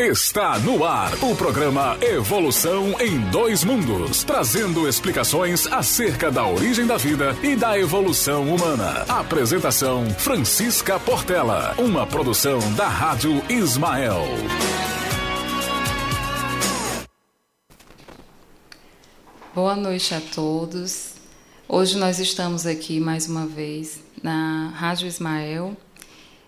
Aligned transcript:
Está 0.00 0.58
no 0.58 0.82
ar 0.82 1.12
o 1.22 1.36
programa 1.36 1.98
Evolução 2.00 2.98
em 2.98 3.20
Dois 3.30 3.62
Mundos, 3.62 4.24
trazendo 4.24 4.88
explicações 4.88 5.66
acerca 5.66 6.30
da 6.30 6.46
origem 6.46 6.86
da 6.86 6.96
vida 6.96 7.36
e 7.42 7.54
da 7.54 7.78
evolução 7.78 8.48
humana. 8.48 9.04
Apresentação 9.06 10.08
Francisca 10.08 10.98
Portela, 10.98 11.74
uma 11.76 12.06
produção 12.06 12.60
da 12.76 12.88
Rádio 12.88 13.42
Ismael. 13.50 14.24
Boa 19.54 19.76
noite 19.76 20.14
a 20.14 20.20
todos. 20.22 21.12
Hoje 21.68 21.98
nós 21.98 22.18
estamos 22.18 22.64
aqui 22.64 22.98
mais 22.98 23.28
uma 23.28 23.44
vez 23.44 24.02
na 24.22 24.68
Rádio 24.68 25.06
Ismael, 25.06 25.76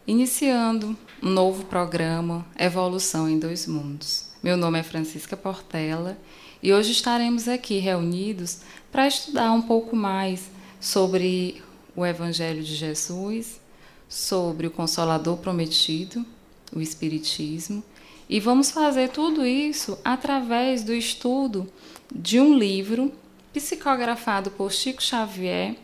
iniciando 0.07 0.97
um 1.23 1.31
novo 1.31 1.65
programa 1.67 2.45
Evolução 2.59 3.29
em 3.29 3.39
Dois 3.39 3.65
Mundos. 3.69 4.25
Meu 4.43 4.57
nome 4.57 4.81
é 4.81 4.83
Francisca 4.83 5.37
Portela 5.37 6.19
e 6.61 6.73
hoje 6.73 6.91
estaremos 6.91 7.47
aqui 7.47 7.79
reunidos 7.79 8.63
para 8.91 9.07
estudar 9.07 9.53
um 9.53 9.63
pouco 9.63 9.95
mais 9.95 10.51
sobre 10.81 11.63
o 11.95 12.05
Evangelho 12.05 12.61
de 12.61 12.75
Jesus, 12.75 13.61
sobre 14.09 14.67
o 14.67 14.71
Consolador 14.71 15.37
Prometido, 15.37 16.27
o 16.75 16.81
Espiritismo, 16.81 17.85
e 18.29 18.41
vamos 18.41 18.73
fazer 18.73 19.11
tudo 19.11 19.47
isso 19.47 19.97
através 20.05 20.83
do 20.83 20.93
estudo 20.93 21.69
de 22.13 22.41
um 22.41 22.59
livro 22.59 23.13
psicografado 23.53 24.51
por 24.51 24.73
Chico 24.73 25.01
Xavier, 25.01 25.77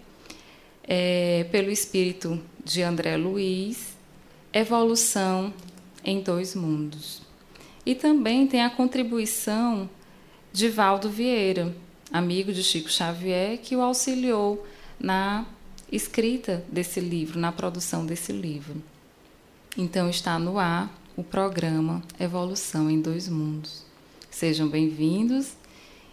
é, 0.83 1.47
pelo 1.53 1.71
espírito 1.71 2.43
de 2.65 2.83
André 2.83 3.17
Luiz, 3.17 3.98
Evolução 4.53 5.53
em 6.05 6.21
Dois 6.21 6.55
Mundos. 6.55 7.21
E 7.85 7.95
também 7.95 8.47
tem 8.47 8.63
a 8.63 8.71
contribuição 8.71 9.89
de 10.53 10.69
Valdo 10.69 11.11
Vieira, 11.11 11.75
amigo 12.13 12.53
de 12.53 12.63
Chico 12.63 12.91
Xavier, 12.91 13.59
que 13.59 13.77
o 13.77 13.83
auxiliou 13.83 14.67
na 14.99 15.47
escrita 15.93 16.65
desse 16.71 17.01
livro, 17.01 17.39
na 17.39 17.53
produção 17.53 18.07
desse 18.07 18.33
livro. 18.33 18.83
Então 19.77 20.09
está 20.09 20.39
no 20.39 20.59
ar 20.59 20.93
o 21.17 21.23
programa 21.23 22.03
Evolução 22.19 22.91
em 22.91 23.01
Dois 23.01 23.29
Mundos. 23.29 23.85
Sejam 24.31 24.69
bem-vindos 24.69 25.53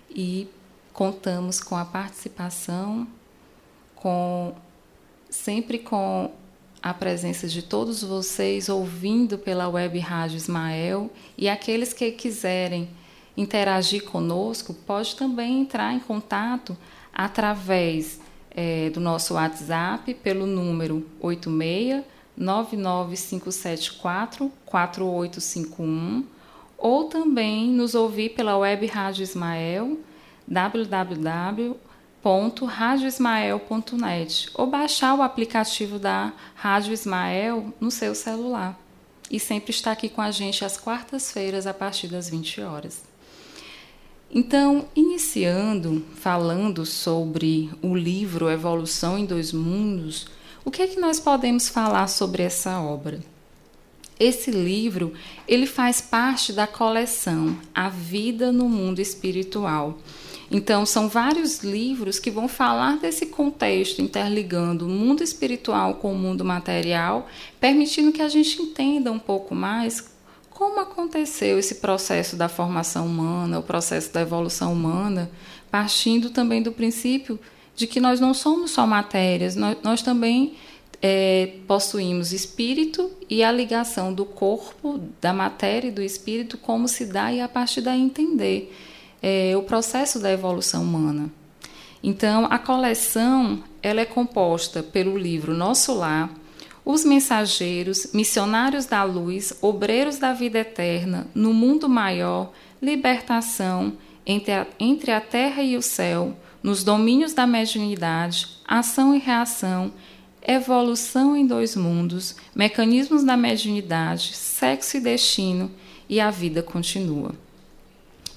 e 0.09 0.47
contamos 0.91 1.61
com 1.61 1.75
a 1.75 1.85
participação, 1.85 3.07
com 3.95 4.53
sempre 5.29 5.79
com 5.79 6.31
a 6.85 6.93
presença 6.93 7.47
de 7.47 7.63
todos 7.63 8.03
vocês 8.03 8.69
ouvindo 8.69 9.39
pela 9.39 9.67
web 9.67 9.97
Rádio 9.97 10.37
Ismael. 10.37 11.09
E 11.35 11.49
aqueles 11.49 11.93
que 11.93 12.11
quiserem 12.11 12.87
interagir 13.35 14.03
conosco, 14.03 14.71
pode 14.71 15.15
também 15.15 15.61
entrar 15.61 15.95
em 15.95 15.99
contato 15.99 16.77
através 17.11 18.21
é, 18.51 18.91
do 18.91 18.99
nosso 18.99 19.33
WhatsApp 19.33 20.13
pelo 20.13 20.45
número 20.45 21.03
86 21.19 22.03
99574 22.37 24.51
4851 24.63 26.23
ou 26.77 27.05
também 27.05 27.67
nos 27.67 27.95
ouvir 27.95 28.35
pela 28.35 28.59
web 28.59 28.85
Rádio 28.85 29.23
Ismael 29.23 29.97
www.radioismael.net 32.25 34.49
ou 34.55 34.65
baixar 34.65 35.13
o 35.13 35.21
aplicativo 35.21 35.99
da 35.99 36.33
Rádio 36.55 36.91
Ismael 36.91 37.71
no 37.79 37.91
seu 37.91 38.15
celular. 38.15 38.79
E 39.29 39.39
sempre 39.39 39.69
está 39.69 39.91
aqui 39.91 40.09
com 40.09 40.21
a 40.21 40.31
gente 40.31 40.65
às 40.65 40.75
quartas-feiras 40.75 41.67
a 41.67 41.73
partir 41.73 42.07
das 42.07 42.27
20 42.27 42.61
horas. 42.61 43.03
Então, 44.31 44.87
iniciando 44.95 46.03
falando 46.15 46.83
sobre 46.83 47.69
o 47.81 47.95
livro 47.95 48.49
Evolução 48.49 49.19
em 49.19 49.25
Dois 49.25 49.53
Mundos, 49.53 50.25
o 50.63 50.71
que 50.71 50.81
é 50.81 50.87
que 50.87 50.99
nós 50.99 51.19
podemos 51.19 51.69
falar 51.69 52.07
sobre 52.07 52.41
essa 52.41 52.81
obra? 52.81 53.19
Esse 54.19 54.49
livro, 54.49 55.13
ele 55.47 55.67
faz 55.67 56.01
parte 56.01 56.51
da 56.51 56.65
coleção 56.65 57.55
A 57.73 57.89
Vida 57.89 58.51
no 58.51 58.67
Mundo 58.67 58.99
Espiritual. 58.99 59.99
Então, 60.55 60.85
são 60.85 61.09
vários 61.09 61.59
livros 61.65 62.17
que 62.17 62.31
vão 62.31 62.47
falar 62.47 62.97
desse 62.97 63.25
contexto, 63.25 64.01
interligando 64.01 64.85
o 64.85 64.89
mundo 64.89 65.21
espiritual 65.21 65.95
com 65.95 66.13
o 66.13 66.17
mundo 66.17 66.45
material, 66.45 67.27
permitindo 67.59 68.13
que 68.13 68.21
a 68.21 68.29
gente 68.29 68.61
entenda 68.61 69.11
um 69.11 69.19
pouco 69.19 69.53
mais 69.53 70.15
como 70.49 70.79
aconteceu 70.79 71.59
esse 71.59 71.75
processo 71.75 72.37
da 72.37 72.47
formação 72.47 73.05
humana, 73.05 73.59
o 73.59 73.63
processo 73.63 74.13
da 74.13 74.21
evolução 74.21 74.71
humana, 74.71 75.29
partindo 75.69 76.29
também 76.29 76.63
do 76.63 76.71
princípio 76.71 77.37
de 77.75 77.85
que 77.85 77.99
nós 77.99 78.21
não 78.21 78.33
somos 78.33 78.71
só 78.71 78.87
matérias, 78.87 79.57
nós, 79.57 79.75
nós 79.83 80.01
também 80.01 80.55
é, 81.01 81.51
possuímos 81.67 82.31
espírito 82.31 83.11
e 83.29 83.43
a 83.43 83.51
ligação 83.51 84.13
do 84.13 84.23
corpo, 84.23 85.01
da 85.19 85.33
matéria 85.33 85.89
e 85.89 85.91
do 85.91 86.01
espírito, 86.01 86.57
como 86.57 86.87
se 86.87 87.05
dá 87.05 87.33
e 87.33 87.41
a 87.41 87.49
partir 87.49 87.81
daí 87.81 87.99
entender 87.99 88.73
é, 89.27 89.57
o 89.57 89.63
processo 89.63 90.19
da 90.19 90.31
evolução 90.31 90.83
humana. 90.83 91.31
Então, 92.03 92.45
a 92.51 92.59
coleção 92.59 93.63
ela 93.81 94.01
é 94.01 94.05
composta 94.05 94.83
pelo 94.83 95.17
livro 95.17 95.51
Nosso 95.51 95.95
Lar, 95.95 96.29
Os 96.85 97.03
Mensageiros, 97.03 98.11
Missionários 98.13 98.85
da 98.85 99.03
Luz, 99.03 99.51
Obreiros 99.63 100.19
da 100.19 100.31
Vida 100.31 100.59
Eterna, 100.59 101.25
No 101.33 101.55
Mundo 101.55 101.89
Maior, 101.89 102.51
Libertação, 102.79 103.93
Entre 104.27 104.51
a, 104.51 104.67
entre 104.79 105.11
a 105.11 105.19
Terra 105.19 105.63
e 105.63 105.75
o 105.75 105.81
Céu, 105.81 106.37
Nos 106.61 106.83
Domínios 106.83 107.33
da 107.33 107.47
Mediunidade, 107.47 108.47
Ação 108.67 109.15
e 109.15 109.17
Reação, 109.17 109.91
evolução 110.47 111.35
em 111.35 111.47
dois 111.47 111.75
mundos, 111.75 112.35
mecanismos 112.53 113.23
da 113.23 113.35
mediunidade, 113.35 114.35
sexo 114.35 114.97
e 114.97 114.99
destino 114.99 115.71
e 116.07 116.19
a 116.19 116.29
vida 116.29 116.61
continua. 116.61 117.33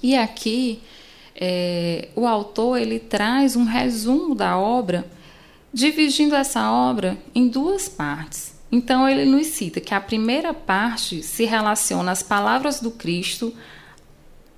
E 0.01 0.15
aqui 0.15 0.81
é, 1.35 2.09
o 2.15 2.27
autor 2.27 2.77
ele 2.77 2.99
traz 2.99 3.55
um 3.55 3.63
resumo 3.63 4.35
da 4.35 4.57
obra, 4.57 5.05
dividindo 5.73 6.35
essa 6.35 6.71
obra 6.71 7.17
em 7.33 7.47
duas 7.47 7.87
partes. 7.87 8.57
Então 8.71 9.07
ele 9.07 9.25
nos 9.25 9.47
cita 9.47 9.79
que 9.79 9.93
a 9.93 10.01
primeira 10.01 10.53
parte 10.53 11.23
se 11.23 11.45
relaciona 11.45 12.11
às 12.11 12.21
palavras 12.21 12.79
do 12.79 12.91
Cristo 12.91 13.53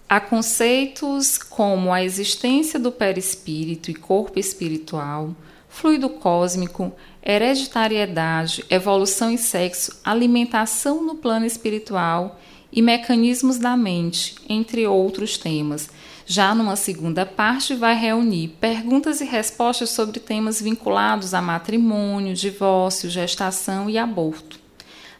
a 0.09 0.19
conceitos 0.19 1.37
como 1.37 1.93
a 1.93 2.03
existência 2.03 2.77
do 2.77 2.91
perispírito 2.91 3.89
e 3.89 3.93
corpo 3.93 4.37
espiritual, 4.37 5.33
fluido 5.69 6.09
cósmico, 6.09 6.91
hereditariedade, 7.23 8.65
evolução 8.69 9.31
e 9.31 9.37
sexo, 9.37 10.01
alimentação 10.03 11.01
no 11.01 11.15
plano 11.15 11.45
espiritual 11.45 12.37
e 12.71 12.81
mecanismos 12.81 13.57
da 13.57 13.75
mente, 13.75 14.35
entre 14.47 14.87
outros 14.87 15.37
temas. 15.37 15.89
Já 16.25 16.55
numa 16.55 16.75
segunda 16.75 17.25
parte, 17.25 17.75
vai 17.75 17.95
reunir 17.95 18.49
perguntas 18.59 19.19
e 19.19 19.25
respostas 19.25 19.89
sobre 19.89 20.19
temas 20.19 20.61
vinculados 20.61 21.33
a 21.33 21.41
matrimônio, 21.41 22.33
divórcio, 22.33 23.09
gestação 23.09 23.89
e 23.89 23.97
aborto. 23.97 24.59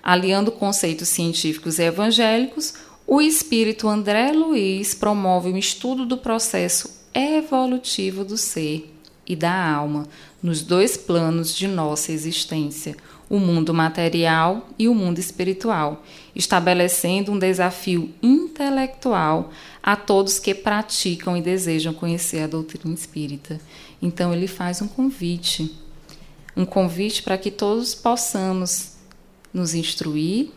Aliando 0.02 0.52
conceitos 0.52 1.10
científicos 1.10 1.80
e 1.80 1.84
evangélicos, 1.84 2.76
o 3.06 3.22
espírito 3.22 3.88
André 3.88 4.32
Luiz 4.32 4.94
promove 4.94 5.50
um 5.50 5.58
estudo 5.58 6.06
do 6.06 6.18
processo 6.18 6.90
evolutivo 7.14 8.24
do 8.24 8.38
ser 8.38 8.94
e 9.28 9.36
da 9.36 9.54
alma, 9.54 10.08
nos 10.42 10.62
dois 10.62 10.98
planos 10.98 11.56
de 11.56 11.68
nossa 11.68 12.12
existência, 12.12 12.96
o 13.31 13.40
mundo 13.40 13.74
material 13.74 14.68
e 14.78 14.88
o 14.88 14.94
mundo 14.94 15.18
espiritual, 15.18 16.03
estabelecendo 16.36 17.32
um 17.32 17.40
desafio 17.40 18.14
intelectual 18.22 19.52
a 19.82 19.96
todos 19.96 20.38
que 20.38 20.53
praticam 20.53 21.35
e 21.35 21.41
desejam 21.41 21.94
conhecer 21.94 22.44
a 22.44 22.47
doutrina 22.47 22.94
espírita. 22.94 23.59
Então, 24.02 24.34
ele 24.34 24.47
faz 24.47 24.82
um 24.82 24.88
convite 24.88 25.82
um 26.56 26.66
convite 26.66 27.23
para 27.23 27.38
que 27.38 27.50
todos 27.50 27.96
possamos 27.96 28.94
nos 29.53 29.73
instruir 29.73 30.50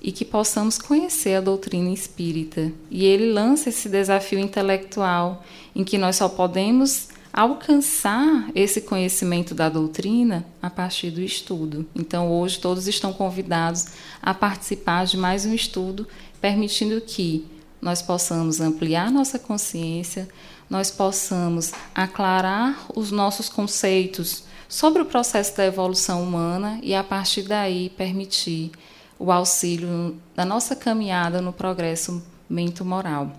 e 0.00 0.12
que 0.12 0.24
possamos 0.24 0.78
conhecer 0.78 1.34
a 1.34 1.40
doutrina 1.40 1.90
espírita. 1.90 2.72
E 2.90 3.04
ele 3.04 3.32
lança 3.32 3.68
esse 3.68 3.88
desafio 3.88 4.38
intelectual 4.38 5.42
em 5.74 5.84
que 5.84 5.96
nós 5.96 6.16
só 6.16 6.28
podemos 6.28 7.08
alcançar 7.34 8.48
esse 8.54 8.80
conhecimento 8.80 9.56
da 9.56 9.68
doutrina 9.68 10.46
a 10.62 10.70
partir 10.70 11.10
do 11.10 11.20
estudo. 11.20 11.84
Então, 11.92 12.30
hoje, 12.30 12.60
todos 12.60 12.86
estão 12.86 13.12
convidados 13.12 13.86
a 14.22 14.32
participar 14.32 15.04
de 15.04 15.16
mais 15.16 15.44
um 15.44 15.52
estudo, 15.52 16.06
permitindo 16.40 17.00
que 17.00 17.44
nós 17.82 18.00
possamos 18.00 18.60
ampliar 18.60 19.10
nossa 19.10 19.36
consciência, 19.36 20.28
nós 20.70 20.92
possamos 20.92 21.72
aclarar 21.92 22.86
os 22.94 23.10
nossos 23.10 23.48
conceitos 23.48 24.44
sobre 24.68 25.02
o 25.02 25.06
processo 25.06 25.56
da 25.56 25.66
evolução 25.66 26.22
humana 26.22 26.78
e, 26.84 26.94
a 26.94 27.02
partir 27.02 27.42
daí, 27.42 27.90
permitir 27.90 28.70
o 29.18 29.32
auxílio 29.32 30.16
da 30.36 30.44
nossa 30.44 30.76
caminhada 30.76 31.40
no 31.40 31.52
progresso 31.52 32.24
mento-moral. 32.48 33.32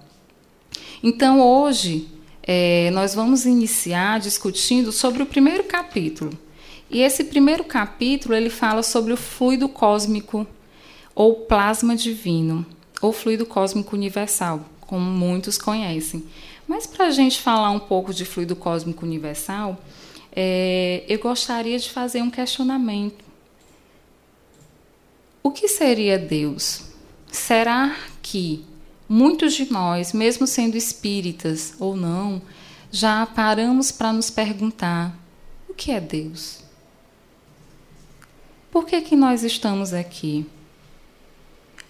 Então, 1.02 1.40
hoje, 1.40 2.10
é, 2.48 2.92
nós 2.92 3.16
vamos 3.16 3.46
iniciar 3.46 4.20
discutindo 4.20 4.92
sobre 4.92 5.24
o 5.24 5.26
primeiro 5.26 5.64
capítulo. 5.64 6.32
E 6.90 7.02
esse 7.02 7.24
primeiro 7.24 7.64
capítulo 7.64 8.36
ele 8.36 8.52
fala 8.52 8.84
sobre 8.84 9.12
o 9.12 9.18
fluido 9.18 9.68
cósmico 9.68 10.46
ou 11.16 11.38
plasma 11.48 11.96
divino, 11.96 12.64
ou 13.02 13.12
fluido 13.12 13.46
cósmico 13.46 13.96
universal, 13.96 14.64
como 14.82 15.04
muitos 15.04 15.58
conhecem. 15.58 16.24
Mas 16.68 16.86
para 16.86 17.08
a 17.08 17.12
gente 17.12 17.42
falar 17.42 17.72
um 17.72 17.80
pouco 17.80 18.14
de 18.14 18.26
fluido 18.26 18.56
cósmico 18.56 19.06
universal, 19.06 19.80
é, 20.32 21.04
eu 21.08 21.18
gostaria 21.18 21.80
de 21.80 21.90
fazer 21.90 22.22
um 22.22 22.30
questionamento. 22.30 23.26
O 25.42 25.50
que 25.50 25.68
seria 25.68 26.20
Deus? 26.20 26.84
Será 27.32 27.96
que 28.22 28.64
muitos 29.08 29.54
de 29.54 29.72
nós, 29.72 30.14
mesmo 30.14 30.48
sendo 30.48 30.76
espíritas 30.76 31.74
ou 31.80 31.96
não, 31.96 32.42
já 32.92 33.26
paramos 33.26 33.92
para 33.92 34.14
nos 34.14 34.30
perguntar: 34.30 35.18
o 35.68 35.74
que 35.74 35.92
é 35.92 36.00
Deus? 36.00 36.64
Por 38.72 38.86
que, 38.86 39.02
que 39.02 39.16
nós 39.16 39.44
estamos 39.44 39.94
aqui? 39.94 40.46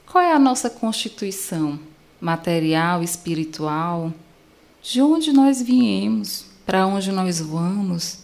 Qual 0.06 0.24
é 0.24 0.32
a 0.32 0.40
nossa 0.40 0.70
constituição 0.70 1.80
material, 2.22 3.02
espiritual? 3.02 4.14
De 4.82 5.02
onde 5.02 5.34
nós 5.34 5.62
viemos? 5.62 6.46
Para 6.66 6.86
onde 6.86 7.12
nós 7.12 7.40
vamos? 7.40 8.20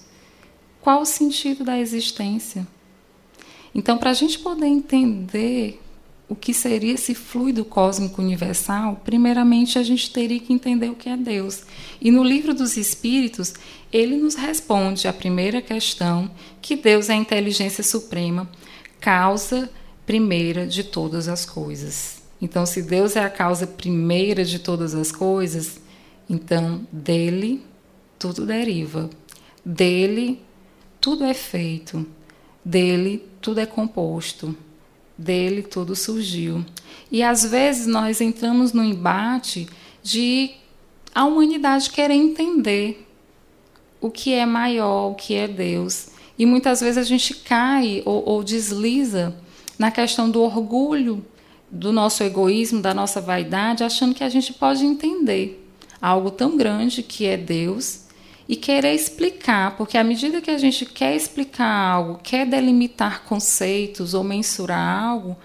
Qual 0.80 1.02
o 1.02 1.06
sentido 1.06 1.64
da 1.64 1.78
existência? 1.80 2.68
Então, 3.74 3.98
para 3.98 4.12
a 4.12 4.14
gente 4.14 4.38
poder 4.40 4.68
entender 4.68 5.82
o 6.32 6.36
que 6.36 6.54
seria 6.54 6.94
esse 6.94 7.14
fluido 7.14 7.66
cósmico 7.66 8.22
universal, 8.22 9.02
primeiramente 9.04 9.78
a 9.78 9.84
gente 9.84 10.10
teria 10.10 10.40
que 10.40 10.54
entender 10.54 10.90
o 10.90 10.96
que 10.96 11.10
é 11.10 11.18
Deus. 11.18 11.64
E 12.00 12.10
no 12.10 12.24
livro 12.24 12.54
dos 12.54 12.78
Espíritos, 12.78 13.54
ele 13.92 14.16
nos 14.16 14.36
responde 14.36 15.10
a 15.10 15.14
primeira 15.14 15.62
questão, 15.62 16.32
que 16.62 16.78
Deus 16.78 17.10
é 17.10 17.14
a 17.16 17.18
inteligência 17.18 17.84
suprema, 17.84 18.50
causa 19.02 19.70
primeira 20.06 20.66
de 20.66 20.86
todas 20.86 21.28
as 21.28 21.46
coisas. 21.46 22.22
Então, 22.42 22.66
se 22.66 22.82
Deus 22.82 23.18
é 23.18 23.26
a 23.26 23.30
causa 23.30 23.68
primeira 23.68 24.46
de 24.46 24.58
todas 24.58 24.96
as 24.96 25.12
coisas, 25.12 25.82
então 26.30 26.88
dele 26.90 27.62
tudo 28.18 28.46
deriva, 28.46 29.10
dele 29.66 30.42
tudo 31.02 31.26
é 31.26 31.34
feito, 31.34 32.08
dele 32.64 33.22
tudo 33.42 33.60
é 33.60 33.66
composto, 33.66 34.56
dele 35.22 35.62
tudo 35.62 35.96
surgiu. 35.96 36.66
E 37.12 37.22
às 37.22 37.44
vezes 37.44 37.88
nós 37.88 38.20
entramos 38.20 38.74
no 38.74 38.84
embate 38.84 39.68
de 40.02 40.52
a 41.14 41.26
humanidade 41.26 41.90
querer 41.90 42.14
entender 42.14 43.08
o 44.00 44.10
que 44.10 44.34
é 44.34 44.46
maior, 44.46 45.12
o 45.12 45.16
que 45.16 45.36
é 45.36 45.48
Deus. 45.48 46.08
E 46.38 46.46
muitas 46.46 46.82
vezes 46.82 46.98
a 46.98 47.04
gente 47.04 47.36
cai 47.36 48.02
ou, 48.06 48.24
ou 48.28 48.44
desliza 48.44 49.36
na 49.78 49.92
questão 49.92 50.30
do 50.30 50.42
orgulho, 50.42 51.24
do 51.70 51.92
nosso 51.92 52.24
egoísmo, 52.24 52.82
da 52.82 52.94
nossa 52.94 53.22
vaidade, 53.22 53.84
achando 53.84 54.16
que 54.16 54.24
a 54.24 54.30
gente 54.30 54.54
pode 54.54 54.86
entender 54.86 55.66
algo 56.02 56.32
tão 56.32 56.58
grande 56.58 57.04
que 57.04 57.26
é 57.26 57.38
Deus 57.38 58.06
e 58.48 58.56
querer 58.56 58.94
explicar, 58.94 59.78
porque 59.78 59.98
à 59.98 60.04
medida 60.04 60.42
que 60.42 60.52
a 60.52 60.58
gente 60.58 60.86
quer 60.86 61.16
explicar 61.16 61.66
algo, 61.66 62.20
quer 62.24 62.46
delimitar 62.46 63.24
conceitos 63.24 64.14
ou 64.14 64.24
mensurar 64.24 65.04
algo, 65.04 65.38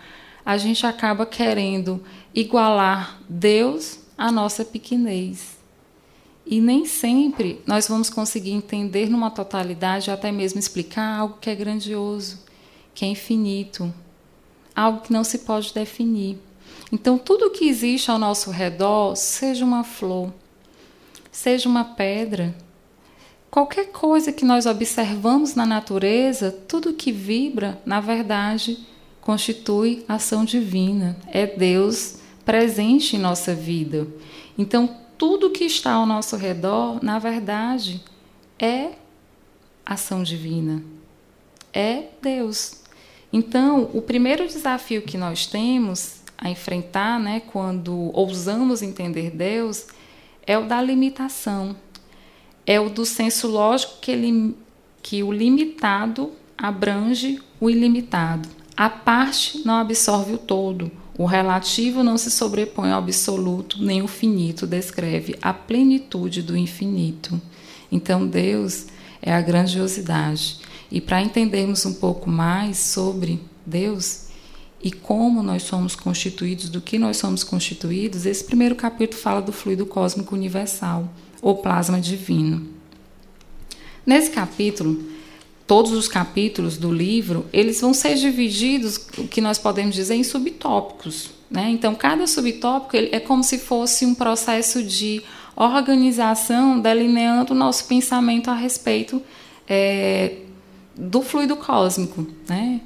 a 0.45 0.57
gente 0.57 0.87
acaba 0.87 1.27
querendo 1.27 2.03
igualar 2.35 3.21
Deus 3.29 3.99
à 4.17 4.31
nossa 4.31 4.65
pequenez. 4.65 5.57
E 6.47 6.61
nem 6.61 6.85
sempre 6.85 7.61
nós 7.67 7.89
vamos 7.89 8.09
conseguir 8.09 8.53
entender 8.53 9.11
numa 9.11 9.31
totalidade, 9.31 10.11
até 10.11 10.31
mesmo 10.31 10.61
explicar 10.61 11.19
algo 11.19 11.39
que 11.41 11.51
é 11.51 11.55
grandioso, 11.55 12.39
que 12.95 13.05
é 13.05 13.09
infinito, 13.09 13.93
algo 14.75 15.01
que 15.01 15.13
não 15.13 15.25
se 15.25 15.41
pode 15.41 15.75
definir. 15.75 16.39
Então, 16.93 17.19
tudo 17.19 17.51
que 17.51 17.69
existe 17.69 18.11
ao 18.11 18.19
nosso 18.19 18.51
redor, 18.51 19.17
seja 19.17 19.65
uma 19.65 19.83
flor, 19.83 20.33
seja 21.33 21.69
uma 21.69 21.85
pedra, 21.85 22.55
qualquer 23.57 23.87
coisa 23.87 24.33
que 24.33 24.45
nós 24.45 24.67
observamos 24.67 25.55
na 25.55 25.65
natureza, 25.65 26.53
tudo 26.69 26.93
que 26.93 27.11
vibra, 27.11 27.81
na 27.87 28.01
verdade, 28.01 28.87
constitui 29.19 30.05
ação 30.07 30.45
divina. 30.45 31.17
É 31.29 31.47
Deus 31.47 32.19
presente 32.45 33.17
em 33.17 33.19
nossa 33.19 33.55
vida. 33.55 34.07
Então, 34.59 34.95
tudo 35.17 35.49
que 35.49 35.65
está 35.65 35.93
ao 35.93 36.05
nosso 36.05 36.37
redor, 36.37 37.03
na 37.03 37.19
verdade, 37.19 38.05
é 38.59 38.91
ação 39.87 40.23
divina. 40.23 40.83
É 41.73 42.09
Deus. 42.21 42.83
Então, 43.33 43.89
o 43.95 44.03
primeiro 44.03 44.47
desafio 44.47 45.01
que 45.01 45.17
nós 45.17 45.47
temos 45.47 46.17
a 46.37 46.51
enfrentar, 46.51 47.19
né, 47.19 47.41
quando 47.41 48.11
ousamos 48.13 48.83
entender 48.83 49.31
Deus, 49.31 49.87
é 50.47 50.59
o 50.59 50.67
da 50.67 50.83
limitação. 50.83 51.75
É 52.67 52.81
o 52.81 52.91
do 52.91 53.07
senso 53.07 53.47
lógico 53.47 53.95
que, 54.01 54.11
ele, 54.11 54.57
que 55.03 55.23
o 55.23 55.33
limitado 55.33 56.33
abrange 56.59 57.41
o 57.61 57.71
ilimitado. 57.71 58.49
A 58.77 58.91
parte 58.91 59.63
não 59.65 59.75
absorve 59.75 60.35
o 60.35 60.39
todo. 60.39 60.91
O 61.19 61.25
relativo 61.25 62.03
não 62.03 62.19
se 62.19 62.31
sobrepõe 62.31 62.91
ao 62.91 62.99
absoluto, 62.99 63.83
nem 63.83 64.03
o 64.03 64.09
finito 64.09 64.67
descreve 64.67 65.37
a 65.41 65.55
plenitude 65.55 66.43
do 66.43 66.57
infinito. 66.57 67.41
Então, 67.91 68.27
Deus 68.27 68.87
é 69.23 69.33
a 69.33 69.41
grandiosidade. 69.41 70.59
E 70.91 71.01
para 71.01 71.23
entendermos 71.23 71.87
um 71.87 71.95
pouco 71.95 72.29
mais 72.29 72.79
sobre 72.79 73.41
Deus 73.65 74.27
e 74.83 74.93
como 74.93 75.43
nós 75.43 75.63
somos 75.63 75.97
constituídos, 75.97 76.69
do 76.69 76.81
que 76.81 76.99
nós 76.99 77.17
somos 77.17 77.43
constituídos, 77.43 78.27
esse 78.27 78.45
primeiro 78.45 78.75
capítulo 78.75 79.21
fala 79.21 79.41
do 79.41 79.53
fluido 79.53 79.87
cósmico 79.87 80.35
universal, 80.35 81.09
ou 81.47 81.55
plasma 81.55 82.01
divino. 82.01 82.67
Nesse 84.05 84.31
capítulo, 84.31 85.01
todos 85.65 85.93
os 85.93 86.09
capítulos 86.09 86.77
do 86.77 86.93
livro, 86.93 87.47
eles 87.53 87.81
vão 87.81 87.95
ser 87.95 88.17
divididos, 88.17 88.97
o 89.17 89.29
que 89.29 89.41
nós 89.41 89.57
podemos 89.57 89.95
dizer, 89.95 90.17
em 90.17 90.25
subtópicos. 90.25 91.31
Né? 91.49 91.71
Então, 91.71 91.95
cada 91.95 92.27
subtópico 92.27 92.97
é 92.97 93.21
como 93.21 93.45
se 93.45 93.59
fosse 93.59 94.05
um 94.05 94.13
processo 94.13 94.83
de 94.83 95.23
organização 95.55 96.81
delineando 96.81 97.53
o 97.53 97.57
nosso 97.57 97.85
pensamento 97.85 98.51
a 98.51 98.55
respeito 98.55 99.23
é, 99.69 100.39
do 100.97 101.23
fluido 101.23 101.55
cósmico, 101.55 102.27
né? 102.49 102.81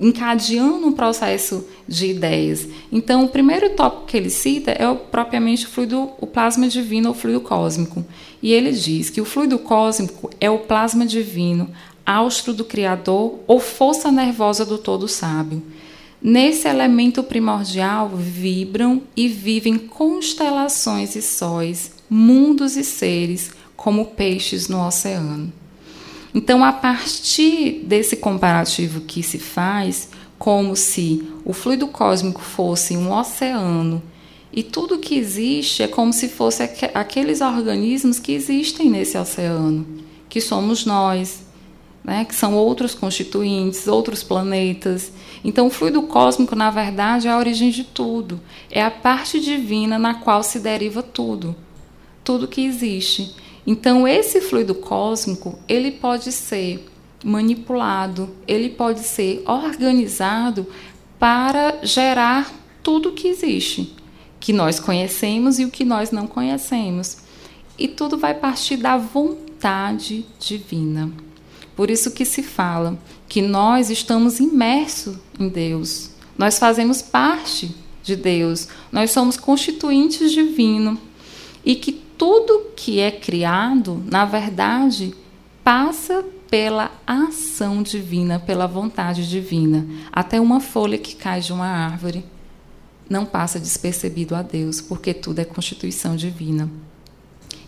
Encadeando 0.00 0.86
um 0.86 0.92
processo 0.92 1.66
de 1.88 2.06
ideias. 2.06 2.68
Então, 2.92 3.24
o 3.24 3.28
primeiro 3.28 3.70
tópico 3.70 4.06
que 4.06 4.16
ele 4.16 4.30
cita 4.30 4.70
é 4.72 4.88
o, 4.88 4.96
propriamente 4.96 5.66
o 5.66 5.68
fluido, 5.68 6.10
o 6.18 6.26
plasma 6.26 6.68
divino 6.68 7.08
ou 7.08 7.14
fluido 7.14 7.40
cósmico. 7.40 8.04
E 8.42 8.52
ele 8.52 8.72
diz 8.72 9.10
que 9.10 9.20
o 9.20 9.24
fluido 9.24 9.58
cósmico 9.58 10.30
é 10.40 10.50
o 10.50 10.58
plasma 10.58 11.06
divino 11.06 11.70
austro 12.04 12.54
do 12.54 12.64
Criador 12.64 13.40
ou 13.46 13.58
força 13.58 14.12
nervosa 14.12 14.64
do 14.64 14.78
Todo 14.78 15.08
Sábio. 15.08 15.62
Nesse 16.22 16.68
elemento 16.68 17.22
primordial 17.22 18.08
vibram 18.08 19.02
e 19.16 19.28
vivem 19.28 19.76
constelações 19.76 21.14
e 21.14 21.22
sóis, 21.22 21.92
mundos 22.08 22.76
e 22.76 22.84
seres, 22.84 23.50
como 23.76 24.06
peixes 24.06 24.68
no 24.68 24.84
oceano. 24.86 25.52
Então, 26.36 26.62
a 26.62 26.70
partir 26.70 27.80
desse 27.86 28.14
comparativo 28.14 29.00
que 29.00 29.22
se 29.22 29.38
faz, 29.38 30.10
como 30.38 30.76
se 30.76 31.26
o 31.46 31.54
fluido 31.54 31.88
cósmico 31.88 32.42
fosse 32.42 32.94
um 32.94 33.10
oceano 33.10 34.02
e 34.52 34.62
tudo 34.62 34.98
que 34.98 35.16
existe 35.16 35.82
é 35.82 35.88
como 35.88 36.12
se 36.12 36.28
fosse 36.28 36.62
aqueles 36.92 37.40
organismos 37.40 38.18
que 38.18 38.32
existem 38.32 38.90
nesse 38.90 39.16
oceano, 39.16 39.86
que 40.28 40.38
somos 40.38 40.84
nós, 40.84 41.42
né, 42.04 42.26
que 42.26 42.34
são 42.34 42.54
outros 42.54 42.94
constituintes, 42.94 43.88
outros 43.88 44.22
planetas. 44.22 45.10
Então, 45.42 45.68
o 45.68 45.70
fluido 45.70 46.02
cósmico, 46.02 46.54
na 46.54 46.70
verdade, 46.70 47.28
é 47.28 47.30
a 47.30 47.38
origem 47.38 47.70
de 47.70 47.82
tudo. 47.82 48.38
É 48.70 48.82
a 48.82 48.90
parte 48.90 49.40
divina 49.40 49.98
na 49.98 50.12
qual 50.12 50.42
se 50.42 50.60
deriva 50.60 51.02
tudo, 51.02 51.56
tudo 52.22 52.46
que 52.46 52.60
existe. 52.60 53.34
Então, 53.66 54.06
esse 54.06 54.40
fluido 54.40 54.74
cósmico, 54.74 55.58
ele 55.68 55.90
pode 55.90 56.30
ser 56.30 56.86
manipulado, 57.24 58.30
ele 58.46 58.68
pode 58.68 59.00
ser 59.00 59.42
organizado 59.46 60.66
para 61.18 61.80
gerar 61.82 62.52
tudo 62.82 63.12
que 63.12 63.26
existe, 63.26 63.96
que 64.38 64.52
nós 64.52 64.78
conhecemos 64.78 65.58
e 65.58 65.64
o 65.64 65.70
que 65.70 65.84
nós 65.84 66.12
não 66.12 66.26
conhecemos. 66.26 67.18
E 67.76 67.88
tudo 67.88 68.16
vai 68.16 68.34
partir 68.34 68.76
da 68.76 68.96
vontade 68.96 70.24
divina. 70.38 71.10
Por 71.74 71.90
isso 71.90 72.12
que 72.12 72.24
se 72.24 72.42
fala 72.42 72.98
que 73.28 73.42
nós 73.42 73.90
estamos 73.90 74.38
imersos 74.38 75.16
em 75.38 75.48
Deus. 75.48 76.10
Nós 76.38 76.58
fazemos 76.58 77.02
parte 77.02 77.74
de 78.02 78.14
Deus. 78.14 78.68
Nós 78.92 79.10
somos 79.10 79.36
constituintes 79.36 80.30
divino 80.30 80.98
e 81.64 81.74
que 81.74 82.05
tudo 82.16 82.72
que 82.76 83.00
é 83.00 83.10
criado, 83.10 84.02
na 84.06 84.24
verdade, 84.24 85.14
passa 85.62 86.24
pela 86.50 86.90
ação 87.06 87.82
divina, 87.82 88.38
pela 88.38 88.66
vontade 88.66 89.28
divina. 89.28 89.86
Até 90.12 90.40
uma 90.40 90.60
folha 90.60 90.98
que 90.98 91.14
cai 91.14 91.40
de 91.40 91.52
uma 91.52 91.66
árvore 91.66 92.24
não 93.08 93.24
passa 93.24 93.60
despercebido 93.60 94.34
a 94.34 94.42
Deus, 94.42 94.80
porque 94.80 95.14
tudo 95.14 95.40
é 95.40 95.44
constituição 95.44 96.16
divina. 96.16 96.68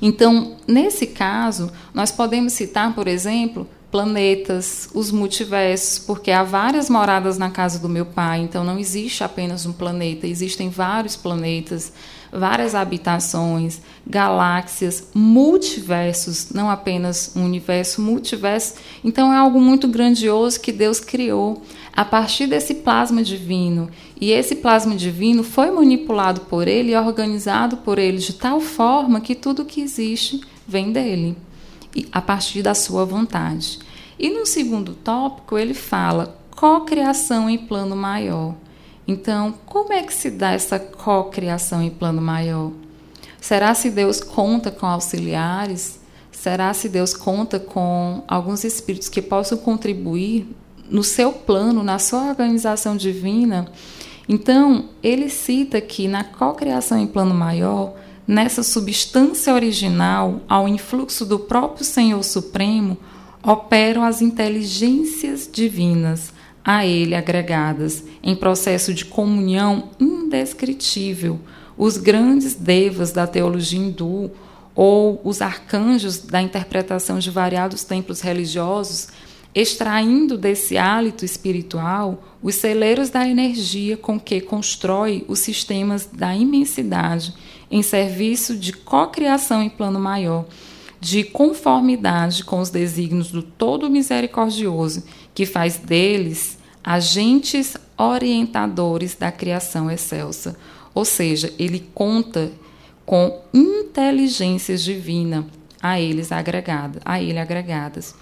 Então, 0.00 0.56
nesse 0.66 1.08
caso, 1.08 1.70
nós 1.92 2.10
podemos 2.10 2.52
citar, 2.52 2.94
por 2.94 3.08
exemplo, 3.08 3.66
planetas, 3.90 4.88
os 4.94 5.10
multiversos, 5.10 5.98
porque 5.98 6.30
há 6.30 6.42
várias 6.42 6.90
moradas 6.90 7.38
na 7.38 7.50
casa 7.50 7.78
do 7.78 7.88
meu 7.88 8.06
pai, 8.06 8.40
então 8.40 8.62
não 8.62 8.78
existe 8.78 9.24
apenas 9.24 9.64
um 9.66 9.72
planeta, 9.72 10.26
existem 10.26 10.68
vários 10.68 11.16
planetas, 11.16 11.92
várias 12.32 12.74
habitações, 12.74 13.80
galáxias, 14.06 15.08
multiversos, 15.14 16.50
não 16.50 16.70
apenas 16.70 17.32
um 17.34 17.44
universo, 17.44 18.02
multiverso. 18.02 18.74
Então 19.04 19.32
é 19.32 19.36
algo 19.36 19.60
muito 19.60 19.88
grandioso 19.88 20.60
que 20.60 20.72
Deus 20.72 21.00
criou 21.00 21.62
a 21.94 22.04
partir 22.04 22.46
desse 22.46 22.74
plasma 22.74 23.22
divino. 23.22 23.90
E 24.20 24.30
esse 24.30 24.56
plasma 24.56 24.94
divino 24.94 25.42
foi 25.42 25.70
manipulado 25.70 26.42
por 26.42 26.68
ele 26.68 26.92
e 26.92 26.96
organizado 26.96 27.78
por 27.78 27.98
ele 27.98 28.18
de 28.18 28.34
tal 28.34 28.60
forma 28.60 29.20
que 29.20 29.34
tudo 29.34 29.64
que 29.64 29.80
existe 29.80 30.40
vem 30.66 30.92
dele 30.92 31.36
a 32.12 32.20
partir 32.20 32.62
da 32.62 32.74
sua 32.74 33.04
vontade. 33.04 33.78
E 34.18 34.30
no 34.30 34.44
segundo 34.44 34.94
tópico, 34.94 35.56
ele 35.56 35.74
fala 35.74 36.38
cocriação 36.50 37.48
em 37.48 37.56
plano 37.56 37.94
maior. 37.94 38.54
Então, 39.10 39.54
como 39.64 39.90
é 39.90 40.02
que 40.02 40.12
se 40.12 40.30
dá 40.30 40.52
essa 40.52 40.78
cocriação 40.78 41.82
em 41.82 41.88
plano 41.88 42.20
maior? 42.20 42.72
Será 43.40 43.72
se 43.72 43.88
Deus 43.88 44.20
conta 44.20 44.70
com 44.70 44.84
auxiliares? 44.84 45.98
Será 46.30 46.74
se 46.74 46.90
Deus 46.90 47.14
conta 47.14 47.58
com 47.58 48.22
alguns 48.28 48.64
espíritos 48.64 49.08
que 49.08 49.22
possam 49.22 49.56
contribuir 49.56 50.46
no 50.90 51.02
seu 51.02 51.32
plano, 51.32 51.82
na 51.82 51.98
sua 51.98 52.28
organização 52.28 52.98
divina? 52.98 53.66
Então, 54.28 54.90
ele 55.02 55.30
cita 55.30 55.80
que 55.80 56.06
na 56.06 56.22
cocriação 56.22 56.98
em 56.98 57.06
plano 57.06 57.34
maior, 57.34 57.94
nessa 58.26 58.62
substância 58.62 59.54
original, 59.54 60.42
ao 60.46 60.68
influxo 60.68 61.24
do 61.24 61.38
próprio 61.38 61.82
Senhor 61.82 62.22
Supremo, 62.22 62.98
operam 63.42 64.04
as 64.04 64.20
inteligências 64.20 65.48
divinas 65.50 66.36
a 66.68 66.84
ele 66.84 67.14
agregadas, 67.14 68.04
em 68.22 68.36
processo 68.36 68.92
de 68.92 69.06
comunhão 69.06 69.88
indescritível. 69.98 71.40
Os 71.78 71.96
grandes 71.96 72.54
devas 72.54 73.10
da 73.10 73.26
teologia 73.26 73.78
hindu 73.78 74.30
ou 74.74 75.18
os 75.24 75.40
arcanjos 75.40 76.18
da 76.18 76.42
interpretação 76.42 77.18
de 77.18 77.30
variados 77.30 77.84
templos 77.84 78.20
religiosos, 78.20 79.08
extraindo 79.54 80.36
desse 80.36 80.76
hálito 80.76 81.24
espiritual 81.24 82.22
os 82.42 82.56
celeiros 82.56 83.08
da 83.08 83.26
energia 83.26 83.96
com 83.96 84.20
que 84.20 84.38
constrói 84.38 85.24
os 85.26 85.38
sistemas 85.38 86.04
da 86.04 86.36
imensidade 86.36 87.32
em 87.70 87.82
serviço 87.82 88.54
de 88.54 88.74
cocriação 88.74 89.62
em 89.62 89.70
plano 89.70 89.98
maior, 89.98 90.44
de 91.00 91.24
conformidade 91.24 92.44
com 92.44 92.60
os 92.60 92.68
desígnios 92.68 93.30
do 93.30 93.42
Todo 93.42 93.88
Misericordioso, 93.88 95.04
que 95.34 95.46
faz 95.46 95.78
deles 95.78 96.57
agentes 96.82 97.76
orientadores 97.96 99.14
da 99.14 99.32
criação 99.32 99.90
excelsa. 99.90 100.56
Ou 100.94 101.04
seja, 101.04 101.52
ele 101.58 101.88
conta 101.94 102.50
com 103.04 103.40
inteligências 103.52 104.82
divinas 104.82 105.44
a 105.82 106.00
eles 106.00 106.32
agregada, 106.32 107.00
a 107.04 107.20
ele 107.22 107.38
agregadas. 107.38 108.14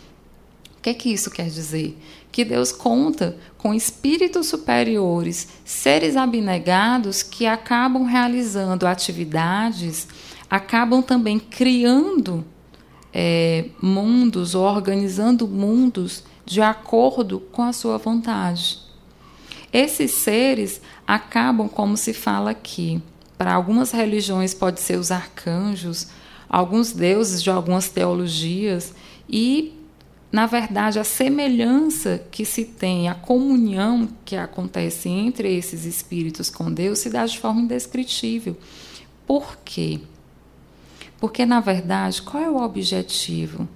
O 0.78 0.82
que 0.82 0.90
é 0.90 0.94
que 0.94 1.12
isso 1.12 1.30
quer 1.30 1.48
dizer? 1.48 1.98
Que 2.30 2.44
Deus 2.44 2.70
conta 2.70 3.36
com 3.58 3.74
espíritos 3.74 4.46
superiores, 4.46 5.48
seres 5.64 6.16
abnegados 6.16 7.22
que 7.22 7.46
acabam 7.46 8.04
realizando 8.04 8.86
atividades, 8.86 10.06
acabam 10.48 11.02
também 11.02 11.38
criando 11.38 12.44
é, 13.12 13.70
mundos 13.80 14.54
ou 14.54 14.64
organizando 14.64 15.48
mundos 15.48 16.22
de 16.46 16.62
acordo 16.62 17.40
com 17.40 17.62
a 17.62 17.72
sua 17.72 17.98
vontade. 17.98 18.78
Esses 19.72 20.12
seres 20.12 20.80
acabam, 21.06 21.68
como 21.68 21.96
se 21.96 22.14
fala 22.14 22.52
aqui, 22.52 23.02
para 23.36 23.52
algumas 23.52 23.90
religiões 23.90 24.54
pode 24.54 24.80
ser 24.80 24.96
os 24.96 25.10
arcanjos, 25.10 26.08
alguns 26.48 26.92
deuses 26.92 27.42
de 27.42 27.50
algumas 27.50 27.90
teologias 27.90 28.94
e 29.28 29.74
na 30.30 30.44
verdade, 30.44 30.98
a 30.98 31.04
semelhança 31.04 32.22
que 32.30 32.44
se 32.44 32.64
tem, 32.64 33.08
a 33.08 33.14
comunhão 33.14 34.08
que 34.24 34.36
acontece 34.36 35.08
entre 35.08 35.56
esses 35.56 35.84
espíritos 35.84 36.50
com 36.50 36.70
Deus 36.70 36.98
se 36.98 37.08
dá 37.08 37.24
de 37.24 37.38
forma 37.38 37.62
indescritível. 37.62 38.56
Por 39.26 39.56
quê? 39.64 40.00
Porque, 41.18 41.46
na 41.46 41.60
verdade, 41.60 42.20
qual 42.20 42.42
é 42.42 42.50
o 42.50 42.60
objetivo 42.60 43.68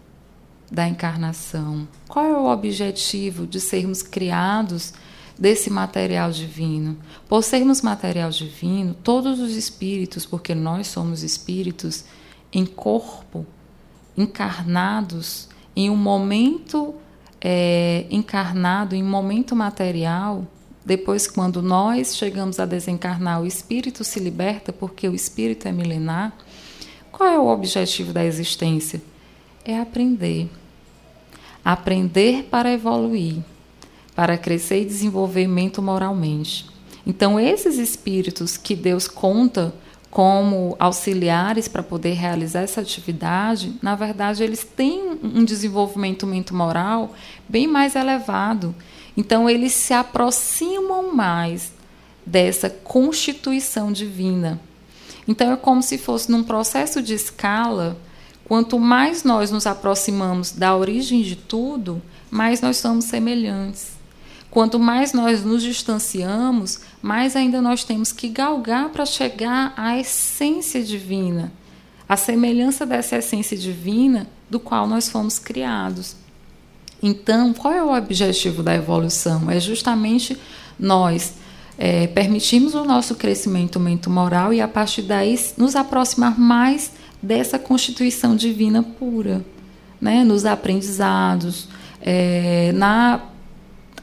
da 0.71 0.89
encarnação? 0.89 1.89
Qual 2.09 2.25
é 2.25 2.37
o 2.37 2.50
objetivo 2.50 3.47
de 3.47 3.61
sermos 3.61 4.03
criados 4.03 4.93
desse 5.39 5.71
material 5.71 6.31
divino? 6.31 6.97
Por 7.29 7.43
sermos 7.43 7.83
material 7.83 8.31
divino, 8.31 8.95
todos 8.95 9.41
os 9.41 9.57
espíritos, 9.57 10.25
porque 10.25 10.55
nós 10.55 10.87
somos 10.87 11.23
espíritos 11.23 12.05
em 12.53 12.65
corpo, 12.65 13.47
encarnados 14.17 15.49
em 15.75 15.91
um 15.91 15.97
momento 15.97 16.95
é, 17.41 18.07
encarnado, 18.11 18.95
em 18.95 19.03
um 19.03 19.09
momento 19.09 19.57
material, 19.57 20.47
depois, 20.85 21.27
quando 21.27 21.62
nós 21.62 22.17
chegamos 22.17 22.59
a 22.59 22.67
desencarnar, 22.67 23.43
o 23.43 23.47
espírito 23.47 24.03
se 24.03 24.19
liberta 24.19 24.73
porque 24.73 25.09
o 25.09 25.15
espírito 25.15 25.69
é 25.69 25.73
milenar. 25.73 26.37
Qual 27.12 27.29
é 27.29 27.39
o 27.39 27.47
objetivo 27.47 28.12
da 28.12 28.25
existência? 28.25 29.00
É 29.65 29.79
aprender. 29.79 30.49
Aprender 31.64 32.45
para 32.50 32.73
evoluir, 32.73 33.37
para 34.14 34.38
crescer 34.38 34.83
e 34.83 34.85
desenvolver 34.87 35.47
moralmente. 35.83 36.67
Então, 37.07 37.40
esses 37.40 37.79
espíritos 37.79 38.57
que 38.57 38.75
Deus 38.75 39.09
conta 39.09 39.75
como 40.11 40.75
auxiliares 40.79 41.69
para 41.69 41.83
poder 41.83 42.14
realizar 42.14 42.62
essa 42.62 42.81
atividade, 42.81 43.75
na 43.81 43.95
verdade, 43.95 44.43
eles 44.43 44.64
têm 44.64 45.19
um 45.23 45.45
desenvolvimento 45.45 46.26
moral 46.55 47.14
bem 47.49 47.67
mais 47.67 47.95
elevado. 47.95 48.75
Então, 49.17 49.49
eles 49.49 49.73
se 49.73 49.95
aproximam 49.95 51.14
mais 51.14 51.73
dessa 52.26 52.69
constituição 52.69 53.93
divina. 53.93 54.61
Então, 55.29 55.52
é 55.52 55.57
como 55.57 55.83
se 55.83 55.97
fosse 55.97 56.31
num 56.31 56.43
processo 56.43 57.00
de 57.00 57.14
escala. 57.14 57.97
Quanto 58.50 58.80
mais 58.80 59.23
nós 59.23 59.52
nos 59.52 59.64
aproximamos 59.64 60.50
da 60.50 60.75
origem 60.75 61.23
de 61.23 61.37
tudo, 61.37 62.02
mais 62.28 62.61
nós 62.61 62.78
somos 62.78 63.04
semelhantes. 63.04 63.92
Quanto 64.50 64.76
mais 64.76 65.12
nós 65.12 65.45
nos 65.45 65.62
distanciamos, 65.62 66.80
mais 67.00 67.37
ainda 67.37 67.62
nós 67.62 67.85
temos 67.85 68.11
que 68.11 68.28
galgar 68.28 68.88
para 68.88 69.07
chegar 69.07 69.73
à 69.76 69.97
essência 69.97 70.83
divina, 70.83 71.52
a 72.09 72.16
semelhança 72.16 72.85
dessa 72.85 73.19
essência 73.19 73.57
divina 73.57 74.26
do 74.50 74.59
qual 74.59 74.85
nós 74.88 75.09
fomos 75.09 75.38
criados. 75.38 76.16
Então, 77.00 77.52
qual 77.52 77.73
é 77.73 77.85
o 77.85 77.97
objetivo 77.97 78.64
da 78.64 78.75
evolução? 78.75 79.49
É 79.49 79.61
justamente 79.61 80.37
nós 80.76 81.35
é, 81.78 82.09
permitirmos 82.09 82.75
o 82.75 82.83
nosso 82.83 83.14
crescimento 83.14 83.78
mental 83.78 84.12
moral 84.12 84.52
e, 84.52 84.61
a 84.61 84.66
partir 84.66 85.02
daí, 85.02 85.38
nos 85.57 85.76
aproximar 85.76 86.37
mais 86.37 86.99
dessa 87.23 87.59
constituição 87.59 88.35
divina 88.35 88.83
pura, 88.83 89.45
né? 90.00 90.25
nos 90.25 90.45
aprendizados, 90.45 91.69
é, 92.00 92.73
na 92.73 93.23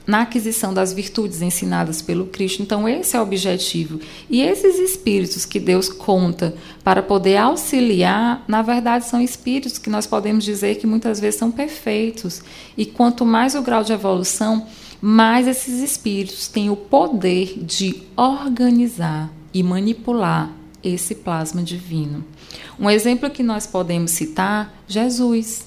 na 0.07 0.21
aquisição 0.21 0.74
das 0.74 0.93
virtudes 0.93 1.41
ensinadas 1.41 2.01
pelo 2.01 2.27
Cristo. 2.27 2.62
Então, 2.62 2.88
esse 2.88 3.17
é 3.17 3.19
o 3.19 3.24
objetivo. 3.24 4.00
E 4.29 4.41
esses 4.41 4.79
espíritos 4.79 5.45
que 5.45 5.59
Deus 5.59 5.89
conta 5.89 6.55
para 6.81 7.03
poder 7.03 7.36
auxiliar, 7.36 8.41
na 8.47 8.62
verdade, 8.62 9.03
são 9.03 9.21
espíritos 9.21 9.77
que 9.77 9.89
nós 9.89 10.07
podemos 10.07 10.45
dizer 10.45 10.75
que 10.75 10.88
muitas 10.88 11.19
vezes 11.19 11.38
são 11.38 11.51
perfeitos. 11.51 12.41
E 12.77 12.86
quanto 12.86 13.25
mais 13.25 13.53
o 13.53 13.62
grau 13.62 13.83
de 13.83 13.91
evolução, 13.91 14.65
mais 15.01 15.45
esses 15.45 15.81
espíritos 15.81 16.47
têm 16.47 16.69
o 16.69 16.77
poder 16.77 17.59
de 17.62 18.03
organizar 18.15 19.29
e 19.53 19.62
manipular 19.62 20.50
esse 20.81 21.15
plasma 21.15 21.62
divino. 21.62 22.24
Um 22.79 22.89
exemplo 22.89 23.29
que 23.29 23.43
nós 23.43 23.65
podemos 23.65 24.12
citar, 24.12 24.74
Jesus. 24.88 25.65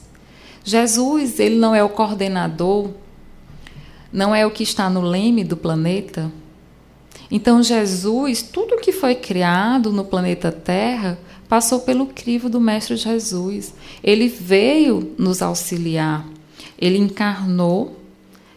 Jesus, 0.65 1.41
ele 1.41 1.57
não 1.57 1.75
é 1.75 1.83
o 1.83 1.89
coordenador 1.89 2.91
não 4.13 4.35
é 4.35 4.45
o 4.45 4.51
que 4.51 4.63
está 4.63 4.91
no 4.91 5.01
leme 5.01 5.45
do 5.45 5.57
planeta, 5.57 6.31
Então, 7.33 7.63
Jesus, 7.63 8.43
tudo 8.43 8.81
que 8.81 8.91
foi 8.91 9.15
criado 9.15 9.93
no 9.93 10.05
planeta 10.05 10.51
Terra, 10.51 11.17
passou 11.49 11.79
pelo 11.79 12.07
crivo 12.07 12.51
do 12.51 12.61
Mestre 12.61 12.97
Jesus. 12.97 13.73
Ele 14.03 14.27
veio 14.27 15.15
nos 15.17 15.41
auxiliar. 15.41 16.27
Ele 16.77 16.99
encarnou. 16.99 17.97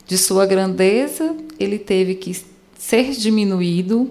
De 0.07 0.17
sua 0.17 0.47
grandeza, 0.47 1.35
ele 1.59 1.77
teve 1.77 2.15
que 2.15 2.35
ser 2.75 3.11
diminuído. 3.11 4.09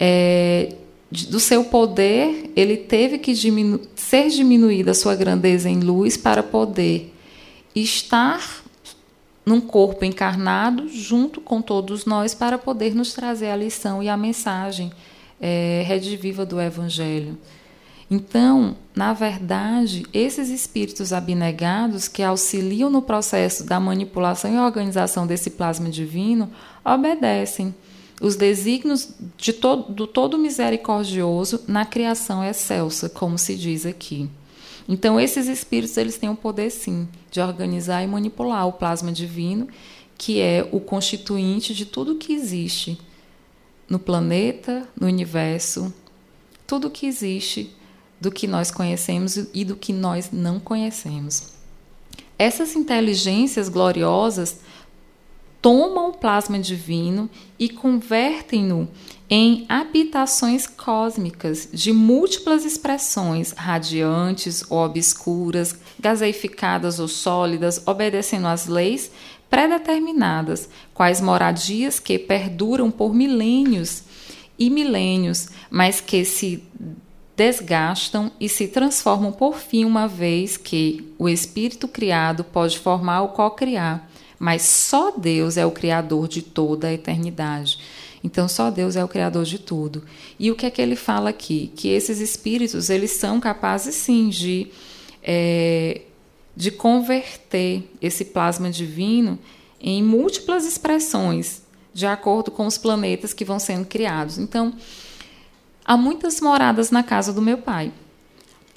É, 0.00 0.74
do 1.22 1.38
seu 1.38 1.64
poder, 1.64 2.50
ele 2.56 2.76
teve 2.76 3.18
que 3.18 3.32
diminu 3.32 3.80
ser 3.94 4.28
diminuída 4.28 4.90
a 4.90 4.94
sua 4.94 5.14
grandeza 5.14 5.68
em 5.68 5.80
luz 5.80 6.16
para 6.16 6.42
poder 6.42 7.14
estar 7.74 8.64
num 9.46 9.60
corpo 9.60 10.04
encarnado 10.04 10.88
junto 10.88 11.40
com 11.40 11.60
todos 11.60 12.04
nós 12.04 12.34
para 12.34 12.58
poder 12.58 12.94
nos 12.94 13.12
trazer 13.12 13.48
a 13.48 13.56
lição 13.56 14.02
e 14.02 14.08
a 14.08 14.16
mensagem 14.16 14.90
é, 15.40 15.84
rediviva 15.86 16.46
do 16.46 16.60
Evangelho. 16.60 17.36
Então, 18.10 18.76
na 18.94 19.12
verdade, 19.12 20.06
esses 20.12 20.48
espíritos 20.48 21.12
abnegados 21.12 22.06
que 22.06 22.22
auxiliam 22.22 22.90
no 22.90 23.02
processo 23.02 23.64
da 23.64 23.80
manipulação 23.80 24.52
e 24.52 24.58
organização 24.58 25.26
desse 25.26 25.50
plasma 25.50 25.88
divino 25.88 26.50
obedecem 26.84 27.74
os 28.20 28.36
desígnios 28.36 29.08
de 29.36 29.52
todo, 29.52 29.92
do 29.92 30.06
todo 30.06 30.38
misericordioso 30.38 31.62
na 31.66 31.84
criação 31.84 32.44
excelsa, 32.44 33.08
como 33.08 33.36
se 33.36 33.56
diz 33.56 33.84
aqui. 33.84 34.28
Então, 34.88 35.18
esses 35.18 35.48
espíritos 35.48 35.96
eles 35.96 36.18
têm 36.18 36.28
o 36.28 36.36
poder, 36.36 36.70
sim, 36.70 37.08
de 37.30 37.40
organizar 37.40 38.02
e 38.02 38.06
manipular 38.06 38.66
o 38.66 38.72
plasma 38.72 39.10
divino, 39.10 39.66
que 40.16 40.40
é 40.40 40.68
o 40.70 40.78
constituinte 40.78 41.74
de 41.74 41.86
tudo 41.86 42.16
que 42.16 42.32
existe 42.32 42.98
no 43.88 43.98
planeta, 43.98 44.86
no 44.98 45.06
universo, 45.06 45.92
tudo 46.66 46.90
que 46.90 47.06
existe 47.06 47.74
do 48.20 48.30
que 48.30 48.46
nós 48.46 48.70
conhecemos 48.70 49.36
e 49.52 49.64
do 49.64 49.76
que 49.76 49.92
nós 49.92 50.30
não 50.32 50.58
conhecemos. 50.60 51.52
Essas 52.38 52.74
inteligências 52.74 53.68
gloriosas 53.68 54.58
tomam 55.64 56.10
o 56.10 56.12
plasma 56.12 56.58
divino 56.58 57.30
e 57.58 57.70
convertem-no 57.70 58.86
em 59.30 59.64
habitações 59.66 60.66
cósmicas 60.66 61.70
de 61.72 61.90
múltiplas 61.90 62.66
expressões, 62.66 63.52
radiantes 63.52 64.62
ou 64.68 64.76
obscuras, 64.84 65.74
gaseificadas 65.98 67.00
ou 67.00 67.08
sólidas, 67.08 67.82
obedecendo 67.86 68.46
às 68.46 68.66
leis 68.66 69.10
predeterminadas, 69.48 70.68
quais 70.92 71.22
moradias 71.22 71.98
que 71.98 72.18
perduram 72.18 72.90
por 72.90 73.14
milênios 73.14 74.02
e 74.58 74.68
milênios, 74.68 75.48
mas 75.70 75.98
que 75.98 76.26
se 76.26 76.62
desgastam 77.34 78.30
e 78.38 78.50
se 78.50 78.68
transformam 78.68 79.32
por 79.32 79.56
fim 79.56 79.86
uma 79.86 80.06
vez 80.06 80.58
que 80.58 81.10
o 81.18 81.26
espírito 81.26 81.88
criado 81.88 82.44
pode 82.44 82.78
formar 82.78 83.22
ou 83.22 83.28
co-criar 83.28 84.10
mas 84.44 84.60
só 84.60 85.10
Deus 85.10 85.56
é 85.56 85.64
o 85.64 85.70
Criador 85.70 86.28
de 86.28 86.42
toda 86.42 86.88
a 86.88 86.92
eternidade. 86.92 87.78
Então 88.22 88.46
só 88.46 88.70
Deus 88.70 88.94
é 88.94 89.02
o 89.02 89.08
criador 89.08 89.42
de 89.46 89.58
tudo. 89.58 90.02
E 90.38 90.50
o 90.50 90.54
que 90.54 90.66
é 90.66 90.70
que 90.70 90.82
ele 90.82 90.96
fala 90.96 91.30
aqui? 91.30 91.72
Que 91.74 91.88
esses 91.88 92.20
espíritos 92.20 92.90
eles 92.90 93.12
são 93.12 93.40
capazes 93.40 93.94
sim 93.94 94.28
de 94.28 94.68
é, 95.22 96.02
de 96.54 96.70
converter 96.70 97.90
esse 98.02 98.26
plasma 98.26 98.70
divino 98.70 99.38
em 99.80 100.02
múltiplas 100.02 100.66
expressões 100.66 101.62
de 101.94 102.04
acordo 102.04 102.50
com 102.50 102.66
os 102.66 102.76
planetas 102.76 103.32
que 103.32 103.46
vão 103.46 103.58
sendo 103.58 103.86
criados. 103.86 104.36
Então 104.36 104.74
há 105.82 105.96
muitas 105.96 106.38
moradas 106.42 106.90
na 106.90 107.02
casa 107.02 107.32
do 107.32 107.40
meu 107.40 107.56
pai. 107.56 107.90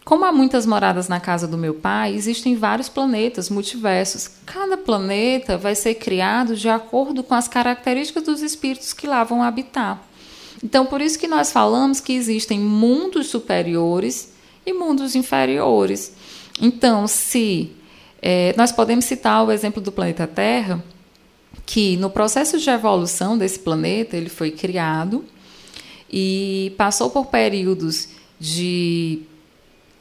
Como 0.08 0.24
há 0.24 0.32
muitas 0.32 0.66
moradas 0.66 1.10
na 1.10 1.20
casa 1.20 1.46
do 1.46 1.58
meu 1.58 1.74
pai, 1.74 2.16
existem 2.16 2.56
vários 2.56 2.88
planetas, 2.88 3.50
multiversos. 3.50 4.30
Cada 4.46 4.78
planeta 4.78 5.58
vai 5.58 5.76
ser 5.76 5.96
criado 5.96 6.56
de 6.56 6.70
acordo 6.70 7.22
com 7.22 7.34
as 7.34 7.50
características 7.50 8.24
dos 8.24 8.42
espíritos 8.42 8.94
que 8.94 9.06
lá 9.06 9.26
vão 9.26 9.44
habitar. 9.44 10.02
Então, 10.64 10.86
por 10.86 11.02
isso 11.02 11.20
que 11.20 11.28
nós 11.28 11.52
falamos 11.52 12.00
que 12.00 12.14
existem 12.14 12.58
mundos 12.58 13.28
superiores 13.28 14.32
e 14.66 14.72
mundos 14.72 15.14
inferiores. 15.14 16.14
Então, 16.62 17.06
se 17.06 17.74
é, 18.22 18.56
nós 18.56 18.72
podemos 18.72 19.04
citar 19.04 19.46
o 19.46 19.52
exemplo 19.52 19.82
do 19.82 19.92
planeta 19.92 20.26
Terra, 20.26 20.82
que 21.66 21.98
no 21.98 22.10
processo 22.10 22.58
de 22.58 22.70
evolução 22.70 23.38
desse 23.38 23.60
planeta 23.60 24.16
ele 24.16 24.30
foi 24.30 24.52
criado 24.52 25.26
e 26.10 26.74
passou 26.78 27.10
por 27.10 27.26
períodos 27.26 28.08
de 28.40 29.28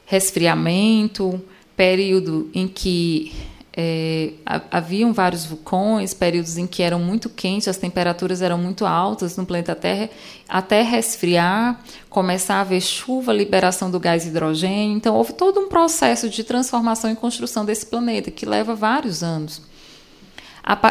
resfriamento, 0.07 1.39
período 1.75 2.49
em 2.53 2.65
que 2.65 3.33
é, 3.79 4.31
haviam 4.71 5.13
vários 5.13 5.45
vulcões, 5.45 6.13
períodos 6.13 6.57
em 6.57 6.65
que 6.65 6.81
eram 6.81 6.97
muito 6.97 7.29
quentes, 7.29 7.67
as 7.67 7.77
temperaturas 7.77 8.41
eram 8.41 8.57
muito 8.57 8.85
altas 8.85 9.37
no 9.37 9.45
planeta 9.45 9.75
Terra, 9.75 10.09
até 10.49 10.81
resfriar, 10.81 11.79
começar 12.09 12.55
a 12.55 12.61
haver 12.61 12.81
chuva, 12.81 13.33
liberação 13.33 13.91
do 13.91 13.99
gás 13.99 14.25
hidrogênio. 14.25 14.95
Então, 14.95 15.13
houve 15.13 15.33
todo 15.33 15.59
um 15.59 15.67
processo 15.67 16.29
de 16.29 16.43
transformação 16.43 17.11
e 17.11 17.15
construção 17.15 17.65
desse 17.65 17.85
planeta 17.85 18.31
que 18.31 18.45
leva 18.45 18.73
vários 18.73 19.21
anos. 19.21 19.61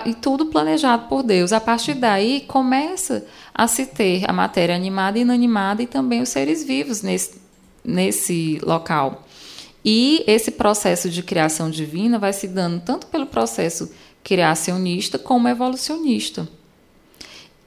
E 0.07 0.14
tudo 0.14 0.46
planejado 0.46 1.09
por 1.09 1.22
Deus. 1.22 1.52
A 1.52 1.61
partir 1.61 1.94
daí, 1.94 2.42
começa 2.42 3.26
a 3.55 3.66
se 3.66 3.87
ter 3.87 4.29
a 4.29 4.33
matéria 4.33 4.76
animada 4.76 5.18
e 5.18 5.22
inanimada 5.22 5.83
e 5.83 5.87
também 5.87 6.22
os 6.22 6.29
seres 6.29 6.64
vivos 6.64 7.02
nesse, 7.02 7.45
nesse 7.87 8.59
local. 8.62 9.27
E 9.85 10.25
esse 10.27 10.51
processo 10.51 11.09
de 11.09 11.22
criação 11.22 11.70
divina 11.70 12.18
vai 12.18 12.33
se 12.33 12.49
dando 12.49 12.81
tanto 12.81 13.07
pelo 13.07 13.27
processo 13.27 13.90
criacionista 14.25 15.18
como 15.18 15.46
evolucionista. 15.46 16.49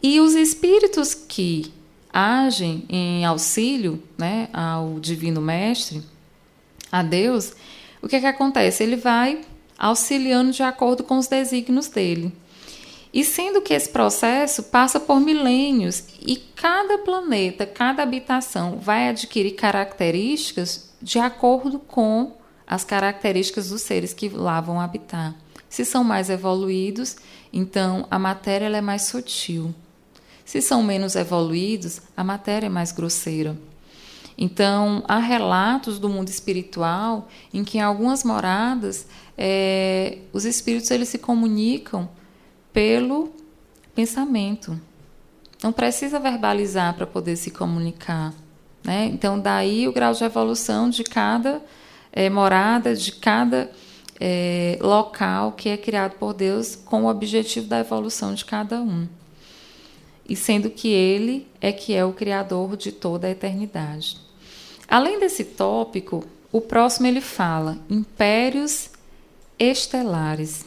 E 0.03 0.19
os 0.19 0.33
espíritos 0.33 1.13
que 1.13 1.71
agem 2.11 2.83
em 2.89 3.23
auxílio 3.23 4.03
né, 4.17 4.49
ao 4.51 4.99
Divino 4.99 5.39
Mestre, 5.39 6.01
a 6.91 7.03
Deus, 7.03 7.53
o 8.01 8.07
que, 8.07 8.15
é 8.15 8.19
que 8.19 8.25
acontece? 8.25 8.83
Ele 8.83 8.95
vai 8.95 9.41
auxiliando 9.77 10.51
de 10.51 10.63
acordo 10.63 11.03
com 11.03 11.17
os 11.17 11.27
desígnios 11.27 11.87
dele. 11.87 12.33
E 13.11 13.23
sendo 13.23 13.61
que 13.61 13.73
esse 13.73 13.89
processo 13.89 14.63
passa 14.63 14.99
por 14.99 15.19
milênios 15.19 16.03
e 16.21 16.37
cada 16.37 16.99
planeta, 16.99 17.65
cada 17.65 18.03
habitação 18.03 18.77
vai 18.77 19.09
adquirir 19.09 19.51
características 19.51 20.89
de 21.01 21.17
acordo 21.17 21.79
com 21.79 22.37
as 22.67 22.83
características 22.83 23.69
dos 23.69 23.81
seres 23.81 24.13
que 24.13 24.29
lá 24.29 24.61
vão 24.61 24.79
habitar. 24.79 25.35
Se 25.67 25.83
são 25.83 26.03
mais 26.03 26.29
evoluídos, 26.29 27.15
então 27.51 28.05
a 28.11 28.19
matéria 28.19 28.67
é 28.67 28.81
mais 28.81 29.03
sutil. 29.03 29.73
Se 30.45 30.61
são 30.61 30.83
menos 30.83 31.15
evoluídos, 31.15 32.01
a 32.15 32.23
matéria 32.23 32.67
é 32.67 32.69
mais 32.69 32.91
grosseira. 32.91 33.57
Então, 34.37 35.03
há 35.07 35.19
relatos 35.19 35.99
do 35.99 36.07
mundo 36.07 36.29
espiritual 36.29 37.27
em 37.53 37.63
que 37.63 37.77
em 37.77 37.81
algumas 37.81 38.23
moradas 38.23 39.05
é, 39.37 40.19
os 40.31 40.45
espíritos 40.45 40.89
eles 40.91 41.09
se 41.09 41.17
comunicam 41.17 42.09
pelo 42.73 43.33
pensamento. 43.95 44.79
Não 45.61 45.71
precisa 45.71 46.19
verbalizar 46.19 46.93
para 46.93 47.05
poder 47.05 47.35
se 47.35 47.51
comunicar. 47.51 48.33
Né? 48.83 49.05
Então, 49.05 49.39
daí 49.39 49.87
o 49.87 49.93
grau 49.93 50.13
de 50.13 50.23
evolução 50.23 50.89
de 50.89 51.03
cada 51.03 51.61
é, 52.11 52.29
morada, 52.29 52.95
de 52.95 53.11
cada 53.11 53.69
é, 54.19 54.77
local 54.81 55.53
que 55.53 55.69
é 55.69 55.77
criado 55.77 56.13
por 56.13 56.33
Deus 56.33 56.75
com 56.75 57.03
o 57.03 57.09
objetivo 57.09 57.67
da 57.67 57.79
evolução 57.79 58.33
de 58.33 58.45
cada 58.45 58.81
um. 58.81 59.07
E 60.27 60.35
sendo 60.35 60.69
que 60.69 60.87
Ele 60.87 61.47
é 61.59 61.71
que 61.71 61.93
é 61.93 62.05
o 62.05 62.13
Criador 62.13 62.77
de 62.77 62.91
toda 62.91 63.27
a 63.27 63.31
eternidade. 63.31 64.17
Além 64.87 65.19
desse 65.19 65.43
tópico, 65.43 66.23
o 66.51 66.61
próximo 66.61 67.05
ele 67.05 67.21
fala 67.21 67.77
impérios 67.89 68.89
estelares 69.59 70.65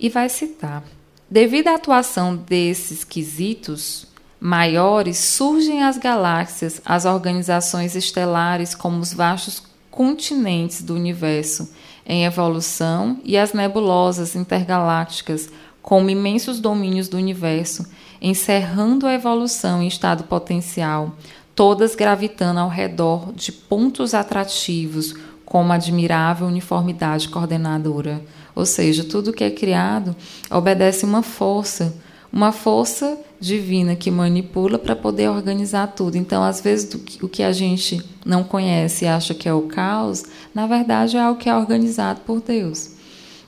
e 0.00 0.08
vai 0.08 0.28
citar: 0.30 0.82
devido 1.30 1.68
à 1.68 1.74
atuação 1.74 2.34
desses 2.34 3.04
quesitos 3.04 4.06
maiores, 4.40 5.18
surgem 5.18 5.82
as 5.82 5.98
galáxias, 5.98 6.80
as 6.84 7.04
organizações 7.04 7.94
estelares, 7.94 8.74
como 8.74 8.98
os 8.98 9.12
vastos 9.12 9.62
continentes 9.90 10.82
do 10.82 10.94
universo 10.94 11.70
em 12.06 12.24
evolução, 12.24 13.20
e 13.22 13.36
as 13.36 13.52
nebulosas 13.52 14.34
intergalácticas, 14.34 15.50
como 15.82 16.10
imensos 16.10 16.58
domínios 16.58 17.08
do 17.08 17.18
universo, 17.18 17.86
encerrando 18.20 19.06
a 19.06 19.12
evolução 19.12 19.82
em 19.82 19.86
estado 19.86 20.24
potencial, 20.24 21.14
todas 21.54 21.94
gravitando 21.94 22.58
ao 22.58 22.68
redor 22.68 23.32
de 23.34 23.52
pontos 23.52 24.14
atrativos, 24.14 25.14
com 25.44 25.60
uma 25.62 25.74
admirável 25.74 26.46
uniformidade 26.46 27.28
coordenadora. 27.28 28.22
Ou 28.60 28.66
seja, 28.66 29.02
tudo 29.04 29.32
que 29.32 29.42
é 29.42 29.50
criado 29.50 30.14
obedece 30.50 31.06
uma 31.06 31.22
força, 31.22 31.94
uma 32.30 32.52
força 32.52 33.18
divina 33.40 33.96
que 33.96 34.10
manipula 34.10 34.78
para 34.78 34.94
poder 34.94 35.30
organizar 35.30 35.86
tudo. 35.86 36.16
Então, 36.16 36.44
às 36.44 36.60
vezes, 36.60 36.92
o 37.22 37.26
que 37.26 37.42
a 37.42 37.52
gente 37.52 38.02
não 38.22 38.44
conhece 38.44 39.06
e 39.06 39.08
acha 39.08 39.32
que 39.32 39.48
é 39.48 39.54
o 39.54 39.62
caos, 39.62 40.24
na 40.54 40.66
verdade 40.66 41.16
é 41.16 41.20
algo 41.20 41.40
que 41.40 41.48
é 41.48 41.56
organizado 41.56 42.20
por 42.20 42.42
Deus. 42.42 42.90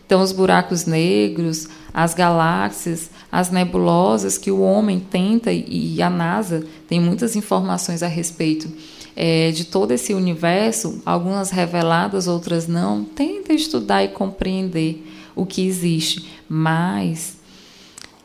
Então, 0.07 0.23
os 0.23 0.33
buracos 0.33 0.87
negros, 0.87 1.69
as 1.93 2.15
galáxias, 2.15 3.11
as 3.31 3.51
nebulosas 3.51 4.39
que 4.39 4.51
o 4.51 4.63
homem 4.63 4.99
tenta, 4.99 5.53
e 5.53 6.01
a 6.01 6.09
NASA 6.09 6.65
tem 6.89 6.99
muitas 6.99 7.37
informações 7.37 8.03
a 8.03 8.07
respeito 8.07 8.67
é, 9.15 9.51
de 9.51 9.65
todo 9.65 9.93
esse 9.93 10.15
universo, 10.15 11.03
algumas 11.05 11.51
reveladas, 11.51 12.27
outras 12.27 12.67
não, 12.67 13.05
tenta 13.05 13.53
estudar 13.53 14.03
e 14.05 14.09
compreender 14.09 15.07
o 15.35 15.47
que 15.47 15.67
existe, 15.67 16.29
mas 16.49 17.37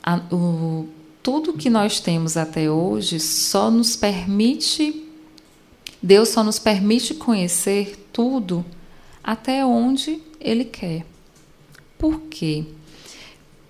a, 0.04 0.18
o, 0.34 0.88
tudo 1.22 1.54
que 1.54 1.70
nós 1.70 2.00
temos 2.00 2.38
até 2.38 2.72
hoje 2.72 3.20
só 3.20 3.70
nos 3.70 3.96
permite, 3.96 5.06
Deus 6.02 6.30
só 6.30 6.44
nos 6.44 6.60
permite 6.60 7.14
conhecer 7.14 8.08
tudo 8.14 8.64
até 9.24 9.66
onde 9.66 10.22
Ele 10.40 10.64
quer. 10.64 11.06
Por 11.98 12.22
quê? 12.22 12.66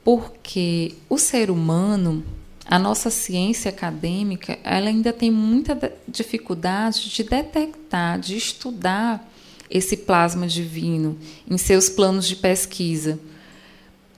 Porque 0.03 0.93
o 1.10 1.17
ser 1.17 1.49
humano, 1.49 2.23
a 2.67 2.77
nossa 2.77 3.10
ciência 3.10 3.69
acadêmica, 3.69 4.60
ela 4.63 4.89
ainda 4.89 5.13
tem 5.13 5.32
muita 5.32 5.93
dificuldade 6.08 7.10
de 7.10 7.23
detectar, 7.23 8.19
de 8.19 8.36
estudar 8.36 9.27
esse 9.69 9.97
plasma 9.97 10.47
divino 10.47 11.17
em 11.49 11.58
seus 11.58 11.89
planos 11.89 12.27
de 12.27 12.36
pesquisa 12.36 13.19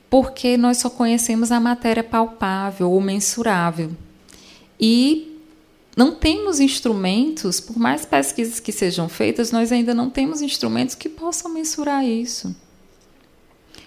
porque 0.10 0.58
nós 0.58 0.78
só 0.78 0.90
conhecemos 0.90 1.52
a 1.52 1.60
matéria 1.60 2.04
palpável 2.04 2.92
ou 2.92 3.00
mensurável. 3.00 3.92
E 4.80 5.40
não 5.96 6.16
temos 6.16 6.60
instrumentos, 6.60 7.60
por 7.60 7.78
mais 7.78 8.06
pesquisas 8.06 8.60
que 8.60 8.72
sejam 8.72 9.08
feitas, 9.08 9.52
nós 9.52 9.72
ainda 9.72 9.94
não 9.94 10.10
temos 10.10 10.42
instrumentos 10.42 10.96
que 10.96 11.08
possam 11.08 11.54
mensurar 11.54 12.04
isso. 12.04 12.56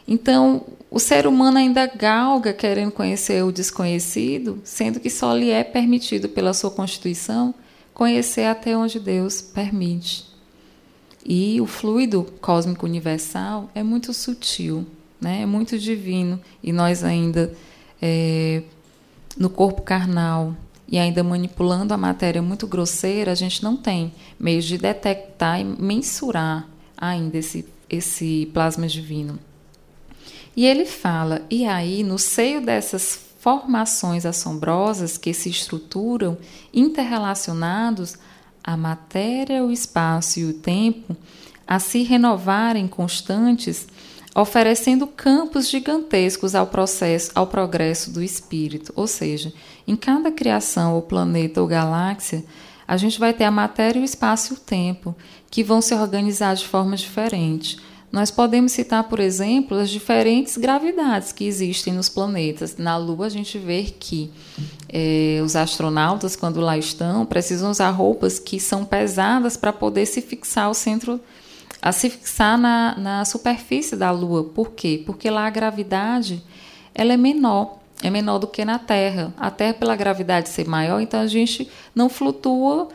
Então, 0.07 0.65
o 0.91 0.99
ser 0.99 1.27
humano 1.27 1.59
ainda 1.59 1.87
galga 1.87 2.53
querendo 2.53 2.93
conhecer 2.93 3.43
o 3.45 3.53
desconhecido, 3.53 4.61
sendo 4.65 5.01
que 5.01 5.09
só 5.09 5.35
lhe 5.35 5.51
é 5.51 5.65
permitido 5.65 6.29
pela 6.29 6.53
sua 6.53 6.71
Constituição 6.71 7.55
conhecer 7.95 8.45
até 8.45 8.77
onde 8.77 8.99
Deus 8.99 9.41
permite. 9.41 10.27
E 11.25 11.61
o 11.61 11.67
fluido 11.67 12.25
cósmico 12.41 12.85
universal 12.85 13.71
é 13.75 13.83
muito 13.83 14.12
sutil 14.12 14.87
né? 15.23 15.43
é 15.43 15.47
muito 15.47 15.79
divino, 15.79 16.41
e 16.61 16.73
nós 16.73 17.05
ainda 17.05 17.55
é, 18.01 18.65
no 19.38 19.49
corpo 19.49 19.83
carnal 19.83 20.57
e 20.88 20.99
ainda 20.99 21.23
manipulando 21.23 21.95
a 21.95 21.97
matéria 21.97 22.43
muito 22.43 22.67
grosseira, 22.67 23.31
a 23.31 23.35
gente 23.37 23.62
não 23.62 23.77
tem 23.77 24.12
meios 24.38 24.65
de 24.65 24.77
detectar 24.77 25.61
e 25.61 25.65
mensurar 25.65 26.69
ainda 26.97 27.38
esse, 27.38 27.65
esse 27.88 28.51
plasma 28.53 28.88
divino. 28.88 29.38
E 30.57 30.67
ele 30.67 30.85
fala, 30.85 31.43
e 31.51 31.65
aí, 31.65 32.03
no 32.03 32.19
seio 32.19 32.61
dessas 32.61 33.19
formações 33.38 34.25
assombrosas 34.25 35.19
que 35.19 35.33
se 35.35 35.49
estruturam 35.49 36.37
interrelacionados, 36.73 38.17
a 38.62 38.77
matéria, 38.77 39.65
o 39.65 39.73
espaço 39.73 40.38
e 40.38 40.45
o 40.45 40.53
tempo, 40.53 41.17
a 41.67 41.79
se 41.79 42.03
renovarem 42.03 42.87
constantes, 42.87 43.88
oferecendo 44.35 45.07
campos 45.07 45.69
gigantescos 45.69 46.55
ao 46.55 46.67
processo, 46.67 47.33
ao 47.35 47.47
progresso 47.47 48.12
do 48.12 48.23
espírito. 48.23 48.93
Ou 48.95 49.07
seja, 49.07 49.53
em 49.88 49.97
cada 49.97 50.31
criação, 50.31 50.95
ou 50.95 51.03
planeta 51.03 51.61
ou 51.61 51.67
galáxia, 51.67 52.45
a 52.87 52.97
gente 52.97 53.19
vai 53.19 53.33
ter 53.33 53.45
a 53.45 53.51
matéria, 53.51 54.01
o 54.01 54.05
espaço 54.05 54.53
e 54.53 54.57
o 54.57 54.61
tempo, 54.61 55.17
que 55.51 55.65
vão 55.65 55.81
se 55.81 55.95
organizar 55.95 56.55
de 56.55 56.67
forma 56.67 56.95
diferente. 56.97 57.79
Nós 58.12 58.31
podemos 58.31 58.72
citar, 58.72 59.05
por 59.05 59.18
exemplo, 59.18 59.79
as 59.79 59.88
diferentes 59.88 60.59
gravidades 60.59 61.33
que 61.33 61.46
existem 61.46 61.94
nos 61.94 62.11
planetas. 62.11 62.77
Na 62.77 62.98
Lua, 62.98 63.25
a 63.25 63.31
gente 63.31 63.59
vê 63.59 63.85
que 63.85 64.31
eh, 64.90 65.40
os 65.42 65.57
astronautas, 65.57 66.37
quando 66.37 66.61
lá 66.61 66.77
estão, 66.77 67.25
precisam 67.25 67.70
usar 67.70 67.88
roupas 67.88 68.38
que 68.38 68.61
são 68.61 68.85
pesadas 68.85 69.57
para 69.57 69.72
poder 69.72 70.05
se 70.05 70.20
fixar 70.20 70.66
ao 70.66 70.75
centro 70.75 71.18
a 71.81 71.90
se 71.90 72.09
fixar 72.09 72.57
na, 72.57 72.94
na 72.96 73.25
superfície 73.25 73.96
da 73.96 74.12
Lua. 74.12 74.44
Por 74.44 74.70
quê? 74.70 75.03
Porque 75.05 75.29
lá 75.29 75.46
a 75.48 75.51
gravidade 75.51 76.40
ela 76.94 77.12
é 77.12 77.16
menor, 77.16 77.79
é 78.03 78.09
menor 78.09 78.38
do 78.38 78.46
que 78.46 78.64
na 78.64 78.79
Terra. 78.79 79.35
A 79.37 79.51
Terra, 79.51 79.75
pela 79.75 79.96
gravidade 79.96 80.48
ser 80.48 80.68
maior, 80.68 81.01
então 81.01 81.20
a 81.20 81.27
gente 81.27 81.68
não 81.92 82.09
flutua, 82.09 82.88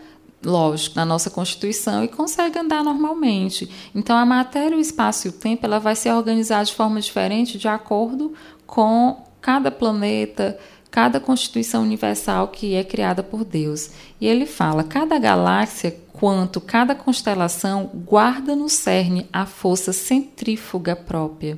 lógico, 0.44 0.96
na 0.96 1.06
nossa 1.06 1.30
Constituição 1.30 2.04
e 2.04 2.08
consegue 2.08 2.60
andar 2.60 2.84
normalmente. 2.84 3.70
Então 3.94 4.16
a 4.18 4.26
matéria, 4.26 4.78
o 4.78 4.82
espaço 4.82 5.28
e 5.28 5.30
o 5.30 5.34
tempo 5.34 5.66
ela 5.66 5.80
vai 5.80 5.96
se 5.96 6.12
organizar 6.12 6.64
de 6.64 6.74
forma 6.74 7.00
diferente 7.00 7.58
de 7.58 7.68
acordo 7.68 8.34
com 8.66 9.26
cada 9.42 9.72
planeta, 9.72 10.58
cada 10.92 11.20
constituição 11.20 11.84
universal 11.84 12.50
que 12.50 12.76
é 12.76 12.84
criada 12.84 13.24
por 13.24 13.44
Deus. 13.44 13.92
E 14.20 14.28
ele 14.28 14.46
fala: 14.46 14.84
cada 14.84 15.18
galáxia 15.18 15.96
quanto 16.14 16.60
cada 16.60 16.96
constelação 16.96 17.92
guarda 17.94 18.56
no 18.56 18.70
cerne 18.70 19.28
a 19.32 19.46
força 19.46 19.94
centrífuga 19.94 20.96
própria. 20.96 21.58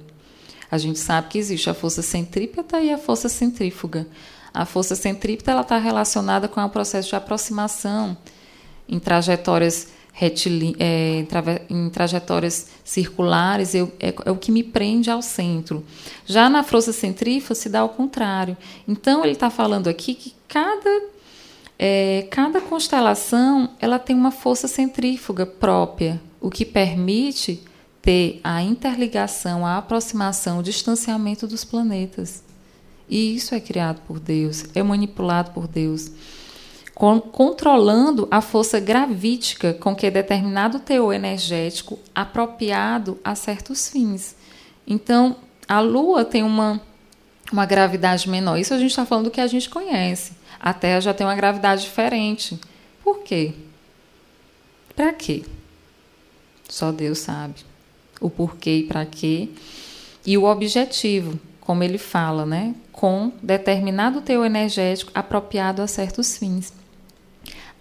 A 0.72 0.78
gente 0.78 1.00
sabe 1.00 1.30
que 1.30 1.38
existe 1.38 1.70
a 1.70 1.74
força 1.74 2.02
centrípeta 2.02 2.80
e 2.80 2.92
a 2.92 2.98
força 2.98 3.28
centrífuga. 3.28 4.06
A 4.54 4.66
força 4.66 4.96
centrípeta 4.96 5.60
está 5.60 5.78
relacionada 5.78 6.48
com 6.48 6.62
o 6.62 6.70
processo 6.70 7.10
de 7.10 7.16
aproximação 7.16 8.18
em 8.90 9.00
trajetórias 9.00 9.88
é, 10.80 11.26
em 11.70 11.90
trajetórias 11.90 12.68
circulares, 12.84 13.74
eu, 13.74 13.90
é, 14.00 14.14
é, 14.26 14.32
o 14.32 14.36
que 14.36 14.52
me 14.52 14.64
prende 14.64 15.10
ao 15.10 15.22
centro. 15.22 15.86
Já 16.26 16.50
na 16.50 16.62
força 16.62 16.92
centrífuga 16.92 17.56
se 17.56 17.70
dá 17.70 17.80
ao 17.80 17.90
contrário. 17.90 18.58
Então 18.86 19.24
ele 19.24 19.34
está 19.34 19.50
falando 19.50 19.88
aqui 19.88 20.14
que 20.14 20.34
cada 20.48 21.04
é, 21.82 22.28
cada 22.30 22.60
constelação 22.60 23.70
ela 23.80 23.98
tem 23.98 24.14
uma 24.14 24.32
força 24.32 24.68
centrífuga 24.68 25.46
própria, 25.46 26.22
o 26.42 26.50
que 26.50 26.66
permite 26.66 27.64
ter 28.02 28.42
a 28.44 28.62
interligação, 28.62 29.66
a 29.66 29.78
aproximação, 29.78 30.60
o 30.60 30.64
distanciamento 30.64 31.48
dos 31.48 31.64
planetas. 31.64 32.44
E 33.10 33.34
isso 33.36 33.56
é 33.56 33.62
criado 33.62 34.02
por 34.06 34.20
Deus, 34.20 34.66
é 34.76 34.84
manipulado 34.84 35.52
por 35.52 35.68
Deus, 35.68 36.12
controlando 37.32 38.28
a 38.30 38.42
força 38.42 38.78
gravítica 38.78 39.74
com 39.74 39.96
que 39.96 40.12
determinado 40.12 40.80
teor 40.80 41.14
energético 41.14 41.98
apropriado 42.14 43.18
a 43.24 43.36
certos 43.36 43.88
fins. 43.88 44.36
Então, 44.86 45.38
a 45.66 45.80
Lua 45.80 46.26
tem 46.26 46.44
uma, 46.44 46.82
uma 47.54 47.66
gravidade 47.66 48.30
menor. 48.30 48.58
Isso 48.58 48.74
a 48.74 48.78
gente 48.78 48.90
está 48.90 49.06
falando 49.06 49.26
do 49.26 49.32
que 49.32 49.40
a 49.40 49.48
gente 49.48 49.70
conhece. 49.70 50.34
A 50.60 50.74
Terra 50.74 51.00
já 51.00 51.14
tem 51.14 51.26
uma 51.26 51.36
gravidade 51.36 51.84
diferente. 51.84 52.60
Por 53.02 53.20
quê? 53.20 53.54
Para 54.94 55.14
quê? 55.14 55.46
Só 56.68 56.92
Deus 56.92 57.20
sabe 57.20 57.56
o 58.20 58.30
porquê 58.30 58.80
e 58.80 58.84
para 58.84 59.06
quê. 59.06 59.48
E 60.26 60.38
o 60.38 60.44
objetivo, 60.44 61.40
como 61.62 61.82
ele 61.82 61.98
fala, 61.98 62.46
né? 62.46 62.76
Com 62.92 63.32
determinado 63.42 64.20
teu 64.20 64.44
energético 64.44 65.12
apropriado 65.16 65.82
a 65.82 65.88
certos 65.88 66.38
fins. 66.38 66.74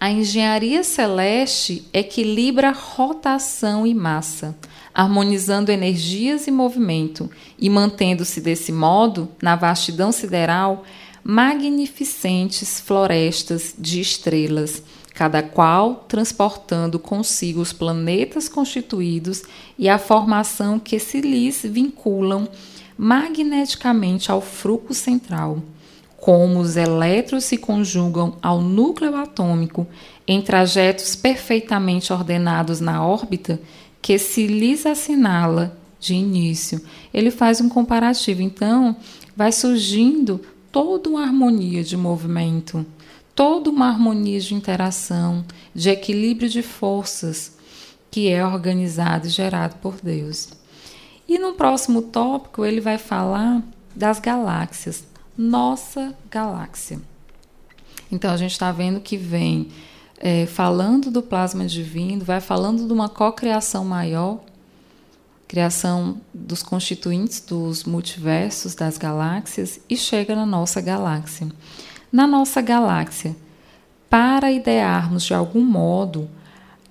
A 0.01 0.09
engenharia 0.09 0.81
celeste 0.81 1.85
equilibra 1.91 2.71
rotação 2.71 3.85
e 3.85 3.93
massa, 3.93 4.55
harmonizando 4.93 5.73
energias 5.73 6.47
e 6.47 6.51
movimento, 6.51 7.29
e 7.57 7.69
mantendo-se 7.69 8.39
desse 8.39 8.71
modo, 8.71 9.27
na 9.41 9.57
vastidão 9.57 10.09
sideral, 10.13 10.85
magnificentes 11.21 12.79
florestas 12.79 13.75
de 13.77 13.99
estrelas, 13.99 14.81
cada 15.13 15.43
qual 15.43 16.05
transportando 16.07 16.97
consigo 16.97 17.59
os 17.59 17.73
planetas 17.73 18.47
constituídos 18.47 19.43
e 19.77 19.89
a 19.89 19.99
formação 19.99 20.79
que 20.79 20.97
se 20.97 21.19
lhes 21.19 21.61
vinculam 21.63 22.47
magneticamente 22.97 24.31
ao 24.31 24.39
fruto 24.39 24.93
central. 24.93 25.61
Como 26.21 26.59
os 26.59 26.75
elétrons 26.75 27.45
se 27.45 27.57
conjugam 27.57 28.35
ao 28.41 28.61
núcleo 28.61 29.15
atômico 29.15 29.87
em 30.27 30.41
trajetos 30.41 31.15
perfeitamente 31.15 32.11
ordenados 32.11 32.79
na 32.79 33.05
órbita 33.05 33.59
que 34.01 34.17
se 34.17 34.47
lhes 34.47 34.85
assinala 34.85 35.77
de 35.99 36.13
início. 36.13 36.81
Ele 37.13 37.31
faz 37.31 37.59
um 37.61 37.69
comparativo. 37.69 38.41
Então, 38.41 38.95
vai 39.35 39.51
surgindo 39.51 40.41
toda 40.71 41.09
uma 41.09 41.23
harmonia 41.23 41.83
de 41.83 41.97
movimento, 41.97 42.85
toda 43.35 43.69
uma 43.69 43.87
harmonia 43.87 44.39
de 44.39 44.53
interação, 44.53 45.43
de 45.73 45.89
equilíbrio 45.89 46.49
de 46.49 46.61
forças 46.61 47.57
que 48.11 48.29
é 48.29 48.45
organizado 48.45 49.27
e 49.27 49.29
gerado 49.29 49.75
por 49.81 49.95
Deus. 50.01 50.49
E 51.27 51.37
no 51.37 51.53
próximo 51.53 52.01
tópico 52.01 52.65
ele 52.65 52.81
vai 52.81 52.97
falar 52.97 53.61
das 53.95 54.19
galáxias. 54.19 55.08
Nossa 55.41 56.13
galáxia. 56.29 56.99
Então 58.11 58.29
a 58.29 58.35
gente 58.35 58.51
está 58.51 58.73
vendo 58.73 58.99
que 58.99 59.15
vem 59.15 59.69
é, 60.17 60.45
falando 60.45 61.09
do 61.09 61.21
plasma 61.21 61.65
divino, 61.65 62.25
vai 62.25 62.41
falando 62.41 62.85
de 62.85 62.91
uma 62.91 63.07
cocriação 63.07 63.85
maior, 63.85 64.41
criação 65.47 66.19
dos 66.33 66.61
constituintes 66.61 67.39
dos 67.39 67.85
multiversos, 67.85 68.75
das 68.75 68.97
galáxias, 68.97 69.79
e 69.89 69.95
chega 69.95 70.35
na 70.35 70.45
nossa 70.45 70.81
galáxia. 70.81 71.47
Na 72.11 72.27
nossa 72.27 72.59
galáxia, 72.59 73.33
para 74.09 74.51
idearmos 74.51 75.23
de 75.23 75.33
algum 75.33 75.63
modo 75.63 76.29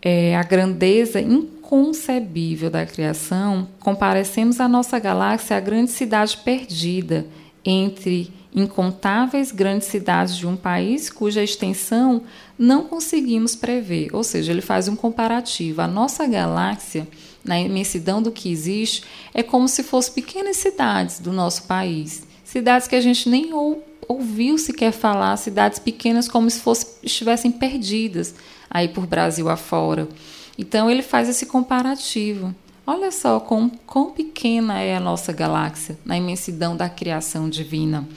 é, 0.01 0.35
a 0.35 0.43
grandeza 0.43 1.21
inconcebível 1.21 2.71
da 2.71 2.87
criação, 2.87 3.69
comparecemos 3.79 4.59
à 4.59 4.67
nossa 4.67 4.99
galáxia 4.99 5.55
a 5.55 5.61
grande 5.61 5.91
cidade 5.91 6.39
perdida 6.39 7.27
entre 7.63 8.38
incontáveis 8.55 9.53
grandes 9.53 9.89
cidades 9.89 10.37
de 10.37 10.47
um 10.47 10.57
país 10.57 11.11
cuja 11.11 11.43
extensão 11.43 12.23
não 12.59 12.85
conseguimos 12.85 13.55
prever. 13.55 14.09
Ou 14.13 14.25
seja, 14.25 14.53
ele 14.53 14.63
faz 14.63 14.89
um 14.89 14.97
comparativo. 14.97 15.81
A 15.83 15.87
nossa 15.87 16.27
galáxia, 16.27 17.07
na 17.45 17.61
imensidão 17.61 18.23
do 18.23 18.33
que 18.33 18.51
existe, 18.51 19.05
é 19.33 19.43
como 19.43 19.69
se 19.69 19.83
fossem 19.83 20.15
pequenas 20.15 20.57
cidades 20.57 21.19
do 21.19 21.33
nosso 21.33 21.65
país. 21.65 22.27
Cidades 22.45 22.89
que 22.89 22.97
a 22.97 23.01
gente 23.01 23.29
nem 23.29 23.53
ou, 23.53 23.85
ouviu 24.09 24.57
sequer 24.57 24.93
falar, 24.93 25.37
cidades 25.37 25.79
pequenas 25.79 26.27
como 26.27 26.51
se 26.51 26.61
fosse, 26.61 26.87
estivessem 27.03 27.53
perdidas 27.53 28.35
aí 28.71 28.89
por 28.89 29.07
Brasil 29.07 29.49
afora. 29.49 30.09
Então 30.57 30.91
ele 30.91 31.03
faz 31.03 31.29
esse 31.29 31.47
comparativo. 31.47 32.55
Olha 32.91 33.11
só 33.11 33.39
quão, 33.39 33.71
quão 33.87 34.13
pequena 34.13 34.81
é 34.81 34.97
a 34.97 35.01
nossa 35.01 35.31
galáxia 35.31 35.99
na 36.07 36.17
imensidão 36.17 36.75
da 36.75 36.89
criação 36.89 37.47
divina. 37.47 38.09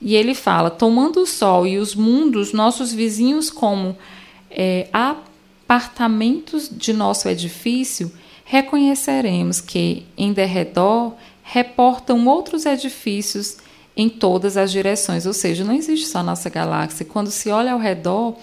E 0.00 0.16
ele 0.16 0.34
fala: 0.34 0.70
tomando 0.70 1.20
o 1.20 1.26
Sol 1.26 1.66
e 1.66 1.76
os 1.76 1.94
mundos, 1.94 2.50
nossos 2.50 2.90
vizinhos, 2.90 3.50
como 3.50 3.94
é, 4.50 4.88
apartamentos 4.90 6.70
de 6.72 6.94
nosso 6.94 7.28
edifício, 7.28 8.10
reconheceremos 8.46 9.60
que 9.60 10.06
em 10.16 10.32
derredor 10.32 11.12
reportam 11.42 12.26
outros 12.26 12.64
edifícios 12.64 13.58
em 13.94 14.08
todas 14.08 14.56
as 14.56 14.72
direções. 14.72 15.26
Ou 15.26 15.34
seja, 15.34 15.64
não 15.64 15.74
existe 15.74 16.06
só 16.06 16.20
a 16.20 16.22
nossa 16.22 16.48
galáxia. 16.48 17.04
Quando 17.04 17.30
se 17.30 17.50
olha 17.50 17.74
ao 17.74 17.78
redor, 17.78 18.36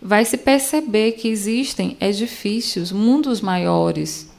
vai 0.00 0.24
se 0.24 0.36
perceber 0.36 1.12
que 1.12 1.28
existem 1.28 1.96
edifícios, 2.00 2.90
mundos 2.90 3.40
maiores 3.40 4.31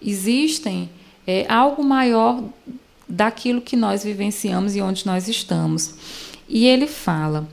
existem 0.00 0.90
é, 1.26 1.46
algo 1.48 1.82
maior 1.82 2.42
daquilo 3.08 3.60
que 3.60 3.76
nós 3.76 4.04
vivenciamos 4.04 4.76
e 4.76 4.80
onde 4.80 5.06
nós 5.06 5.28
estamos. 5.28 5.94
E 6.48 6.66
ele 6.66 6.86
fala: 6.86 7.48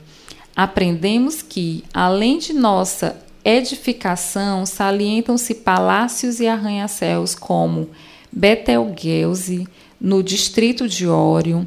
aprendemos 0.54 1.42
que, 1.42 1.84
além 1.92 2.38
de 2.38 2.52
nossa 2.52 3.16
edificação, 3.44 4.66
salientam-se 4.66 5.54
palácios 5.54 6.40
e 6.40 6.46
arranha-céus 6.46 7.34
como 7.34 7.88
Betelgeuse, 8.32 9.68
no 10.00 10.22
distrito 10.22 10.88
de 10.88 11.06
Ório, 11.06 11.66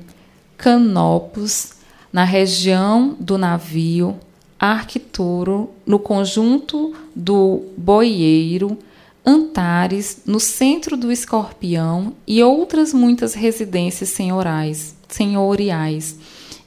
Canopus, 0.58 1.74
na 2.12 2.24
região 2.24 3.16
do 3.20 3.38
navio, 3.38 4.20
Arquituro, 4.60 5.70
no 5.86 5.98
conjunto 5.98 6.94
do 7.16 7.64
Boieiro, 7.78 8.78
Antares, 9.26 10.22
no 10.26 10.40
centro 10.40 10.96
do 10.96 11.12
Escorpião 11.12 12.14
e 12.26 12.42
outras 12.42 12.94
muitas 12.94 13.34
residências 13.34 14.10
senhorais, 14.10 14.96
senhoriais, 15.08 16.16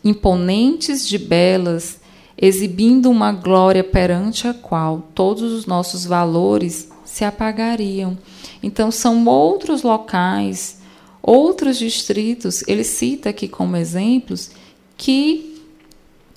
imponentes 0.05 1.07
de 1.07 1.19
belas, 1.19 1.99
exibindo 2.37 3.11
uma 3.11 3.33
glória 3.33 3.83
perante 3.83 4.47
a 4.47 4.55
qual 4.55 5.09
todos 5.15 5.53
os 5.53 5.67
nossos 5.67 6.05
valores 6.05 6.89
se 7.05 7.25
apagariam. 7.25 8.17
Então 8.63 8.91
são 8.91 9.25
outros 9.27 9.83
locais, 9.83 10.79
outros 11.23 11.79
distritos, 11.79 12.63
ele 12.67 12.85
cita 12.85 13.31
aqui 13.31 13.49
como 13.49 13.77
exemplos 13.77 14.51
que 14.97 15.63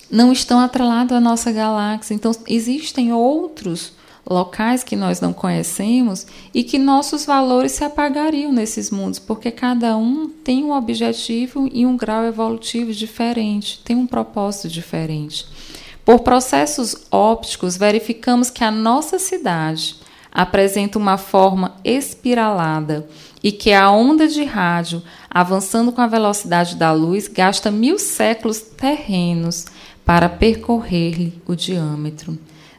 não 0.09 0.31
estão 0.31 0.59
atrelados 0.59 1.15
à 1.15 1.19
nossa 1.19 1.51
galáxia. 1.51 2.13
Então 2.13 2.31
existem 2.47 3.11
outros 3.11 3.93
locais 4.27 4.83
que 4.83 4.95
nós 4.95 5.21
não 5.21 5.31
conhecemos 5.31 6.25
e 6.53 6.63
que 6.63 6.79
nossos 6.79 7.25
valores 7.25 7.73
se 7.73 7.83
apagariam 7.83 8.51
nesses 8.51 8.89
mundos, 8.89 9.19
porque 9.19 9.51
cada 9.51 9.95
um 9.95 10.27
tem 10.27 10.63
um 10.63 10.71
objetivo 10.71 11.69
e 11.71 11.85
um 11.85 11.95
grau 11.95 12.25
evolutivo 12.25 12.91
diferente, 12.91 13.81
tem 13.83 13.95
um 13.95 14.07
propósito 14.07 14.67
diferente. 14.67 15.45
Por 16.03 16.19
processos 16.19 16.95
ópticos, 17.11 17.77
verificamos 17.77 18.49
que 18.49 18.63
a 18.63 18.71
nossa 18.71 19.17
cidade 19.17 19.95
apresenta 20.31 20.99
uma 20.99 21.17
forma 21.17 21.75
espiralada 21.83 23.07
e 23.41 23.51
que 23.51 23.71
a 23.71 23.89
onda 23.89 24.27
de 24.27 24.43
rádio, 24.43 25.01
avançando 25.29 25.91
com 25.91 26.01
a 26.01 26.07
velocidade 26.07 26.75
da 26.75 26.91
luz, 26.91 27.27
gasta 27.27 27.71
mil 27.71 27.97
séculos 27.97 28.59
terrenos 28.59 29.65
para 30.03 30.27
percorrer-lhe 30.27 31.41
o 31.47 31.55
diâmetro. 31.55 32.37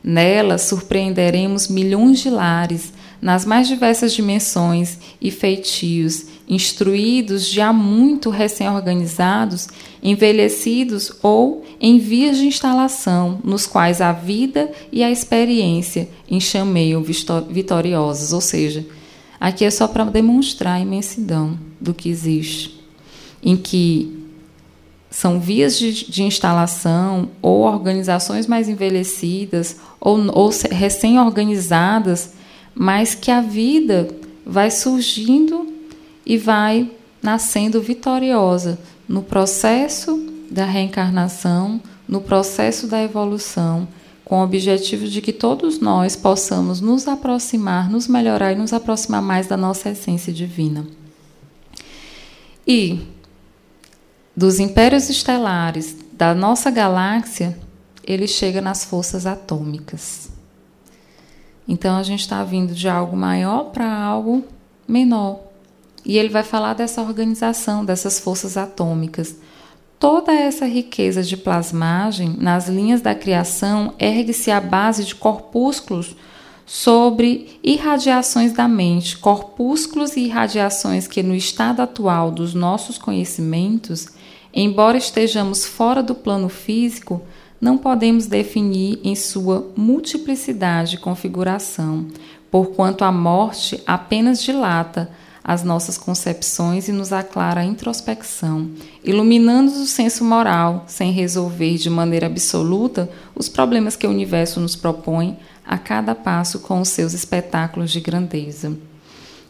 Nela 0.09 0.57
surpreenderemos 0.57 1.67
milhões 1.67 2.21
de 2.21 2.31
lares 2.31 2.93
nas 3.21 3.45
mais 3.45 3.67
diversas 3.67 4.15
dimensões 4.15 4.99
e 5.21 5.33
feitios, 5.33 6.27
instruídos 6.49 7.49
já 7.49 7.73
muito 7.73 8.31
recém-organizados, 8.31 9.67
envelhecidos 10.01 11.11
ou 11.25 11.65
em 11.81 11.99
vias 11.99 12.37
de 12.37 12.47
instalação, 12.47 13.41
nos 13.43 13.67
quais 13.67 14.01
a 14.01 14.13
vida 14.13 14.71
e 14.93 15.03
a 15.03 15.11
experiência 15.11 16.09
enxameiam 16.31 17.03
vitoriosos. 17.51 18.33
Ou 18.33 18.41
seja, 18.41 18.87
aqui 19.41 19.65
é 19.65 19.71
só 19.73 19.89
para 19.89 20.05
demonstrar 20.05 20.77
a 20.77 20.81
imensidão 20.81 21.59
do 21.81 21.93
que 21.93 22.09
existe, 22.09 22.81
em 23.43 23.57
que 23.57 24.26
são 25.17 25.41
vias 25.41 25.79
de, 25.79 26.11
de 26.11 26.23
instalação 26.25 27.31
ou 27.41 27.63
organizações 27.63 28.47
mais 28.47 28.69
envelhecidas 28.69 29.77
ou, 29.99 30.19
ou 30.31 30.51
recém-organizadas, 30.71 32.35
mas 32.75 33.15
que 33.15 33.31
a 33.31 33.41
vida 33.41 34.09
vai 34.45 34.71
surgindo 34.71 35.73
e 36.27 36.37
vai 36.37 36.91
nascendo 37.23 37.81
vitoriosa 37.81 38.79
no 39.09 39.23
processo 39.23 40.23
da 40.51 40.67
reencarnação, 40.67 41.81
no 42.07 42.21
processo 42.21 42.87
da 42.87 43.03
evolução, 43.03 43.89
com 44.23 44.41
o 44.41 44.45
objetivo 44.45 45.09
de 45.09 45.23
que 45.23 45.33
todos 45.33 45.81
nós 45.81 46.15
possamos 46.15 46.83
nos 46.83 47.09
aproximar, 47.09 47.89
nos 47.89 48.07
melhorar 48.07 48.53
e 48.53 48.57
nos 48.57 48.75
aproximar 48.75 49.23
mais 49.23 49.47
da 49.47 49.57
nossa 49.57 49.89
essência 49.89 50.31
divina. 50.31 50.87
E 52.67 53.16
dos 54.37 54.61
impérios 54.61 55.09
estelares 55.09 55.97
da 56.13 56.35
nossa 56.35 56.71
galáxia, 56.71 57.59
ele 58.05 58.29
chega 58.29 58.61
nas 58.61 58.85
forças 58.85 59.25
atômicas. 59.25 60.29
Então 61.67 61.97
a 61.97 62.03
gente 62.03 62.21
está 62.21 62.45
vindo 62.45 62.75
de 62.75 62.89
algo 62.89 63.17
maior 63.17 63.71
para 63.71 63.91
algo 63.91 64.45
menor. 64.87 65.41
E 66.05 66.19
ele 66.19 66.29
vai 66.29 66.45
falar 66.45 66.75
dessa 66.75 67.03
organização, 67.03 67.85
dessas 67.85 68.21
forças 68.21 68.57
atômicas. 68.57 69.35
Toda 69.99 70.33
essa 70.33 70.67
riqueza 70.67 71.23
de 71.23 71.37
plasmagem 71.37 72.37
nas 72.39 72.69
linhas 72.69 73.01
da 73.01 73.15
criação 73.15 73.95
ergue-se 73.99 74.51
à 74.51 74.61
base 74.61 75.05
de 75.05 75.15
corpúsculos 75.15 76.15
sobre 76.67 77.59
irradiações 77.63 78.53
da 78.53 78.69
mente, 78.69 79.17
corpúsculos 79.17 80.17
e 80.17 80.27
irradiações 80.27 81.09
que, 81.09 81.23
no 81.23 81.35
estado 81.35 81.81
atual 81.81 82.31
dos 82.31 82.55
nossos 82.55 82.99
conhecimentos, 82.99 84.09
Embora 84.59 84.97
estejamos 84.97 85.67
fora 85.67 86.03
do 86.03 86.15
plano 86.15 86.49
físico, 86.49 87.21
não 87.61 87.77
podemos 87.77 88.27
definir 88.27 88.99
em 89.05 89.15
sua 89.15 89.71
multiplicidade 89.77 90.93
de 90.93 90.97
configuração, 90.97 92.07
porquanto 92.51 93.05
a 93.05 93.13
morte 93.13 93.83
apenas 93.87 94.43
dilata 94.43 95.11
as 95.45 95.63
nossas 95.63 95.99
concepções 95.99 96.89
e 96.89 96.93
nos 96.93 97.13
aclara 97.13 97.61
a 97.61 97.65
introspecção, 97.67 98.71
iluminando 99.05 99.71
o 99.73 99.87
senso 99.87 100.25
moral, 100.25 100.85
sem 100.87 101.13
resolver 101.13 101.77
de 101.77 101.91
maneira 101.91 102.25
absoluta 102.25 103.11
os 103.35 103.51
problemas 103.51 103.95
que 103.95 104.07
o 104.07 104.11
universo 104.11 104.59
nos 104.59 104.75
propõe 104.75 105.37
a 105.67 105.77
cada 105.77 106.15
passo 106.15 106.61
com 106.61 106.81
os 106.81 106.89
seus 106.89 107.13
espetáculos 107.13 107.93
de 107.93 108.01
grandeza. 108.01 108.75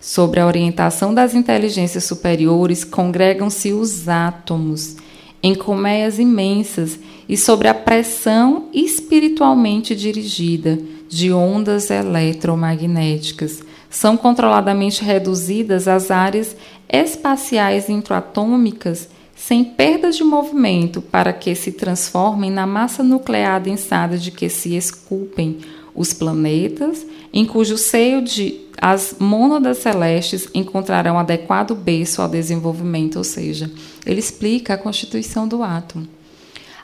Sobre 0.00 0.40
a 0.40 0.46
orientação 0.46 1.12
das 1.12 1.34
inteligências 1.34 2.04
superiores, 2.04 2.84
congregam-se 2.84 3.72
os 3.72 4.08
átomos 4.08 4.96
em 5.42 5.54
colmeias 5.54 6.18
imensas 6.18 6.98
e 7.28 7.36
sobre 7.36 7.68
a 7.68 7.74
pressão 7.74 8.68
espiritualmente 8.72 9.94
dirigida 9.94 10.78
de 11.08 11.32
ondas 11.32 11.90
eletromagnéticas. 11.90 13.62
São 13.88 14.16
controladamente 14.16 15.04
reduzidas 15.04 15.86
as 15.86 16.10
áreas 16.10 16.56
espaciais 16.88 17.88
intraatômicas 17.88 19.08
sem 19.36 19.62
perdas 19.62 20.16
de 20.16 20.24
movimento 20.24 21.02
para 21.02 21.32
que 21.32 21.54
se 21.54 21.72
transformem 21.72 22.50
na 22.50 22.66
massa 22.66 23.02
nuclear 23.02 23.60
densada 23.60 24.16
de 24.16 24.30
que 24.30 24.48
se 24.48 24.74
esculpem 24.74 25.58
os 25.96 26.12
planetas, 26.12 27.06
em 27.32 27.46
cujo 27.46 27.76
seio 27.78 28.22
de 28.22 28.66
as 28.80 29.16
mônadas 29.18 29.78
celestes 29.78 30.48
encontrarão 30.52 31.18
adequado 31.18 31.74
berço 31.74 32.20
ao 32.20 32.28
desenvolvimento, 32.28 33.16
ou 33.16 33.24
seja, 33.24 33.70
ele 34.04 34.20
explica 34.20 34.74
a 34.74 34.78
constituição 34.78 35.48
do 35.48 35.62
átomo. 35.62 36.06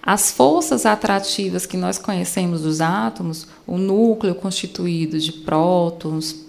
As 0.03 0.33
forças 0.33 0.87
atrativas 0.87 1.66
que 1.66 1.77
nós 1.77 1.98
conhecemos 1.98 2.62
dos 2.62 2.81
átomos, 2.81 3.46
o 3.66 3.77
núcleo 3.77 4.35
constituído 4.35 5.18
de 5.18 5.33
prótons, 5.33 6.44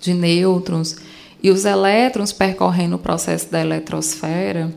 de 0.00 0.12
nêutrons 0.12 0.96
e 1.42 1.50
os 1.50 1.64
elétrons 1.64 2.32
percorrendo 2.32 2.96
o 2.96 2.98
processo 2.98 3.50
da 3.50 3.60
eletrosfera, 3.60 4.74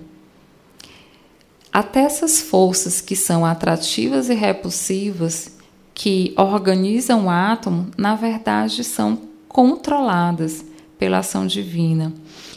até 1.73 2.01
essas 2.01 2.39
forças 2.39 3.01
que 3.01 3.15
são 3.15 3.45
atrativas 3.45 4.29
e 4.29 4.33
repulsivas, 4.33 5.58
que 5.99 6.33
organizam 6.37 7.25
o 7.25 7.29
átomo, 7.29 7.87
na 7.97 8.15
verdade 8.15 8.85
são 8.85 9.19
controladas 9.49 10.63
pela 10.97 11.17
ação 11.17 11.45
divina. 11.45 12.13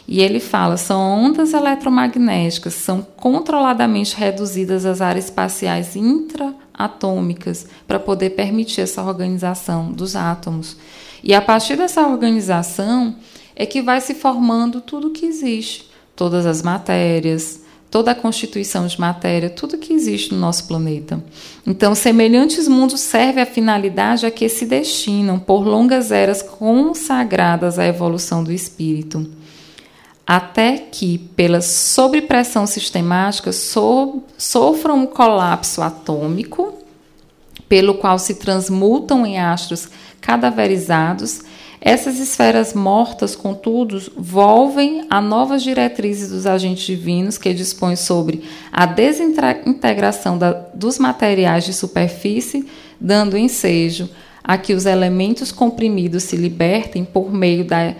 E 0.07 0.21
ele 0.21 0.39
fala: 0.39 0.77
são 0.77 1.01
ondas 1.01 1.51
eletromagnéticas, 1.51 2.73
são 2.73 3.05
controladamente 3.17 4.15
reduzidas 4.15 4.85
às 4.85 5.01
áreas 5.01 5.25
espaciais 5.25 5.93
intraatômicas 5.93 7.67
para 7.85 7.99
poder 7.99 8.29
permitir 8.29 8.79
essa 8.79 9.03
organização 9.03 9.91
dos 9.91 10.15
átomos. 10.15 10.77
E 11.21 11.33
a 11.33 11.41
partir 11.41 11.75
dessa 11.75 12.07
organização 12.07 13.13
é 13.57 13.65
que 13.65 13.81
vai 13.81 13.99
se 13.99 14.15
formando 14.15 14.79
tudo 14.79 15.11
que 15.11 15.25
existe, 15.25 15.89
todas 16.15 16.45
as 16.45 16.61
matérias, 16.61 17.62
toda 17.93 18.09
a 18.09 18.15
constituição 18.15 18.87
de 18.87 18.99
matéria, 18.99 19.51
tudo 19.51 19.77
que 19.77 19.93
existe 19.93 20.33
no 20.33 20.39
nosso 20.39 20.65
planeta. 20.67 21.23
Então, 21.63 21.93
semelhantes 21.93 22.67
mundos 22.67 23.01
servem 23.01 23.43
à 23.43 23.45
finalidade 23.45 24.25
a 24.25 24.31
que 24.31 24.49
se 24.49 24.65
destinam 24.65 25.37
por 25.37 25.59
longas 25.63 26.11
eras 26.11 26.41
consagradas 26.41 27.77
à 27.77 27.85
evolução 27.85 28.43
do 28.43 28.51
espírito, 28.51 29.29
até 30.25 30.79
que, 30.79 31.19
pela 31.19 31.61
sobrepressão 31.61 32.65
sistemática, 32.65 33.51
so 33.51 34.23
sofram 34.39 35.03
um 35.03 35.05
colapso 35.05 35.79
atômico, 35.83 36.73
pelo 37.69 37.93
qual 37.93 38.17
se 38.17 38.33
transmutam 38.33 39.23
em 39.23 39.37
astros 39.37 39.87
cadaverizados 40.19 41.43
essas 41.85 42.17
esferas 42.17 42.73
mortas, 42.73 43.35
contudo, 43.35 44.01
volvem 44.15 45.05
a 45.09 45.19
novas 45.19 45.61
diretrizes 45.61 46.29
dos 46.29 46.47
agentes 46.47 46.85
divinos 46.85 47.37
que 47.37 47.53
dispõem 47.53 47.97
sobre 47.97 48.41
a 48.71 48.85
desintegração 48.85 50.37
da, 50.37 50.53
dos 50.73 50.97
materiais 50.97 51.65
de 51.65 51.73
superfície, 51.73 52.65
dando 53.01 53.37
ensejo 53.37 54.09
a 54.41 54.57
que 54.57 54.73
os 54.73 54.85
elementos 54.85 55.51
comprimidos 55.51 56.23
se 56.23 56.37
libertem 56.37 57.03
por 57.03 57.33
meio 57.33 57.65
da 57.65 57.93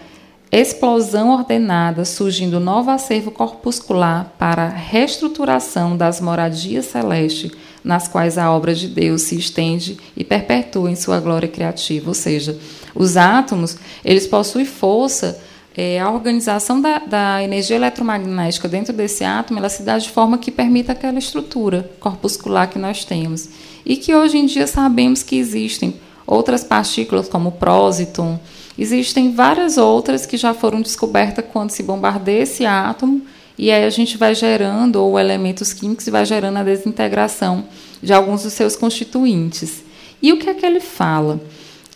explosão 0.50 1.32
ordenada, 1.32 2.06
surgindo 2.06 2.62
novo 2.62 2.89
acervo 2.89 3.32
corpuscular 3.32 4.34
para 4.39 4.63
a 4.63 4.69
reestruturação 4.69 5.98
das 5.98 6.22
moradias 6.22 6.86
celestes, 6.86 7.52
nas 7.84 8.08
quais 8.08 8.38
a 8.38 8.50
obra 8.50 8.74
de 8.74 8.88
Deus 8.88 9.24
se 9.24 9.38
estende 9.38 9.98
e 10.15 10.24
perpetua 10.24 10.89
em 10.89 10.96
sua 10.96 11.19
glória 11.19 11.50
criativa, 11.50 12.08
ou 12.10 12.13
seja, 12.13 12.58
os 12.95 13.17
átomos, 13.17 13.77
eles 14.03 14.27
possuem 14.27 14.65
força, 14.65 15.39
é, 15.75 15.99
a 15.99 16.12
organização 16.12 16.79
da, 16.79 16.99
da, 16.99 17.43
energia 17.43 17.75
eletromagnética 17.75 18.67
dentro 18.67 18.93
desse 18.93 19.23
átomo, 19.23 19.60
ela 19.60 19.69
se 19.69 19.82
dá 19.82 19.97
de 19.97 20.10
forma 20.10 20.38
que 20.38 20.51
permita 20.51 20.91
aquela 20.91 21.17
estrutura 21.17 21.89
corpuscular 21.99 22.69
que 22.69 22.77
nós 22.77 23.03
temos. 23.03 23.49
E 23.84 23.97
que 23.97 24.13
hoje 24.13 24.38
em 24.38 24.45
dia 24.45 24.67
sabemos 24.67 25.23
que 25.23 25.36
existem 25.36 25.95
outras 26.27 26.63
partículas, 26.63 27.27
como 27.27 27.49
o 27.49 27.53
prósiton, 27.53 28.39
existem 28.77 29.34
várias 29.34 29.77
outras 29.77 30.25
que 30.25 30.38
já 30.38 30.53
foram 30.53 30.82
descobertas 30.82 31.45
quando 31.51 31.71
se 31.71 31.82
bombardeia 31.82 32.43
esse 32.43 32.65
átomo, 32.65 33.21
e 33.58 33.71
aí 33.71 33.84
a 33.84 33.89
gente 33.89 34.17
vai 34.17 34.34
gerando, 34.34 34.97
ou 34.97 35.19
elementos 35.19 35.73
químicos, 35.73 36.08
e 36.08 36.12
vai 36.12 36.25
gerando 36.25 36.58
a 36.58 36.63
desintegração 36.63 37.65
de 38.01 38.13
alguns 38.13 38.43
dos 38.43 38.53
seus 38.53 38.75
constituintes. 38.75 39.84
E 40.21 40.32
o 40.32 40.38
que 40.38 40.49
é 40.49 40.53
que 40.53 40.65
ele 40.65 40.79
fala? 40.79 41.39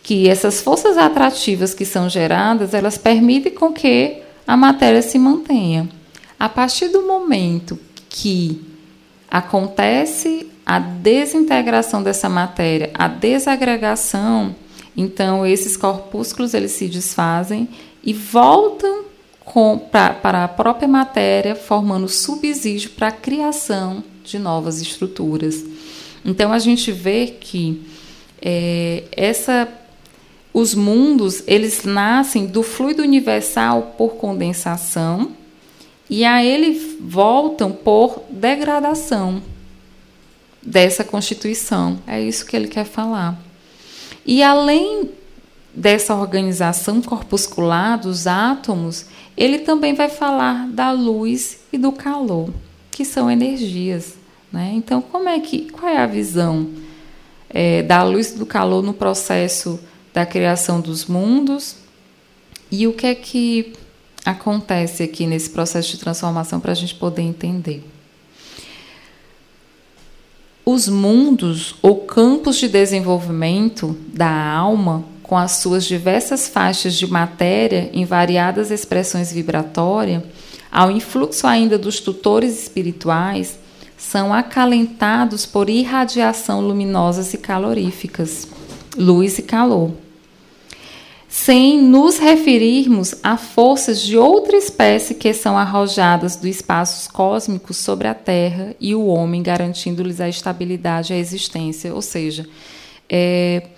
Que 0.08 0.26
essas 0.26 0.62
forças 0.62 0.96
atrativas 0.96 1.74
que 1.74 1.84
são 1.84 2.08
geradas, 2.08 2.72
elas 2.72 2.96
permitem 2.96 3.52
com 3.52 3.74
que 3.74 4.22
a 4.46 4.56
matéria 4.56 5.02
se 5.02 5.18
mantenha. 5.18 5.86
A 6.40 6.48
partir 6.48 6.88
do 6.88 7.02
momento 7.02 7.78
que 8.08 8.58
acontece 9.30 10.50
a 10.64 10.78
desintegração 10.78 12.02
dessa 12.02 12.26
matéria, 12.26 12.90
a 12.94 13.06
desagregação, 13.06 14.56
então 14.96 15.46
esses 15.46 15.76
corpúsculos 15.76 16.54
eles 16.54 16.72
se 16.72 16.88
desfazem 16.88 17.68
e 18.02 18.14
voltam 18.14 19.04
para 19.92 20.44
a 20.44 20.48
própria 20.48 20.88
matéria, 20.88 21.54
formando 21.54 22.08
subsídio 22.08 22.92
para 22.92 23.08
a 23.08 23.12
criação 23.12 24.02
de 24.24 24.38
novas 24.38 24.80
estruturas. 24.80 25.62
Então 26.24 26.50
a 26.50 26.58
gente 26.58 26.90
vê 26.92 27.26
que 27.26 27.86
é, 28.40 29.04
essa 29.12 29.68
os 30.52 30.74
mundos, 30.74 31.42
eles 31.46 31.84
nascem 31.84 32.46
do 32.46 32.62
fluido 32.62 33.02
universal 33.02 33.94
por 33.96 34.16
condensação 34.16 35.32
e 36.08 36.24
a 36.24 36.42
ele 36.42 36.98
voltam 37.00 37.70
por 37.70 38.22
degradação 38.30 39.42
dessa 40.62 41.04
constituição. 41.04 41.98
É 42.06 42.20
isso 42.20 42.46
que 42.46 42.56
ele 42.56 42.68
quer 42.68 42.84
falar. 42.84 43.38
E 44.26 44.42
além 44.42 45.10
dessa 45.74 46.14
organização 46.14 47.00
corpuscular 47.00 47.98
dos 47.98 48.26
átomos, 48.26 49.06
ele 49.36 49.60
também 49.60 49.94
vai 49.94 50.08
falar 50.08 50.68
da 50.68 50.90
luz 50.90 51.60
e 51.72 51.78
do 51.78 51.92
calor, 51.92 52.50
que 52.90 53.04
são 53.04 53.30
energias. 53.30 54.16
Né? 54.50 54.72
Então, 54.74 55.00
como 55.00 55.28
é 55.28 55.38
que, 55.38 55.70
qual 55.70 55.92
é 55.92 55.98
a 55.98 56.06
visão 56.06 56.68
é, 57.48 57.82
da 57.82 58.02
luz 58.02 58.32
e 58.32 58.38
do 58.38 58.46
calor 58.46 58.82
no 58.82 58.92
processo 58.92 59.78
da 60.18 60.26
criação 60.26 60.80
dos 60.80 61.06
mundos 61.06 61.76
e 62.72 62.88
o 62.88 62.92
que 62.92 63.06
é 63.06 63.14
que 63.14 63.72
acontece 64.24 65.04
aqui 65.04 65.28
nesse 65.28 65.48
processo 65.48 65.92
de 65.92 65.98
transformação 65.98 66.58
para 66.58 66.72
a 66.72 66.74
gente 66.74 66.96
poder 66.96 67.22
entender. 67.22 67.84
Os 70.66 70.88
mundos 70.88 71.76
ou 71.80 72.00
campos 72.00 72.56
de 72.56 72.66
desenvolvimento 72.66 73.96
da 74.12 74.28
alma, 74.28 75.04
com 75.22 75.36
as 75.36 75.52
suas 75.52 75.84
diversas 75.84 76.48
faixas 76.48 76.94
de 76.94 77.06
matéria 77.06 77.88
em 77.92 78.04
variadas 78.04 78.72
expressões 78.72 79.32
vibratórias, 79.32 80.24
ao 80.68 80.90
influxo 80.90 81.46
ainda 81.46 81.78
dos 81.78 82.00
tutores 82.00 82.60
espirituais, 82.60 83.56
são 83.96 84.34
acalentados 84.34 85.46
por 85.46 85.70
irradiação 85.70 86.60
luminosas 86.60 87.32
e 87.34 87.38
caloríficas, 87.38 88.48
luz 88.96 89.38
e 89.38 89.42
calor 89.42 89.92
sem 91.28 91.82
nos 91.82 92.16
referirmos 92.16 93.14
a 93.22 93.36
forças 93.36 94.00
de 94.00 94.16
outra 94.16 94.56
espécie 94.56 95.14
que 95.14 95.34
são 95.34 95.58
arrojadas 95.58 96.36
dos 96.36 96.46
espaços 96.46 97.06
cósmicos 97.06 97.76
sobre 97.76 98.08
a 98.08 98.14
Terra 98.14 98.74
e 98.80 98.94
o 98.94 99.04
homem, 99.06 99.42
garantindo-lhes 99.42 100.22
a 100.22 100.28
estabilidade 100.28 101.12
e 101.12 101.16
a 101.16 101.18
existência. 101.18 101.94
Ou 101.94 102.00
seja, 102.00 102.48
é, 103.10 103.68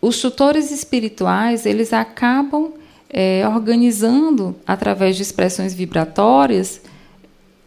os 0.00 0.18
tutores 0.22 0.70
espirituais 0.70 1.66
eles 1.66 1.92
acabam 1.92 2.72
é, 3.10 3.46
organizando 3.46 4.56
através 4.66 5.16
de 5.16 5.22
expressões 5.22 5.74
vibratórias, 5.74 6.80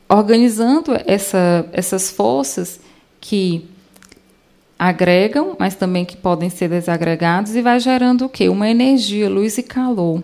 organizando 0.09 0.91
essa, 1.05 1.69
essas 1.71 2.09
forças 2.09 2.79
que 3.21 3.69
agregam, 4.77 5.55
mas 5.57 5.75
também 5.75 6.05
que 6.05 6.15
podem 6.15 6.49
ser 6.49 6.69
desagregados 6.69 7.55
e 7.55 7.61
vai 7.61 7.79
gerando 7.79 8.25
o 8.25 8.29
quê? 8.29 8.49
Uma 8.49 8.69
energia, 8.69 9.29
luz 9.29 9.57
e 9.57 9.63
calor. 9.63 10.23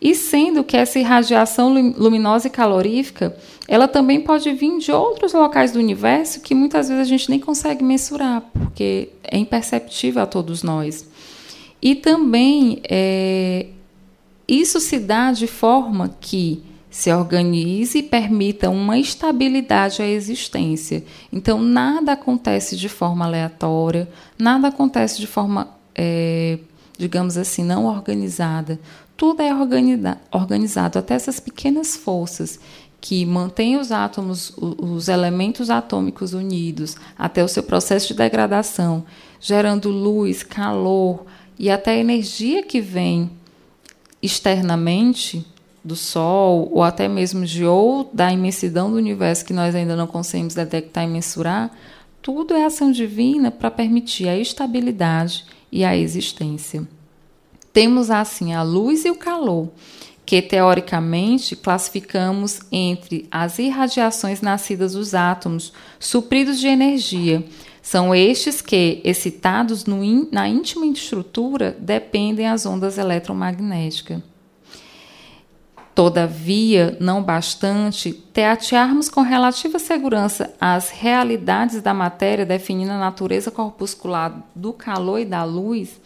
E 0.00 0.14
sendo 0.14 0.62
que 0.62 0.76
essa 0.76 0.98
irradiação 0.98 1.72
luminosa 1.96 2.48
e 2.48 2.50
calorífica, 2.50 3.34
ela 3.66 3.88
também 3.88 4.20
pode 4.20 4.52
vir 4.52 4.78
de 4.78 4.92
outros 4.92 5.32
locais 5.32 5.72
do 5.72 5.78
universo 5.78 6.40
que 6.40 6.54
muitas 6.54 6.88
vezes 6.88 7.02
a 7.02 7.08
gente 7.08 7.30
nem 7.30 7.40
consegue 7.40 7.82
mensurar, 7.82 8.42
porque 8.52 9.08
é 9.24 9.38
imperceptível 9.38 10.22
a 10.22 10.26
todos 10.26 10.62
nós. 10.62 11.08
E 11.80 11.94
também 11.94 12.80
é, 12.88 13.66
isso 14.46 14.80
se 14.80 14.98
dá 14.98 15.32
de 15.32 15.46
forma 15.46 16.14
que 16.20 16.62
se 16.96 17.12
organize 17.12 17.98
e 17.98 18.02
permita 18.02 18.70
uma 18.70 18.98
estabilidade 18.98 20.00
à 20.00 20.06
existência. 20.06 21.04
Então, 21.30 21.60
nada 21.60 22.12
acontece 22.12 22.74
de 22.74 22.88
forma 22.88 23.26
aleatória, 23.26 24.08
nada 24.38 24.68
acontece 24.68 25.20
de 25.20 25.26
forma, 25.26 25.68
é, 25.94 26.58
digamos 26.96 27.36
assim, 27.36 27.62
não 27.62 27.84
organizada. 27.84 28.80
Tudo 29.14 29.42
é 29.42 29.52
organizado, 30.32 30.98
até 30.98 31.12
essas 31.12 31.38
pequenas 31.38 31.98
forças 31.98 32.58
que 32.98 33.26
mantém 33.26 33.76
os 33.76 33.92
átomos, 33.92 34.54
os 34.56 35.08
elementos 35.08 35.68
atômicos 35.68 36.32
unidos 36.32 36.96
até 37.18 37.44
o 37.44 37.48
seu 37.48 37.62
processo 37.62 38.08
de 38.08 38.14
degradação, 38.14 39.04
gerando 39.38 39.90
luz, 39.90 40.42
calor 40.42 41.26
e 41.58 41.68
até 41.68 41.98
energia 41.98 42.62
que 42.62 42.80
vem 42.80 43.30
externamente 44.22 45.46
do 45.86 45.96
Sol 45.96 46.68
ou 46.72 46.82
até 46.82 47.06
mesmo 47.08 47.46
de 47.46 47.64
ou 47.64 48.10
da 48.12 48.32
imensidão 48.32 48.90
do 48.90 48.96
universo 48.96 49.44
que 49.44 49.52
nós 49.52 49.74
ainda 49.74 49.94
não 49.94 50.06
conseguimos 50.06 50.54
detectar 50.54 51.04
e 51.04 51.06
mensurar, 51.06 51.70
tudo 52.20 52.54
é 52.54 52.64
ação 52.64 52.90
divina 52.90 53.50
para 53.50 53.70
permitir 53.70 54.28
a 54.28 54.36
estabilidade 54.36 55.44
e 55.70 55.84
a 55.84 55.96
existência. 55.96 56.86
Temos 57.72 58.10
assim 58.10 58.52
a 58.52 58.62
luz 58.62 59.04
e 59.04 59.10
o 59.10 59.14
calor, 59.14 59.68
que 60.24 60.42
teoricamente 60.42 61.54
classificamos 61.54 62.60
entre 62.72 63.28
as 63.30 63.60
irradiações 63.60 64.40
nascidas 64.40 64.94
dos 64.94 65.14
átomos, 65.14 65.72
supridos 66.00 66.58
de 66.58 66.66
energia. 66.66 67.44
São 67.80 68.12
estes 68.12 68.60
que, 68.60 69.00
excitados 69.04 69.84
in, 69.86 70.28
na 70.32 70.48
íntima 70.48 70.84
estrutura, 70.86 71.76
dependem 71.78 72.48
das 72.48 72.66
ondas 72.66 72.98
eletromagnéticas. 72.98 74.20
Todavia, 75.96 76.94
não 77.00 77.22
bastante, 77.22 78.12
teatearmos 78.12 79.08
com 79.08 79.22
relativa 79.22 79.78
segurança 79.78 80.52
as 80.60 80.90
realidades 80.90 81.80
da 81.80 81.94
matéria 81.94 82.44
definindo 82.44 82.92
a 82.92 82.98
natureza 82.98 83.50
corpuscular 83.50 84.46
do 84.54 84.74
calor 84.74 85.20
e 85.20 85.24
da 85.24 85.42
luz, 85.42 85.98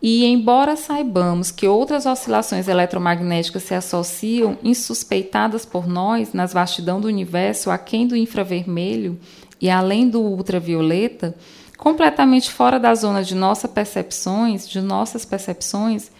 e 0.00 0.24
embora 0.24 0.76
saibamos 0.76 1.50
que 1.50 1.66
outras 1.66 2.06
oscilações 2.06 2.68
eletromagnéticas 2.68 3.64
se 3.64 3.74
associam, 3.74 4.56
insuspeitadas 4.62 5.66
por 5.66 5.88
nós, 5.88 6.32
nas 6.32 6.52
vastidão 6.52 7.00
do 7.00 7.08
universo, 7.08 7.68
aquém 7.68 8.06
do 8.06 8.16
infravermelho 8.16 9.18
e 9.60 9.68
além 9.68 10.08
do 10.08 10.20
ultravioleta, 10.20 11.34
completamente 11.76 12.52
fora 12.52 12.78
da 12.78 12.94
zona 12.94 13.24
de 13.24 13.34
nossas 13.34 13.72
percepções, 13.72 14.68
de 14.68 14.80
nossas 14.80 15.24
percepções, 15.24 16.12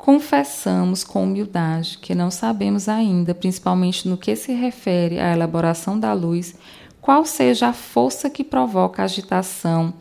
confessamos 0.00 1.04
com 1.04 1.24
humildade 1.24 1.98
que 1.98 2.14
não 2.14 2.30
sabemos 2.30 2.88
ainda, 2.88 3.34
principalmente 3.34 4.08
no 4.08 4.16
que 4.16 4.34
se 4.34 4.50
refere 4.52 5.20
à 5.20 5.32
elaboração 5.32 6.00
da 6.00 6.14
luz, 6.14 6.54
qual 7.02 7.26
seja 7.26 7.68
a 7.68 7.72
força 7.74 8.30
que 8.30 8.42
provoca 8.42 9.02
a 9.02 9.04
agitação 9.04 9.92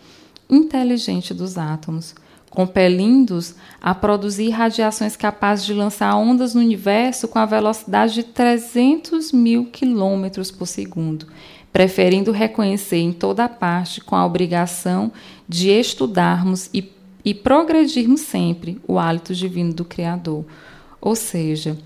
inteligente 0.50 1.34
dos 1.34 1.58
átomos, 1.58 2.16
compelindo-os 2.50 3.56
a 3.82 3.94
produzir 3.94 4.52
radiações 4.52 5.18
capazes 5.18 5.66
de 5.66 5.74
lançar 5.74 6.16
ondas 6.16 6.56
no 6.56 6.62
universo 6.62 7.28
com 7.28 7.38
a 7.38 7.46
velocidade 7.46 8.14
de 8.14 8.24
300 8.24 9.34
mil 9.34 9.66
quilômetros 9.66 10.50
por 10.50 10.66
segundo, 10.66 11.28
preferindo 11.74 12.32
reconhecer 12.32 13.00
em 13.00 13.12
toda 13.12 13.50
parte 13.50 14.00
com 14.00 14.16
a 14.16 14.26
obrigação 14.26 15.12
de 15.48 15.70
estudarmos 15.70 16.70
e 16.74 16.82
e 17.24 17.34
progredirmos 17.34 18.22
sempre 18.22 18.80
o 18.88 18.98
hálito 18.98 19.34
divino 19.34 19.74
do 19.74 19.86
Criador. 19.86 20.46
Ou 21.02 21.16
seja, 21.16 21.78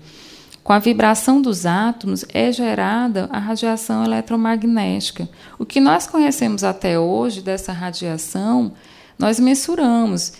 com 0.64 0.72
a 0.72 0.78
vibração 0.78 1.42
dos 1.42 1.66
átomos 1.66 2.24
é 2.32 2.50
gerada 2.50 3.28
a 3.30 3.38
radiação 3.38 4.02
eletromagnética. 4.02 5.28
O 5.58 5.66
que 5.66 5.78
nós 5.78 6.06
conhecemos 6.06 6.64
até 6.64 6.98
hoje 6.98 7.42
dessa 7.42 7.70
radiação, 7.70 8.72
nós 9.18 9.38
mensuramos. 9.38 10.32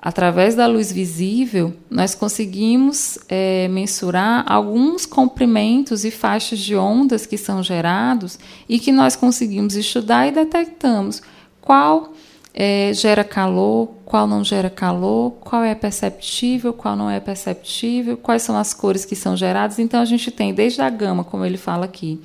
Através 0.00 0.56
da 0.56 0.66
luz 0.66 0.90
visível, 0.90 1.76
nós 1.88 2.12
conseguimos 2.12 3.18
é, 3.28 3.68
mensurar 3.68 4.44
alguns 4.46 5.06
comprimentos 5.06 6.04
e 6.04 6.10
faixas 6.10 6.58
de 6.58 6.74
ondas 6.74 7.24
que 7.24 7.38
são 7.38 7.62
gerados 7.62 8.36
e 8.68 8.80
que 8.80 8.90
nós 8.90 9.14
conseguimos 9.14 9.76
estudar 9.76 10.26
e 10.26 10.32
detectamos 10.32 11.22
qual 11.60 12.12
é, 12.54 12.92
gera 12.92 13.24
calor, 13.24 13.88
qual 14.04 14.26
não 14.26 14.44
gera 14.44 14.68
calor, 14.68 15.32
qual 15.40 15.64
é 15.64 15.74
perceptível, 15.74 16.72
qual 16.72 16.94
não 16.94 17.08
é 17.08 17.18
perceptível, 17.18 18.16
quais 18.16 18.42
são 18.42 18.56
as 18.56 18.74
cores 18.74 19.04
que 19.04 19.16
são 19.16 19.36
geradas. 19.36 19.78
Então 19.78 20.00
a 20.00 20.04
gente 20.04 20.30
tem 20.30 20.52
desde 20.52 20.82
a 20.82 20.90
gama, 20.90 21.24
como 21.24 21.44
ele 21.44 21.56
fala 21.56 21.86
aqui, 21.86 22.20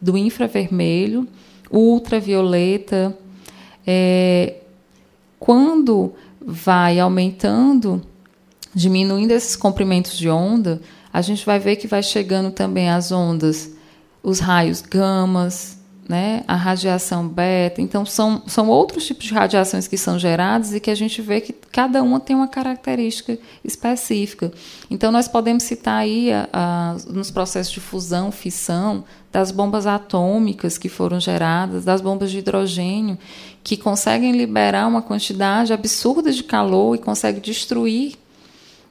do 0.00 0.16
infravermelho, 0.16 1.28
ultravioleta. 1.70 3.16
É, 3.86 4.54
quando 5.38 6.14
vai 6.40 6.98
aumentando, 6.98 8.02
diminuindo 8.74 9.32
esses 9.32 9.56
comprimentos 9.56 10.16
de 10.16 10.30
onda, 10.30 10.80
a 11.12 11.20
gente 11.20 11.44
vai 11.44 11.58
ver 11.58 11.76
que 11.76 11.86
vai 11.86 12.02
chegando 12.02 12.50
também 12.50 12.88
as 12.88 13.12
ondas, 13.12 13.70
os 14.22 14.38
raios 14.38 14.80
gamas, 14.80 15.75
né, 16.08 16.44
a 16.46 16.54
radiação 16.54 17.26
beta. 17.26 17.80
Então, 17.80 18.06
são, 18.06 18.42
são 18.46 18.68
outros 18.68 19.06
tipos 19.06 19.26
de 19.26 19.34
radiações 19.34 19.88
que 19.88 19.96
são 19.96 20.18
geradas 20.18 20.72
e 20.72 20.80
que 20.80 20.90
a 20.90 20.94
gente 20.94 21.20
vê 21.20 21.40
que 21.40 21.52
cada 21.52 22.02
uma 22.02 22.20
tem 22.20 22.36
uma 22.36 22.48
característica 22.48 23.38
específica. 23.64 24.52
Então, 24.90 25.10
nós 25.10 25.26
podemos 25.26 25.64
citar 25.64 25.98
aí 25.98 26.32
a, 26.32 26.48
a, 26.52 26.96
nos 27.08 27.30
processos 27.30 27.72
de 27.72 27.80
fusão, 27.80 28.30
fissão, 28.30 29.04
das 29.32 29.50
bombas 29.50 29.86
atômicas 29.86 30.78
que 30.78 30.88
foram 30.88 31.20
geradas, 31.20 31.84
das 31.84 32.00
bombas 32.00 32.30
de 32.30 32.38
hidrogênio, 32.38 33.18
que 33.62 33.76
conseguem 33.76 34.32
liberar 34.32 34.86
uma 34.86 35.02
quantidade 35.02 35.72
absurda 35.72 36.32
de 36.32 36.42
calor 36.42 36.94
e 36.94 36.98
conseguem 36.98 37.40
destruir 37.40 38.14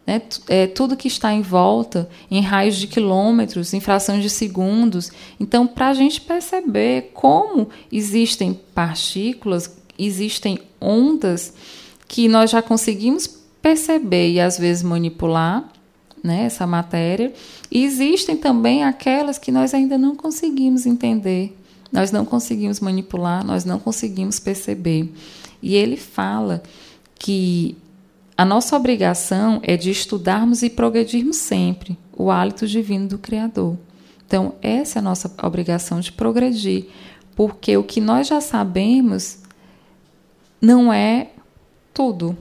né, 0.06 0.22
é, 0.48 0.68
tudo 0.68 0.96
que 0.96 1.08
está 1.08 1.34
em 1.34 1.42
volta, 1.42 2.08
em 2.30 2.42
raios 2.42 2.76
de 2.76 2.88
quilômetros, 2.88 3.74
em 3.74 3.80
frações 3.80 4.22
de 4.22 4.30
segundos. 4.30 5.12
Então, 5.40 5.66
para 5.66 5.90
a 5.90 5.94
gente 5.94 6.22
perceber 6.22 7.12
como 7.14 7.70
existem 7.92 8.60
partículas, 8.74 9.76
existem 9.98 10.60
ondas 10.80 11.54
que 12.08 12.28
nós 12.28 12.52
já 12.52 12.62
conseguimos 12.62 13.28
perceber 13.62 14.32
e 14.32 14.40
às 14.40 14.60
vezes 14.60 14.84
manipular 14.84 15.68
né, 16.26 16.46
essa 16.46 16.66
matéria, 16.66 17.32
e 17.72 17.84
existem 17.84 18.36
também 18.36 18.84
aquelas 18.84 19.38
que 19.38 19.52
nós 19.52 19.76
ainda 19.76 19.96
não 19.96 20.16
conseguimos 20.16 20.88
entender, 20.88 21.56
nós 21.92 22.12
não 22.12 22.26
conseguimos 22.26 22.80
manipular, 22.80 23.46
nós 23.46 23.64
não 23.64 23.80
conseguimos 23.80 24.40
perceber. 24.40 25.14
E 25.62 25.76
ele 25.76 25.96
fala 25.96 26.64
que 27.18 27.78
a 28.38 28.44
nossa 28.44 28.76
obrigação 28.76 29.62
é 29.64 29.78
de 29.78 29.90
estudarmos 29.90 30.62
e 30.62 30.70
progredirmos 30.70 31.38
sempre 31.38 31.98
o 32.12 32.30
hálito 32.30 32.68
divino 32.68 33.08
do 33.08 33.18
Criador. 33.18 33.78
Então, 34.28 34.56
essa 34.62 34.98
é 34.98 35.00
a 35.00 35.04
nossa 35.04 35.34
obrigação 35.42 36.02
de 36.02 36.12
progredir, 36.12 36.88
porque 37.36 37.78
o 37.78 37.84
que 37.84 38.02
nós 38.02 38.28
já 38.28 38.42
sabemos 38.42 39.40
não 40.60 40.92
é 40.92 41.30
tudo. 41.94 42.38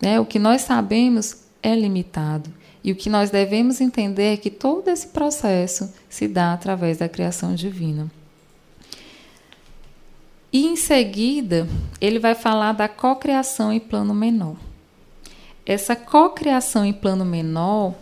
Né? 0.00 0.18
O 0.18 0.24
que 0.24 0.38
nós 0.38 0.62
sabemos 0.62 1.44
é 1.62 1.74
limitado. 1.74 2.50
E 2.82 2.90
o 2.90 2.96
que 2.96 3.10
nós 3.10 3.28
devemos 3.28 3.78
entender 3.80 4.32
é 4.32 4.36
que 4.38 4.50
todo 4.50 4.88
esse 4.88 5.08
processo 5.08 5.92
se 6.08 6.26
dá 6.26 6.54
através 6.54 6.96
da 6.96 7.10
criação 7.10 7.54
divina. 7.54 8.10
E 10.50 10.66
em 10.66 10.76
seguida, 10.76 11.68
ele 12.00 12.18
vai 12.18 12.34
falar 12.34 12.72
da 12.72 12.88
cocriação 12.88 13.70
em 13.70 13.78
plano 13.78 14.14
menor. 14.14 14.69
Essa 15.70 15.94
cocriação 15.94 16.84
em 16.84 16.92
plano 16.92 17.24
menor, 17.24 17.94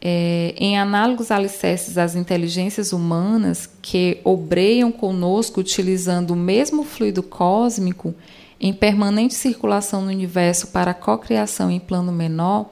é, 0.00 0.54
em 0.56 0.78
análogos 0.78 1.30
alicerces 1.30 1.98
às 1.98 2.14
inteligências 2.14 2.94
humanas 2.94 3.68
que 3.82 4.22
obreiam 4.24 4.90
conosco 4.90 5.60
utilizando 5.60 6.30
o 6.30 6.36
mesmo 6.36 6.84
fluido 6.84 7.22
cósmico 7.22 8.14
em 8.58 8.72
permanente 8.72 9.34
circulação 9.34 10.00
no 10.00 10.08
universo 10.08 10.68
para 10.68 10.92
a 10.92 10.94
cocriação 10.94 11.70
em 11.70 11.78
plano 11.78 12.10
menor, 12.10 12.70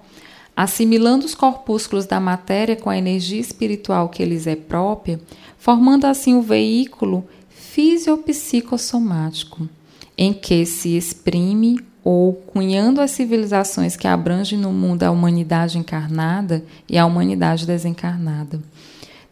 assimilando 0.56 1.26
os 1.26 1.34
corpúsculos 1.34 2.06
da 2.06 2.18
matéria 2.18 2.74
com 2.74 2.88
a 2.88 2.96
energia 2.96 3.38
espiritual 3.38 4.08
que 4.08 4.24
lhes 4.24 4.46
é 4.46 4.56
própria, 4.56 5.20
formando 5.58 6.06
assim 6.06 6.34
o 6.34 6.40
veículo 6.40 7.28
fisiopsicossomático, 7.50 9.68
em 10.16 10.32
que 10.32 10.64
se 10.64 10.96
exprime 10.96 11.84
ou 12.08 12.34
cunhando 12.34 13.00
as 13.00 13.10
civilizações 13.10 13.96
que 13.96 14.06
abrangem 14.06 14.56
no 14.56 14.72
mundo 14.72 15.02
a 15.02 15.10
humanidade 15.10 15.76
encarnada 15.76 16.64
e 16.88 16.96
a 16.96 17.04
humanidade 17.04 17.66
desencarnada. 17.66 18.62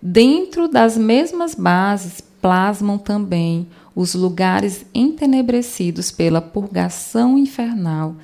Dentro 0.02 0.66
das 0.66 0.98
mesmas 0.98 1.54
bases 1.54 2.20
plasmam 2.42 2.98
também 2.98 3.68
os 3.94 4.16
lugares 4.16 4.84
entenebrecidos 4.92 6.10
pela 6.10 6.42
purgação 6.42 7.38
infernal, 7.38 8.16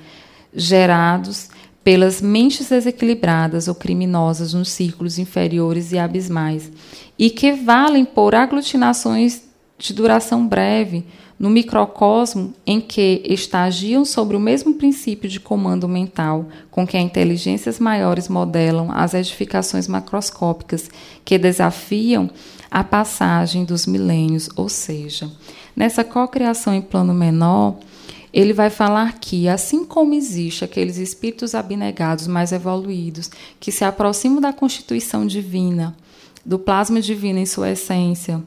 gerados 0.53 1.47
pelas 1.81 2.21
mentes 2.21 2.67
desequilibradas 2.67 3.69
ou 3.69 3.73
criminosas 3.73 4.53
nos 4.53 4.67
círculos 4.67 5.17
inferiores 5.17 5.93
e 5.93 5.97
abismais, 5.97 6.69
e 7.17 7.29
que 7.29 7.53
valem 7.53 8.03
por 8.03 8.35
aglutinações 8.35 9.43
de 9.79 9.93
duração 9.93 10.45
breve, 10.45 11.05
no 11.41 11.49
microcosmo 11.49 12.53
em 12.67 12.79
que 12.79 13.23
estagiam 13.25 14.05
sobre 14.05 14.37
o 14.37 14.39
mesmo 14.39 14.75
princípio 14.75 15.27
de 15.27 15.39
comando 15.39 15.87
mental 15.87 16.45
com 16.69 16.85
que 16.85 16.95
as 16.95 17.03
inteligências 17.03 17.79
maiores 17.79 18.29
modelam 18.29 18.91
as 18.91 19.15
edificações 19.15 19.87
macroscópicas 19.87 20.87
que 21.25 21.39
desafiam 21.39 22.29
a 22.69 22.83
passagem 22.83 23.65
dos 23.65 23.87
milênios, 23.87 24.51
ou 24.55 24.69
seja, 24.69 25.31
nessa 25.75 26.03
cocriação 26.03 26.75
em 26.75 26.81
plano 26.81 27.11
menor, 27.11 27.75
ele 28.31 28.53
vai 28.53 28.69
falar 28.69 29.17
que, 29.17 29.47
assim 29.47 29.83
como 29.83 30.13
existe 30.13 30.63
aqueles 30.63 30.97
espíritos 30.97 31.55
abnegados 31.55 32.27
mais 32.27 32.51
evoluídos 32.51 33.31
que 33.59 33.71
se 33.71 33.83
aproximam 33.83 34.39
da 34.39 34.53
constituição 34.53 35.25
divina, 35.25 35.97
do 36.45 36.59
plasma 36.59 37.01
divino 37.01 37.39
em 37.39 37.47
sua 37.47 37.71
essência, 37.71 38.43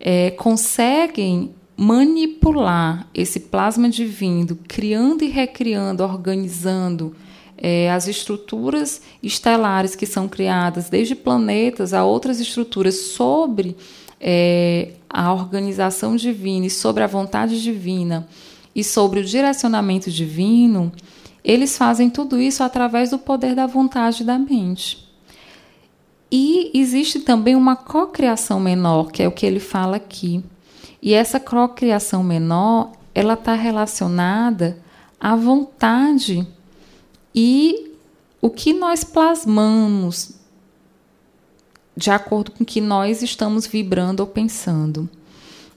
é, 0.00 0.32
conseguem 0.32 1.54
manipular 1.76 3.08
esse 3.14 3.40
plasma 3.40 3.88
divino, 3.88 4.58
criando 4.68 5.24
e 5.24 5.28
recriando, 5.28 6.02
organizando 6.02 7.14
é, 7.56 7.90
as 7.90 8.06
estruturas 8.06 9.02
estelares 9.22 9.96
que 9.96 10.06
são 10.06 10.28
criadas, 10.28 10.88
desde 10.88 11.14
planetas 11.14 11.92
a 11.92 12.04
outras 12.04 12.40
estruturas, 12.40 12.94
sobre 13.12 13.76
é, 14.20 14.92
a 15.08 15.32
organização 15.32 16.16
divina 16.16 16.66
e 16.66 16.70
sobre 16.70 17.02
a 17.02 17.06
vontade 17.06 17.62
divina 17.62 18.28
e 18.74 18.82
sobre 18.82 19.20
o 19.20 19.24
direcionamento 19.24 20.10
divino, 20.10 20.92
eles 21.44 21.76
fazem 21.76 22.08
tudo 22.08 22.40
isso 22.40 22.62
através 22.62 23.10
do 23.10 23.18
poder 23.18 23.54
da 23.54 23.66
vontade 23.66 24.24
da 24.24 24.38
mente. 24.38 25.04
E 26.30 26.70
existe 26.74 27.20
também 27.20 27.54
uma 27.54 27.76
cocriação 27.76 28.58
menor, 28.58 29.12
que 29.12 29.22
é 29.22 29.28
o 29.28 29.32
que 29.32 29.46
ele 29.46 29.60
fala 29.60 29.96
aqui. 29.96 30.42
E 31.04 31.12
essa 31.12 31.38
cocriação 31.38 32.24
menor, 32.24 32.92
ela 33.14 33.34
está 33.34 33.52
relacionada 33.52 34.78
à 35.20 35.36
vontade 35.36 36.48
e 37.34 37.92
o 38.40 38.48
que 38.48 38.72
nós 38.72 39.04
plasmamos 39.04 40.32
de 41.94 42.10
acordo 42.10 42.52
com 42.52 42.64
o 42.64 42.66
que 42.66 42.80
nós 42.80 43.20
estamos 43.20 43.66
vibrando 43.66 44.20
ou 44.20 44.26
pensando. 44.26 45.06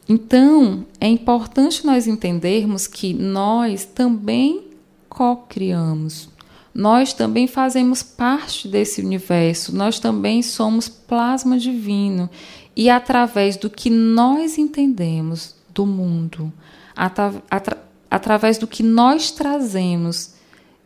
Então, 0.07 0.85
é 0.97 1.09
importante 1.09 1.85
nós 1.85 2.07
entendermos 2.07 2.87
que 2.87 3.13
nós 3.13 3.83
também 3.83 4.63
co-criamos. 5.09 6.29
Nós 6.73 7.11
também 7.11 7.47
fazemos 7.47 8.01
parte 8.01 8.67
desse 8.67 9.01
universo, 9.01 9.75
nós 9.75 9.99
também 9.99 10.41
somos 10.41 10.87
plasma 10.87 11.59
divino. 11.59 12.29
E 12.77 12.91
através 12.91 13.57
do 13.57 13.71
que 13.71 13.89
nós 13.89 14.59
entendemos 14.59 15.55
do 15.73 15.83
mundo, 15.83 16.53
atra 16.95 17.33
atra 17.49 17.83
através 18.09 18.59
do 18.59 18.67
que 18.67 18.83
nós 18.83 19.31
trazemos 19.31 20.35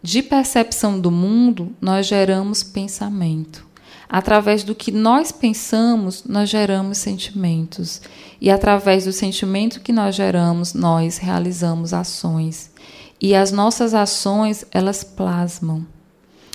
de 0.02 0.24
percepção 0.24 0.98
do 0.98 1.12
mundo, 1.12 1.76
nós 1.82 2.08
geramos 2.08 2.64
pensamento. 2.64 3.68
Através 4.08 4.64
do 4.64 4.74
que 4.74 4.90
nós 4.90 5.34
pensamos, 5.34 6.24
nós 6.24 6.50
geramos 6.50 6.98
sentimentos. 6.98 8.02
E 8.40 8.50
através 8.50 9.04
do 9.04 9.12
sentimento 9.12 9.82
que 9.82 9.92
nós 9.92 10.16
geramos, 10.16 10.74
nós 10.74 11.18
realizamos 11.18 11.94
ações. 11.94 12.72
E 13.20 13.36
as 13.36 13.52
nossas 13.52 13.94
ações, 13.94 14.66
elas 14.72 15.04
plasmam. 15.04 15.86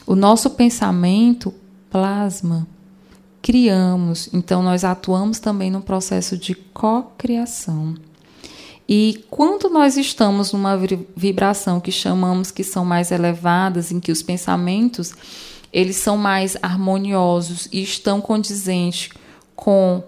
O 0.06 0.16
nosso 0.16 0.50
pensamento 0.50 1.52
plasma. 1.90 2.66
Criamos, 3.46 4.28
então 4.32 4.60
nós 4.60 4.82
atuamos 4.82 5.38
também 5.38 5.70
no 5.70 5.80
processo 5.80 6.36
de 6.36 6.52
cocriação. 6.52 7.94
E 8.88 9.24
quando 9.30 9.70
nós 9.70 9.96
estamos 9.96 10.52
numa 10.52 10.76
vibração 11.16 11.78
que 11.78 11.92
chamamos 11.92 12.50
que 12.50 12.64
são 12.64 12.84
mais 12.84 13.12
elevadas, 13.12 13.92
em 13.92 14.00
que 14.00 14.10
os 14.10 14.20
pensamentos 14.20 15.14
eles 15.72 15.94
são 15.94 16.16
mais 16.16 16.56
harmoniosos 16.60 17.68
e 17.70 17.84
estão 17.84 18.20
condizentes 18.20 19.10
com 19.54 20.02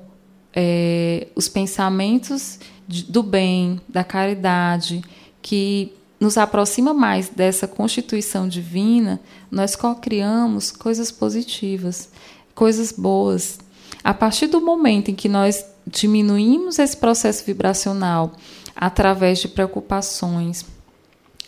é, 0.53 1.29
os 1.37 1.49
pensamentos 1.49 2.59
de, 2.89 3.05
do 3.05 3.23
bem, 3.23 3.81
da 3.89 4.03
caridade, 4.03 5.01
que 5.41 5.93
nos 6.19 6.37
aproxima 6.37 6.93
mais 6.93 7.29
dessa 7.29 7.69
constituição 7.69 8.49
divina, 8.49 9.21
nós 9.49 9.77
co-criamos 9.77 10.73
coisas 10.73 11.13
positivas, 11.13 12.11
coisas 12.59 12.91
boas. 12.91 13.61
A 14.03 14.13
partir 14.13 14.49
do 14.49 14.61
momento 14.61 15.13
em 15.13 15.15
que 15.15 15.29
nós 15.29 15.65
diminuímos 15.87 16.81
esse 16.81 16.97
processo 16.97 17.45
vibracional 17.45 18.33
através 18.75 19.39
de 19.39 19.47
preocupações, 19.47 20.67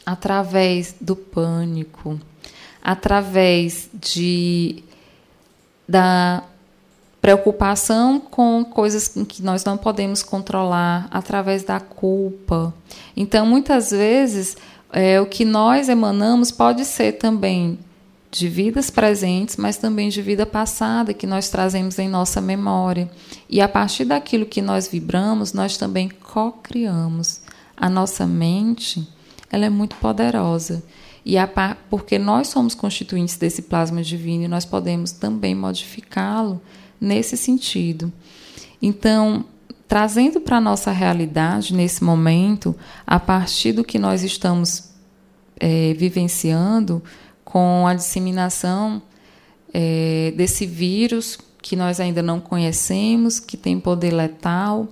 através 0.06 0.94
do 1.00 1.16
pânico, 1.16 2.18
através 2.80 3.90
de 3.92 4.84
da 5.88 6.44
preocupação 7.20 8.20
com 8.20 8.64
coisas 8.64 9.08
que 9.28 9.42
nós 9.42 9.64
não 9.64 9.76
podemos 9.76 10.22
controlar, 10.22 11.08
através 11.10 11.64
da 11.64 11.80
culpa. 11.80 12.72
Então, 13.16 13.44
muitas 13.44 13.90
vezes, 13.90 14.56
é, 14.92 15.20
o 15.20 15.26
que 15.26 15.44
nós 15.44 15.88
emanamos 15.88 16.52
pode 16.52 16.84
ser 16.84 17.14
também 17.14 17.80
de 18.30 18.48
vidas 18.48 18.90
presentes, 18.90 19.56
mas 19.56 19.76
também 19.76 20.08
de 20.08 20.22
vida 20.22 20.46
passada 20.46 21.12
que 21.12 21.26
nós 21.26 21.48
trazemos 21.48 21.98
em 21.98 22.08
nossa 22.08 22.40
memória. 22.40 23.10
E 23.48 23.60
a 23.60 23.68
partir 23.68 24.04
daquilo 24.04 24.46
que 24.46 24.62
nós 24.62 24.86
vibramos, 24.86 25.52
nós 25.52 25.76
também 25.76 26.08
co-criamos. 26.08 27.40
A 27.76 27.88
nossa 27.88 28.26
mente, 28.26 29.08
ela 29.50 29.66
é 29.66 29.70
muito 29.70 29.96
poderosa. 29.96 30.82
E 31.24 31.36
a, 31.36 31.48
porque 31.90 32.18
nós 32.18 32.48
somos 32.48 32.74
constituintes 32.74 33.36
desse 33.36 33.62
plasma 33.62 34.02
divino 34.02 34.44
e 34.44 34.48
nós 34.48 34.64
podemos 34.64 35.10
também 35.10 35.54
modificá-lo 35.54 36.60
nesse 37.00 37.36
sentido. 37.36 38.12
Então, 38.80 39.44
trazendo 39.88 40.40
para 40.40 40.58
a 40.58 40.60
nossa 40.60 40.92
realidade 40.92 41.74
nesse 41.74 42.04
momento, 42.04 42.76
a 43.04 43.18
partir 43.18 43.72
do 43.72 43.82
que 43.82 43.98
nós 43.98 44.22
estamos 44.22 44.90
é, 45.58 45.94
vivenciando 45.94 47.02
com 47.50 47.84
a 47.84 47.94
disseminação 47.94 49.02
é, 49.74 50.32
desse 50.36 50.64
vírus 50.66 51.36
que 51.60 51.74
nós 51.74 51.98
ainda 51.98 52.22
não 52.22 52.38
conhecemos, 52.38 53.40
que 53.40 53.56
tem 53.56 53.78
poder 53.80 54.12
letal 54.12 54.86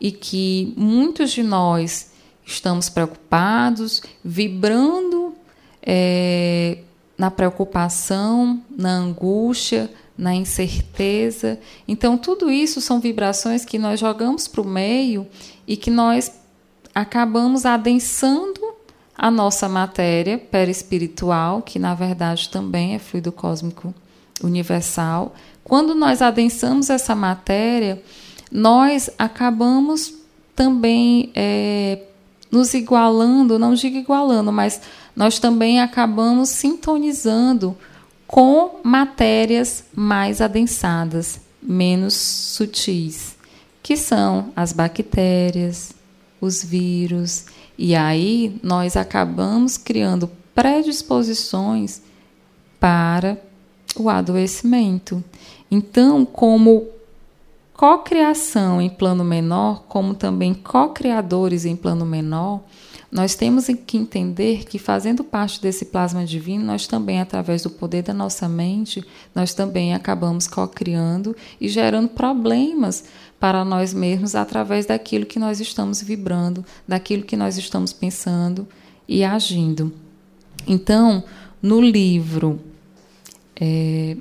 e 0.00 0.10
que 0.10 0.72
muitos 0.78 1.30
de 1.30 1.42
nós 1.42 2.10
estamos 2.44 2.88
preocupados, 2.88 4.02
vibrando 4.24 5.34
é, 5.82 6.78
na 7.18 7.30
preocupação, 7.30 8.62
na 8.76 8.92
angústia, 8.92 9.90
na 10.16 10.34
incerteza. 10.34 11.60
Então, 11.86 12.16
tudo 12.16 12.50
isso 12.50 12.80
são 12.80 12.98
vibrações 12.98 13.64
que 13.64 13.78
nós 13.78 14.00
jogamos 14.00 14.48
para 14.48 14.62
o 14.62 14.66
meio 14.66 15.26
e 15.66 15.76
que 15.76 15.90
nós 15.90 16.32
acabamos 16.94 17.66
adensando 17.66 18.59
a 19.22 19.30
nossa 19.30 19.68
matéria 19.68 20.38
perispiritual, 20.38 21.60
que 21.60 21.78
na 21.78 21.94
verdade 21.94 22.48
também 22.48 22.94
é 22.94 22.98
fluido 22.98 23.30
cósmico 23.30 23.92
universal. 24.42 25.34
Quando 25.62 25.94
nós 25.94 26.22
adensamos 26.22 26.88
essa 26.88 27.14
matéria, 27.14 28.02
nós 28.50 29.10
acabamos 29.18 30.14
também 30.56 31.30
é, 31.34 31.98
nos 32.50 32.72
igualando, 32.72 33.58
não 33.58 33.74
digo 33.74 33.98
igualando, 33.98 34.50
mas 34.50 34.80
nós 35.14 35.38
também 35.38 35.82
acabamos 35.82 36.48
sintonizando 36.48 37.76
com 38.26 38.80
matérias 38.82 39.84
mais 39.94 40.40
adensadas, 40.40 41.40
menos 41.62 42.14
sutis, 42.14 43.36
que 43.82 43.98
são 43.98 44.50
as 44.56 44.72
bactérias, 44.72 45.92
os 46.40 46.64
vírus, 46.64 47.46
e 47.76 47.94
aí 47.94 48.58
nós 48.62 48.96
acabamos 48.96 49.76
criando 49.76 50.30
predisposições 50.54 52.02
para 52.78 53.40
o 53.96 54.08
adoecimento. 54.08 55.22
Então, 55.70 56.24
como 56.24 56.88
cocriação 57.74 58.80
em 58.80 58.90
plano 58.90 59.24
menor, 59.24 59.84
como 59.88 60.14
também 60.14 60.52
co-criadores 60.52 61.64
em 61.64 61.76
plano 61.76 62.04
menor, 62.04 62.60
nós 63.10 63.34
temos 63.34 63.66
que 63.86 63.96
entender 63.96 64.64
que, 64.64 64.78
fazendo 64.78 65.24
parte 65.24 65.60
desse 65.60 65.86
plasma 65.86 66.24
divino, 66.24 66.64
nós 66.64 66.86
também, 66.86 67.20
através 67.20 67.62
do 67.62 67.70
poder 67.70 68.02
da 68.02 68.14
nossa 68.14 68.48
mente, 68.48 69.04
nós 69.34 69.52
também 69.52 69.94
acabamos 69.94 70.46
co-criando 70.46 71.34
e 71.60 71.68
gerando 71.68 72.08
problemas 72.08 73.04
para 73.40 73.64
nós 73.64 73.94
mesmos 73.94 74.34
através 74.34 74.84
daquilo 74.84 75.24
que 75.24 75.38
nós 75.38 75.60
estamos 75.60 76.02
vibrando, 76.02 76.64
daquilo 76.86 77.24
que 77.24 77.36
nós 77.36 77.56
estamos 77.56 77.90
pensando 77.90 78.68
e 79.08 79.24
agindo. 79.24 79.90
Então, 80.68 81.24
no 81.62 81.80
livro 81.80 82.60
é, 83.58 84.16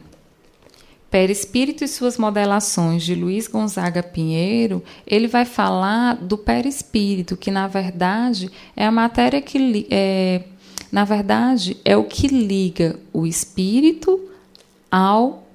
Perispírito 1.11 1.83
e 1.83 1.87
suas 1.87 2.17
modelações 2.17 3.03
de 3.03 3.13
Luiz 3.13 3.47
Gonzaga 3.47 4.01
Pinheiro, 4.01 4.81
ele 5.05 5.27
vai 5.27 5.43
falar 5.43 6.15
do 6.15 6.37
perispírito, 6.37 7.35
que 7.35 7.49
na 7.51 7.67
verdade 7.67 8.49
é 8.75 8.85
a 8.85 8.91
matéria 8.91 9.41
que 9.41 9.87
é, 9.89 10.43
na 10.91 11.03
verdade 11.03 11.75
é 11.83 11.97
o 11.97 12.03
que 12.03 12.27
liga 12.27 12.99
o 13.11 13.25
espírito 13.25 14.29
ao 14.91 15.48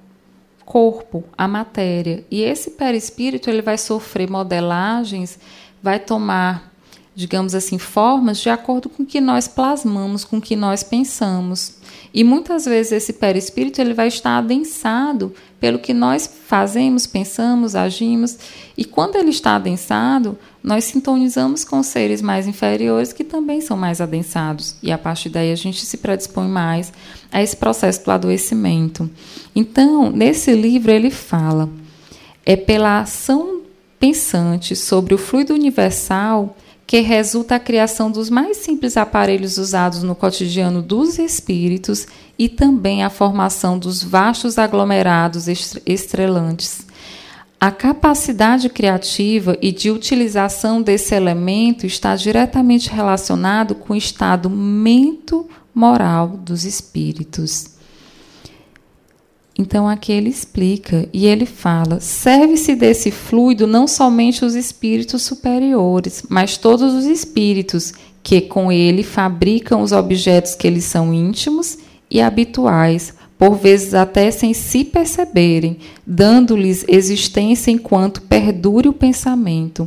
corpo, 0.65 1.25
a 1.37 1.47
matéria. 1.47 2.25
E 2.31 2.43
esse 2.43 2.73
perispírito 2.73 3.51
ele 3.51 3.63
vai 3.63 3.79
sofrer 3.79 4.31
modelagens, 4.31 5.39
vai 5.83 5.99
tomar, 5.99 6.73
digamos 7.15 7.55
assim, 7.55 7.79
formas 7.79 8.39
de 8.39 8.49
acordo 8.49 8.89
com 8.89 9.03
o 9.03 9.07
que 9.07 9.21
nós 9.21 9.47
plasmamos, 9.47 10.25
com 10.25 10.39
o 10.39 10.41
que 10.41 10.57
nós 10.57 10.83
pensamos. 10.83 11.79
E 12.13 12.23
muitas 12.23 12.65
vezes 12.65 12.93
esse 12.93 13.13
perispírito 13.15 13.81
ele 13.81 13.93
vai 13.93 14.09
estar 14.09 14.39
adensado 14.39 15.35
pelo 15.59 15.79
que 15.79 15.93
nós 15.93 16.27
fazemos, 16.47 17.07
pensamos, 17.07 17.75
agimos. 17.75 18.39
E 18.77 18.85
quando 18.85 19.17
ele 19.17 19.31
está 19.31 19.57
adensado, 19.57 20.39
nós 20.65 20.85
sintonizamos 20.85 21.63
com 21.63 21.83
seres 21.83 22.23
mais 22.23 22.47
inferiores 22.47 23.13
que 23.13 23.23
também 23.23 23.61
são 23.61 23.77
mais 23.77 24.01
adensados. 24.01 24.77
E 24.83 24.91
a 24.91 24.97
partir 24.97 25.29
daí 25.29 25.53
a 25.53 25.57
gente 25.57 25.85
se 25.85 25.99
predispõe 25.99 26.49
mais 26.49 26.91
a 27.31 27.43
esse 27.43 27.55
processo 27.55 28.03
do 28.03 28.11
adoecimento. 28.11 29.11
Então, 29.55 30.11
nesse 30.11 30.55
livro 30.55 30.91
ele 30.91 31.11
fala: 31.11 31.69
é 32.47 32.57
pela 32.57 33.01
ação 33.01 33.61
pensante 34.01 34.75
sobre 34.75 35.13
o 35.13 35.19
fluido 35.19 35.53
universal 35.53 36.57
que 36.87 37.01
resulta 37.01 37.57
a 37.57 37.61
criação 37.61 38.11
dos 38.11 38.31
mais 38.31 38.59
simples 38.59 38.97
aparelhos 38.97 39.59
usados 39.59 40.03
no 40.03 40.15
cotidiano 40.15 40.81
dos 40.81 41.19
espíritos 41.19 42.07
e 42.39 42.49
também 42.49 43.03
a 43.05 43.11
formação 43.11 43.79
dos 43.79 44.03
vastos 44.03 44.59
aglomerados 44.59 45.47
estrelantes. 45.85 46.84
A 47.65 47.71
capacidade 47.71 48.69
criativa 48.69 49.57
e 49.63 49.73
de 49.73 49.91
utilização 49.91 50.83
desse 50.83 51.15
elemento 51.15 51.87
está 51.87 52.15
diretamente 52.15 52.91
relacionado 52.91 53.75
com 53.75 53.95
o 53.95 53.97
estado 53.97 54.51
mento-moral 54.51 56.29
dos 56.29 56.67
espíritos. 56.67 57.71
Então 59.59 59.89
aqui 59.89 60.13
ele 60.13 60.29
explica 60.29 61.09
e 61.11 61.25
ele 61.25 61.47
fala: 61.47 62.01
serve-se 62.01 62.75
desse 62.75 63.11
fluido 63.11 63.67
não 63.67 63.89
somente 63.89 64.45
os 64.45 64.55
espíritos 64.55 65.23
superiores, 65.23 66.23
mas 66.29 66.59
todos 66.59 66.93
os 66.93 67.07
espíritos 67.07 67.95
que 68.23 68.43
com 68.43 68.71
ele 68.71 69.03
fabricam 69.03 69.81
os 69.81 69.91
objetos 69.91 70.55
que 70.55 70.67
eles 70.67 70.85
são 70.85 71.15
íntimos 71.15 71.79
e 72.11 72.21
habituais, 72.21 73.15
por 73.45 73.57
vezes 73.57 73.93
até 73.93 74.31
sem 74.31 74.55
se 74.55 74.85
perceberem, 74.85 75.77
dando-lhes 76.07 76.83
existência 76.89 77.71
enquanto 77.71 78.23
perdure 78.23 78.89
o 78.89 78.93
pensamento. 78.95 79.87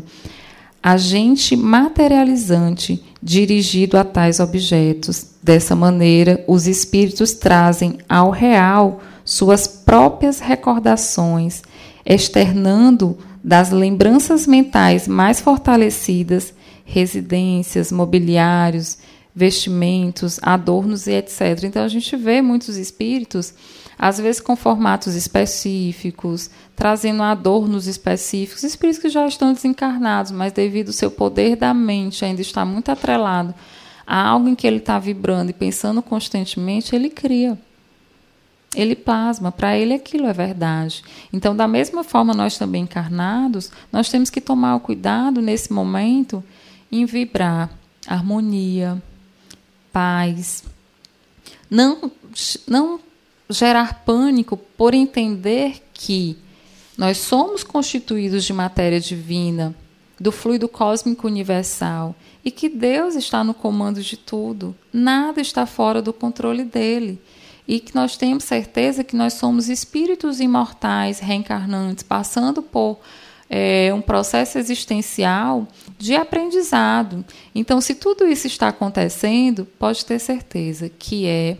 Agente 0.81 1.55
materializante 1.55 3.03
dirigido 3.21 3.97
a 3.97 4.03
tais 4.03 4.39
objetos. 4.39 5.25
Dessa 5.41 5.75
maneira, 5.75 6.45
os 6.47 6.67
espíritos 6.67 7.33
trazem 7.33 7.97
ao 8.07 8.29
real 8.29 9.01
suas 9.25 9.65
próprias 9.65 10.39
recordações, 10.39 11.63
externando 12.05 13.17
das 13.43 13.71
lembranças 13.71 14.45
mentais 14.45 15.07
mais 15.07 15.41
fortalecidas, 15.41 16.53
residências, 16.85 17.91
mobiliários, 17.91 18.99
vestimentos, 19.37 20.39
adornos 20.41 21.05
e 21.05 21.11
etc. 21.11 21.63
Então 21.65 21.83
a 21.83 21.87
gente 21.87 22.17
vê 22.17 22.41
muitos 22.41 22.75
espíritos, 22.75 23.53
às 23.95 24.17
vezes 24.17 24.41
com 24.41 24.55
formatos 24.55 25.13
específicos, 25.13 26.49
trazendo 26.75 27.21
adornos 27.21 27.85
específicos, 27.85 28.63
espíritos 28.63 28.99
que 28.99 29.09
já 29.09 29.27
estão 29.27 29.53
desencarnados, 29.53 30.31
mas 30.31 30.51
devido 30.51 30.87
ao 30.87 30.93
seu 30.93 31.11
poder 31.11 31.55
da 31.55 31.71
mente 31.71 32.25
ainda 32.25 32.41
está 32.41 32.65
muito 32.65 32.89
atrelado 32.89 33.53
a 34.07 34.27
algo 34.27 34.49
em 34.49 34.55
que 34.55 34.65
ele 34.65 34.77
está 34.77 34.97
vibrando 34.97 35.51
e 35.51 35.53
pensando 35.53 36.01
constantemente, 36.01 36.95
ele 36.95 37.11
cria 37.11 37.59
ele 38.75 38.95
plasma, 38.95 39.51
para 39.51 39.77
ele 39.77 39.93
aquilo 39.93 40.27
é 40.27 40.33
verdade. 40.33 41.01
Então, 41.31 41.55
da 41.55 41.67
mesma 41.67 42.03
forma, 42.03 42.33
nós 42.33 42.57
também 42.57 42.83
encarnados, 42.83 43.71
nós 43.91 44.09
temos 44.09 44.29
que 44.29 44.41
tomar 44.41 44.75
o 44.75 44.79
cuidado 44.79 45.41
nesse 45.41 45.71
momento 45.71 46.43
em 46.91 47.05
vibrar 47.05 47.71
harmonia, 48.05 49.01
paz, 49.97 50.63
não, 51.67 52.11
não 52.67 52.99
gerar 53.49 54.03
pânico 54.05 54.55
por 54.55 54.93
entender 54.93 55.81
que 55.91 56.37
nós 56.95 57.17
somos 57.17 57.63
constituídos 57.63 58.43
de 58.43 58.53
matéria 58.53 58.99
divina, 58.99 59.73
do 60.19 60.31
fluido 60.31 60.69
cósmico 60.69 61.25
universal 61.25 62.15
e 62.45 62.51
que 62.51 62.69
Deus 62.69 63.15
está 63.15 63.43
no 63.43 63.55
comando 63.55 63.99
de 63.99 64.15
tudo, 64.17 64.75
nada 64.93 65.41
está 65.41 65.65
fora 65.65 65.99
do 65.99 66.13
controle 66.13 66.63
dele. 66.63 67.19
E 67.67 67.79
que 67.79 67.95
nós 67.95 68.15
temos 68.15 68.43
certeza 68.43 69.03
que 69.03 69.15
nós 69.15 69.33
somos 69.33 69.67
espíritos 69.67 70.39
imortais, 70.39 71.17
reencarnantes, 71.19 72.03
passando 72.03 72.61
por 72.61 72.99
é, 73.49 73.91
um 73.95 74.01
processo 74.01 74.59
existencial 74.59 75.67
de 75.97 76.15
aprendizado. 76.15 77.25
Então, 77.53 77.81
se 77.81 77.95
tudo 77.95 78.27
isso 78.27 78.47
está 78.47 78.69
acontecendo, 78.69 79.65
pode 79.65 80.05
ter 80.05 80.19
certeza 80.19 80.89
que 80.89 81.25
é 81.25 81.57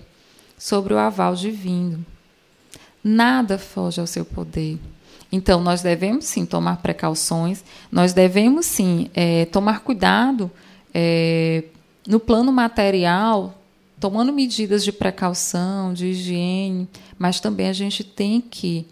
sobre 0.57 0.93
o 0.93 0.97
aval 0.97 1.35
divino. 1.35 2.05
Nada 3.03 3.57
foge 3.57 3.99
ao 3.99 4.07
seu 4.07 4.25
poder. 4.25 4.77
Então, 5.31 5.61
nós 5.61 5.81
devemos 5.81 6.25
sim 6.25 6.45
tomar 6.45 6.77
precauções, 6.77 7.63
nós 7.91 8.13
devemos 8.13 8.65
sim 8.65 9.09
é, 9.13 9.45
tomar 9.45 9.81
cuidado 9.81 10.49
é, 10.93 11.63
no 12.07 12.19
plano 12.19 12.51
material 12.51 13.57
tomando 13.99 14.31
medidas 14.31 14.83
de 14.83 14.91
precaução, 14.91 15.93
de 15.93 16.07
higiene, 16.07 16.87
mas 17.17 17.39
também 17.39 17.67
a 17.67 17.73
gente 17.73 18.03
tem 18.03 18.39
que 18.39 18.85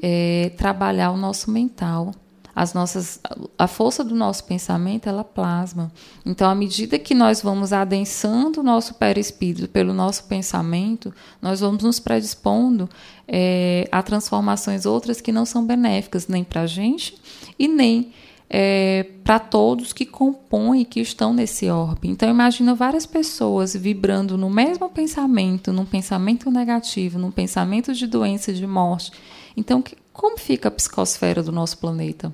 é, 0.00 0.52
trabalhar 0.56 1.10
o 1.10 1.16
nosso 1.16 1.50
mental. 1.50 2.14
As 2.54 2.72
nossas, 2.72 3.20
a 3.58 3.66
força 3.66 4.04
do 4.04 4.14
nosso 4.14 4.44
pensamento 4.44 5.08
ela 5.08 5.24
plasma. 5.24 5.90
Então, 6.24 6.48
à 6.48 6.54
medida 6.54 6.98
que 6.98 7.14
nós 7.14 7.42
vamos 7.42 7.72
adensando 7.72 8.60
o 8.60 8.62
nosso 8.62 8.94
perispírito 8.94 9.68
pelo 9.68 9.92
nosso 9.92 10.24
pensamento, 10.24 11.12
nós 11.42 11.60
vamos 11.60 11.82
nos 11.82 11.98
predispondo 11.98 12.88
é, 13.26 13.88
a 13.90 14.02
transformações 14.02 14.86
outras 14.86 15.20
que 15.20 15.32
não 15.32 15.44
são 15.44 15.64
benéficas 15.64 16.28
nem 16.28 16.44
para 16.44 16.62
a 16.62 16.66
gente 16.66 17.16
e 17.58 17.66
nem 17.66 18.12
é, 18.48 19.06
para 19.24 19.38
todos 19.38 19.92
que 19.92 20.06
compõem, 20.06 20.84
que 20.84 21.00
estão 21.00 21.32
nesse 21.32 21.68
orbe. 21.68 22.08
Então, 22.08 22.28
imagina 22.28 22.74
várias 22.74 23.06
pessoas 23.06 23.74
vibrando 23.74 24.38
no 24.38 24.48
mesmo 24.48 24.88
pensamento, 24.88 25.72
num 25.72 25.84
pensamento 25.84 26.50
negativo, 26.50 27.18
num 27.18 27.30
pensamento 27.30 27.92
de 27.92 28.06
doença, 28.06 28.52
de 28.52 28.66
morte. 28.66 29.10
Então, 29.56 29.82
que, 29.82 29.96
como 30.12 30.38
fica 30.38 30.68
a 30.68 30.70
psicosfera 30.70 31.42
do 31.42 31.50
nosso 31.50 31.78
planeta? 31.78 32.32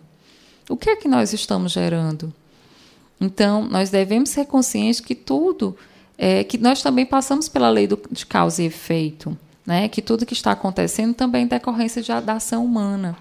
O 0.70 0.76
que 0.76 0.88
é 0.88 0.96
que 0.96 1.08
nós 1.08 1.32
estamos 1.32 1.72
gerando? 1.72 2.32
Então, 3.20 3.64
nós 3.64 3.90
devemos 3.90 4.30
ser 4.30 4.46
conscientes 4.46 5.00
que 5.00 5.16
tudo, 5.16 5.76
é, 6.16 6.44
que 6.44 6.56
nós 6.56 6.80
também 6.80 7.04
passamos 7.04 7.48
pela 7.48 7.68
lei 7.68 7.88
do, 7.88 8.00
de 8.10 8.24
causa 8.24 8.62
e 8.62 8.66
efeito, 8.66 9.36
né? 9.66 9.88
que 9.88 10.00
tudo 10.00 10.24
que 10.24 10.32
está 10.32 10.52
acontecendo 10.52 11.12
também 11.12 11.42
é 11.42 11.48
decorrência 11.48 12.00
de, 12.00 12.08
da 12.20 12.34
ação 12.34 12.64
humana. 12.64 13.16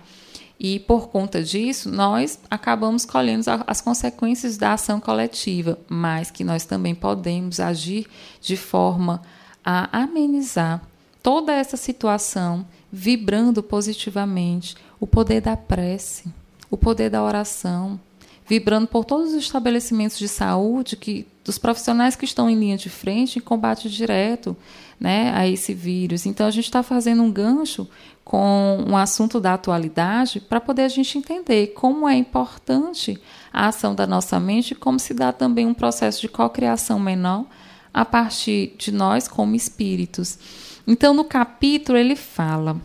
E 0.60 0.80
por 0.80 1.08
conta 1.08 1.42
disso, 1.42 1.90
nós 1.90 2.38
acabamos 2.52 3.04
colhendo 3.04 3.46
as 3.66 3.82
consequências 3.82 4.56
da 4.56 4.74
ação 4.74 5.00
coletiva, 5.00 5.80
mas 5.88 6.30
que 6.30 6.44
nós 6.44 6.66
também 6.66 6.94
podemos 6.94 7.60
agir 7.60 8.06
de 8.40 8.56
forma 8.56 9.24
a 9.66 10.04
amenizar 10.04 10.82
toda 11.24 11.52
essa 11.52 11.78
situação, 11.78 12.66
vibrando 12.92 13.64
positivamente 13.64 14.76
o 15.00 15.08
poder 15.08 15.42
da 15.42 15.58
prece, 15.58 16.26
o 16.70 16.78
poder 16.78 17.10
da 17.10 17.24
oração, 17.24 18.00
vibrando 18.48 18.88
por 18.88 19.06
todos 19.06 19.34
os 19.34 19.44
estabelecimentos 19.44 20.18
de 20.18 20.28
saúde 20.28 20.96
que 20.96 21.28
dos 21.44 21.58
profissionais 21.58 22.16
que 22.16 22.26
estão 22.26 22.50
em 22.50 22.60
linha 22.60 22.78
de 22.78 22.90
frente 22.90 23.40
em 23.40 23.42
combate 23.42 23.90
direto 23.90 24.56
né, 25.00 25.32
a 25.34 25.48
esse 25.48 25.74
vírus. 25.74 26.26
Então, 26.26 26.46
a 26.46 26.52
gente 26.52 26.66
está 26.66 26.84
fazendo 26.84 27.24
um 27.24 27.32
gancho 27.32 27.88
com 28.24 28.86
um 28.88 28.96
assunto 28.96 29.40
da 29.40 29.56
atualidade 29.56 30.40
para 30.40 30.62
poder 30.62 30.84
a 30.84 30.88
gente 30.88 31.18
entender 31.18 31.68
como 31.68 32.08
é 32.08 32.16
importante 32.16 33.20
a 33.52 33.68
ação 33.68 33.96
da 33.96 34.06
nossa 34.06 34.40
mente 34.40 34.76
como 34.76 35.00
se 35.00 35.16
dá 35.16 35.34
também 35.34 35.66
um 35.66 35.74
processo 35.74 36.22
de 36.22 36.28
cocriação 36.28 37.00
menor 37.00 37.46
a 37.92 38.06
partir 38.06 38.76
de 38.78 38.92
nós 38.92 39.28
como 39.28 39.56
espíritos. 39.56 40.38
Então, 40.86 41.14
no 41.14 41.24
capítulo, 41.24 41.98
ele 41.98 42.16
fala: 42.16 42.78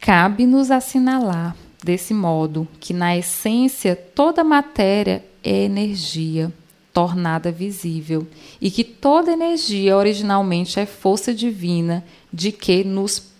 cabe-nos 0.00 0.70
assinalar, 0.70 1.54
desse 1.84 2.14
modo, 2.14 2.66
que 2.80 2.92
na 2.92 3.16
essência 3.16 3.94
toda 3.94 4.42
matéria 4.42 5.24
é 5.42 5.64
energia 5.64 6.52
tornada 6.92 7.52
visível 7.52 8.26
e 8.60 8.70
que 8.70 8.82
toda 8.82 9.32
energia 9.32 9.96
originalmente 9.96 10.80
é 10.80 10.86
força 10.86 11.32
divina 11.32 12.04
de 12.32 12.50
que 12.50 12.82
nos 12.82 13.30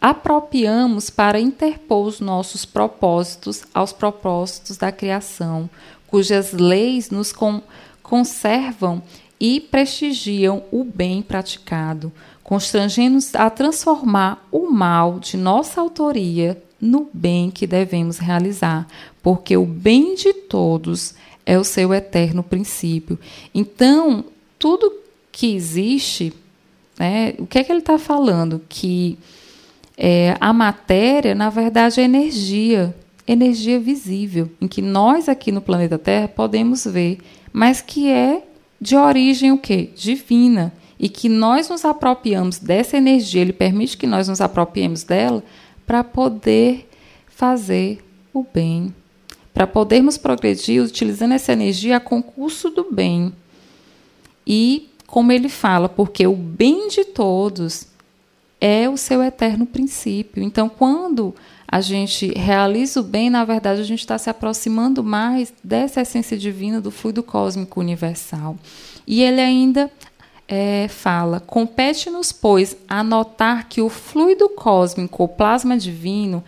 apropriamos 0.00 1.10
para 1.10 1.40
interpor 1.40 2.06
os 2.06 2.20
nossos 2.20 2.64
propósitos 2.64 3.64
aos 3.74 3.92
propósitos 3.92 4.76
da 4.76 4.92
criação, 4.92 5.68
cujas 6.06 6.52
leis 6.52 7.10
nos 7.10 7.32
con 7.32 7.62
conservam 8.02 9.02
e 9.40 9.60
prestigiam 9.60 10.62
o 10.70 10.84
bem 10.84 11.20
praticado, 11.20 12.12
constrangendo-nos 12.46 13.34
a 13.34 13.50
transformar 13.50 14.46
o 14.52 14.70
mal 14.70 15.18
de 15.18 15.36
nossa 15.36 15.80
autoria 15.80 16.62
no 16.80 17.08
bem 17.12 17.50
que 17.50 17.66
devemos 17.66 18.18
realizar, 18.18 18.86
porque 19.20 19.56
o 19.56 19.66
bem 19.66 20.14
de 20.14 20.32
todos 20.32 21.16
é 21.44 21.58
o 21.58 21.64
seu 21.64 21.92
eterno 21.92 22.44
princípio. 22.44 23.18
Então, 23.52 24.24
tudo 24.60 24.92
que 25.32 25.56
existe, 25.56 26.32
né, 26.96 27.34
o 27.36 27.48
que 27.48 27.58
é 27.58 27.64
que 27.64 27.72
ele 27.72 27.80
está 27.80 27.98
falando? 27.98 28.62
Que 28.68 29.18
é, 29.98 30.36
a 30.40 30.52
matéria, 30.52 31.34
na 31.34 31.50
verdade, 31.50 32.00
é 32.00 32.04
energia, 32.04 32.94
energia 33.26 33.80
visível, 33.80 34.48
em 34.60 34.68
que 34.68 34.80
nós 34.80 35.28
aqui 35.28 35.50
no 35.50 35.60
planeta 35.60 35.98
Terra 35.98 36.28
podemos 36.28 36.84
ver, 36.84 37.18
mas 37.52 37.80
que 37.80 38.08
é 38.08 38.44
de 38.80 38.94
origem 38.94 39.50
o 39.50 39.58
quê? 39.58 39.90
Divina. 39.96 40.72
E 40.98 41.08
que 41.08 41.28
nós 41.28 41.68
nos 41.68 41.84
apropriamos 41.84 42.58
dessa 42.58 42.96
energia, 42.96 43.42
ele 43.42 43.52
permite 43.52 43.96
que 43.96 44.06
nós 44.06 44.28
nos 44.28 44.40
apropriemos 44.40 45.02
dela 45.02 45.42
para 45.86 46.02
poder 46.02 46.88
fazer 47.28 48.04
o 48.32 48.44
bem, 48.52 48.94
para 49.52 49.66
podermos 49.66 50.16
progredir 50.16 50.82
utilizando 50.82 51.32
essa 51.32 51.52
energia 51.52 51.96
a 51.96 52.00
concurso 52.00 52.70
do 52.70 52.86
bem. 52.90 53.32
E, 54.46 54.88
como 55.06 55.32
ele 55.32 55.48
fala, 55.48 55.88
porque 55.88 56.26
o 56.26 56.34
bem 56.34 56.88
de 56.88 57.04
todos 57.04 57.86
é 58.60 58.88
o 58.88 58.96
seu 58.96 59.22
eterno 59.22 59.66
princípio. 59.66 60.42
Então, 60.42 60.68
quando 60.68 61.34
a 61.68 61.80
gente 61.80 62.28
realiza 62.38 63.00
o 63.00 63.02
bem, 63.02 63.28
na 63.28 63.44
verdade, 63.44 63.80
a 63.80 63.84
gente 63.84 64.00
está 64.00 64.16
se 64.18 64.30
aproximando 64.30 65.02
mais 65.02 65.52
dessa 65.62 66.00
essência 66.00 66.38
divina 66.38 66.80
do 66.80 66.90
fluido 66.90 67.22
cósmico 67.22 67.80
universal. 67.80 68.56
E 69.06 69.22
ele 69.22 69.40
ainda 69.40 69.90
é, 70.48 70.88
fala: 70.88 71.40
compete-nos, 71.40 72.32
pois, 72.32 72.76
a 72.88 73.02
notar 73.02 73.68
que 73.68 73.80
o 73.80 73.88
fluido 73.88 74.48
cósmico, 74.48 75.24
o 75.24 75.28
plasma 75.28 75.76
divino, 75.76 76.42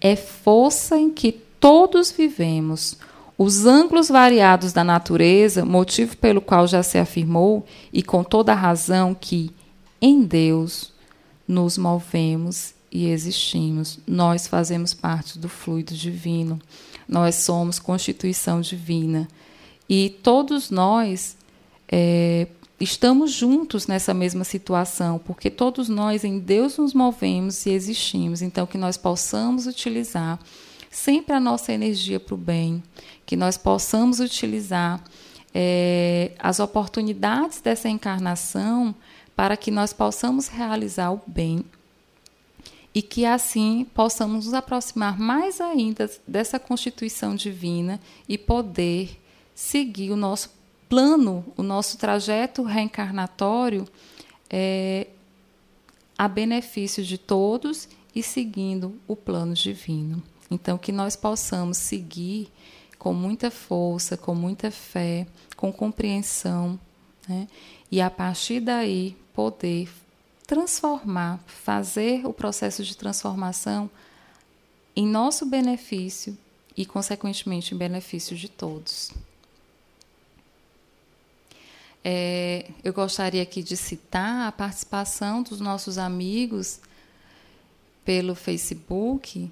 é 0.00 0.16
força 0.16 0.98
em 0.98 1.10
que 1.10 1.32
todos 1.60 2.10
vivemos. 2.10 2.96
Os 3.36 3.66
ângulos 3.66 4.08
variados 4.08 4.72
da 4.72 4.84
natureza, 4.84 5.64
motivo 5.64 6.16
pelo 6.16 6.40
qual 6.40 6.66
já 6.66 6.82
se 6.82 6.98
afirmou, 6.98 7.66
e 7.92 8.02
com 8.02 8.22
toda 8.22 8.54
razão, 8.54 9.14
que 9.14 9.50
em 10.00 10.22
Deus 10.22 10.92
nos 11.46 11.76
movemos 11.76 12.74
e 12.90 13.06
existimos. 13.06 13.98
Nós 14.06 14.46
fazemos 14.46 14.92
parte 14.94 15.38
do 15.38 15.48
fluido 15.48 15.94
divino. 15.94 16.60
Nós 17.08 17.36
somos 17.36 17.78
constituição 17.78 18.60
divina. 18.60 19.26
E 19.88 20.10
todos 20.22 20.70
nós 20.70 21.36
é, 21.88 22.46
estamos 22.82 23.30
juntos 23.30 23.86
nessa 23.86 24.12
mesma 24.12 24.42
situação, 24.44 25.18
porque 25.18 25.48
todos 25.48 25.88
nós 25.88 26.24
em 26.24 26.38
Deus 26.38 26.78
nos 26.78 26.92
movemos 26.92 27.64
e 27.64 27.70
existimos. 27.70 28.42
Então, 28.42 28.66
que 28.66 28.76
nós 28.76 28.96
possamos 28.96 29.66
utilizar 29.66 30.38
sempre 30.90 31.34
a 31.34 31.40
nossa 31.40 31.72
energia 31.72 32.18
para 32.18 32.34
o 32.34 32.38
bem, 32.38 32.82
que 33.24 33.36
nós 33.36 33.56
possamos 33.56 34.18
utilizar 34.18 35.02
é, 35.54 36.32
as 36.38 36.58
oportunidades 36.58 37.60
dessa 37.60 37.88
encarnação 37.88 38.94
para 39.36 39.56
que 39.56 39.70
nós 39.70 39.92
possamos 39.92 40.48
realizar 40.48 41.12
o 41.12 41.20
bem 41.26 41.64
e 42.94 43.00
que 43.00 43.24
assim 43.24 43.86
possamos 43.94 44.46
nos 44.46 44.54
aproximar 44.54 45.18
mais 45.18 45.60
ainda 45.60 46.10
dessa 46.26 46.58
constituição 46.58 47.34
divina 47.34 47.98
e 48.28 48.36
poder 48.36 49.18
seguir 49.54 50.10
o 50.10 50.16
nosso 50.16 50.50
plano, 50.92 51.42
o 51.56 51.62
nosso 51.62 51.96
trajeto 51.96 52.62
reencarnatório 52.62 53.88
é, 54.50 55.06
a 56.18 56.28
benefício 56.28 57.02
de 57.02 57.16
todos 57.16 57.88
e 58.14 58.22
seguindo 58.22 59.00
o 59.08 59.16
plano 59.16 59.54
divino. 59.54 60.22
Então, 60.50 60.76
que 60.76 60.92
nós 60.92 61.16
possamos 61.16 61.78
seguir 61.78 62.52
com 62.98 63.14
muita 63.14 63.50
força, 63.50 64.18
com 64.18 64.34
muita 64.34 64.70
fé, 64.70 65.26
com 65.56 65.72
compreensão, 65.72 66.78
né? 67.26 67.48
e 67.90 67.98
a 67.98 68.10
partir 68.10 68.60
daí 68.60 69.16
poder 69.32 69.88
transformar, 70.46 71.42
fazer 71.46 72.26
o 72.26 72.34
processo 72.34 72.84
de 72.84 72.94
transformação 72.94 73.90
em 74.94 75.06
nosso 75.06 75.46
benefício 75.46 76.36
e, 76.76 76.84
consequentemente, 76.84 77.74
em 77.74 77.78
benefício 77.78 78.36
de 78.36 78.50
todos. 78.50 79.10
É, 82.04 82.66
eu 82.82 82.92
gostaria 82.92 83.42
aqui 83.42 83.62
de 83.62 83.76
citar 83.76 84.48
a 84.48 84.52
participação 84.52 85.42
dos 85.42 85.60
nossos 85.60 85.98
amigos 85.98 86.80
pelo 88.04 88.34
Facebook 88.34 89.50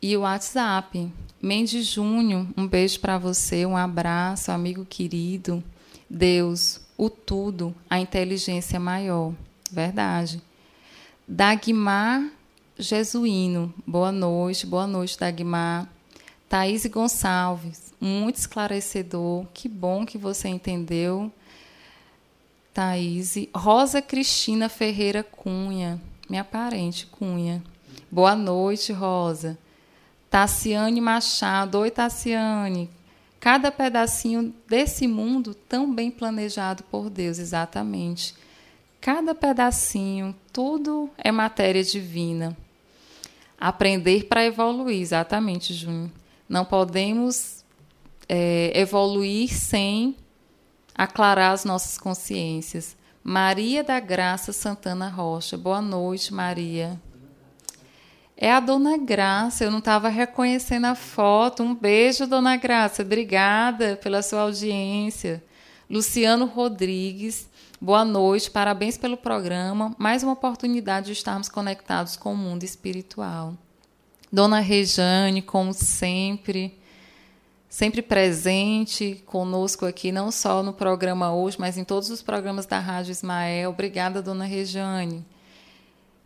e 0.00 0.16
o 0.16 0.20
WhatsApp. 0.20 1.10
Mendes 1.40 1.86
Júnior, 1.86 2.46
um 2.56 2.66
beijo 2.66 3.00
para 3.00 3.18
você, 3.18 3.64
um 3.64 3.76
abraço, 3.76 4.52
amigo 4.52 4.84
querido. 4.84 5.62
Deus, 6.08 6.80
o 6.96 7.08
tudo, 7.08 7.74
a 7.88 7.98
inteligência 7.98 8.78
maior. 8.78 9.32
Verdade. 9.70 10.42
Dagmar 11.26 12.30
Jesuíno, 12.78 13.72
boa 13.86 14.10
noite, 14.10 14.66
boa 14.66 14.86
noite, 14.86 15.18
Dagmar. 15.18 15.88
Thaís 16.48 16.84
Gonçalves, 16.84 17.94
muito 17.98 18.36
esclarecedor, 18.36 19.46
que 19.54 19.68
bom 19.68 20.04
que 20.04 20.18
você 20.18 20.48
entendeu. 20.48 21.32
Thaís. 22.72 23.34
Rosa 23.54 24.00
Cristina 24.00 24.68
Ferreira 24.68 25.22
Cunha, 25.22 26.00
minha 26.28 26.44
parente 26.44 27.06
Cunha. 27.06 27.62
Boa 28.10 28.34
noite, 28.34 28.92
Rosa. 28.92 29.58
Tassiane 30.30 31.00
Machado, 31.00 31.78
oi 31.78 31.90
Tassiane. 31.90 32.88
Cada 33.38 33.70
pedacinho 33.70 34.54
desse 34.68 35.06
mundo 35.06 35.54
tão 35.54 35.92
bem 35.92 36.10
planejado 36.10 36.82
por 36.84 37.10
Deus, 37.10 37.38
exatamente. 37.38 38.34
Cada 39.00 39.34
pedacinho, 39.34 40.34
tudo 40.52 41.10
é 41.18 41.32
matéria 41.32 41.82
divina. 41.82 42.56
Aprender 43.58 44.24
para 44.24 44.44
evoluir, 44.44 45.00
exatamente, 45.00 45.74
Júnior. 45.74 46.10
Não 46.48 46.64
podemos 46.64 47.64
é, 48.28 48.72
evoluir 48.74 49.52
sem 49.52 50.16
aclarar 50.94 51.52
as 51.52 51.64
nossas 51.64 51.98
consciências. 51.98 52.96
Maria 53.24 53.84
da 53.84 54.00
Graça 54.00 54.52
Santana 54.52 55.08
Rocha. 55.08 55.56
Boa 55.56 55.80
noite, 55.80 56.34
Maria. 56.34 57.00
É 58.36 58.50
a 58.50 58.58
Dona 58.58 58.96
Graça, 58.96 59.62
eu 59.62 59.70
não 59.70 59.78
estava 59.78 60.08
reconhecendo 60.08 60.86
a 60.86 60.94
foto. 60.96 61.62
Um 61.62 61.74
beijo, 61.74 62.26
Dona 62.26 62.56
Graça. 62.56 63.02
Obrigada 63.02 63.96
pela 64.02 64.22
sua 64.22 64.40
audiência. 64.40 65.42
Luciano 65.88 66.46
Rodrigues. 66.46 67.48
Boa 67.80 68.04
noite, 68.04 68.50
parabéns 68.50 68.96
pelo 68.96 69.16
programa. 69.16 69.94
Mais 69.98 70.22
uma 70.22 70.32
oportunidade 70.32 71.06
de 71.06 71.12
estarmos 71.12 71.48
conectados 71.48 72.16
com 72.16 72.32
o 72.32 72.36
mundo 72.36 72.64
espiritual. 72.64 73.54
Dona 74.32 74.60
Rejane, 74.60 75.42
como 75.42 75.72
sempre, 75.72 76.78
sempre 77.72 78.02
presente 78.02 79.22
conosco 79.24 79.86
aqui, 79.86 80.12
não 80.12 80.30
só 80.30 80.62
no 80.62 80.74
programa 80.74 81.34
hoje, 81.34 81.56
mas 81.58 81.78
em 81.78 81.84
todos 81.84 82.10
os 82.10 82.20
programas 82.20 82.66
da 82.66 82.78
Rádio 82.78 83.12
Ismael. 83.12 83.70
Obrigada, 83.70 84.20
Dona 84.20 84.44
Rejane. 84.44 85.24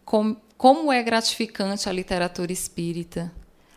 Com, 0.05 0.37
como 0.59 0.93
é 0.93 1.01
gratificante 1.05 1.89
a 1.89 1.93
literatura 1.93 2.51
espírita. 2.51 3.31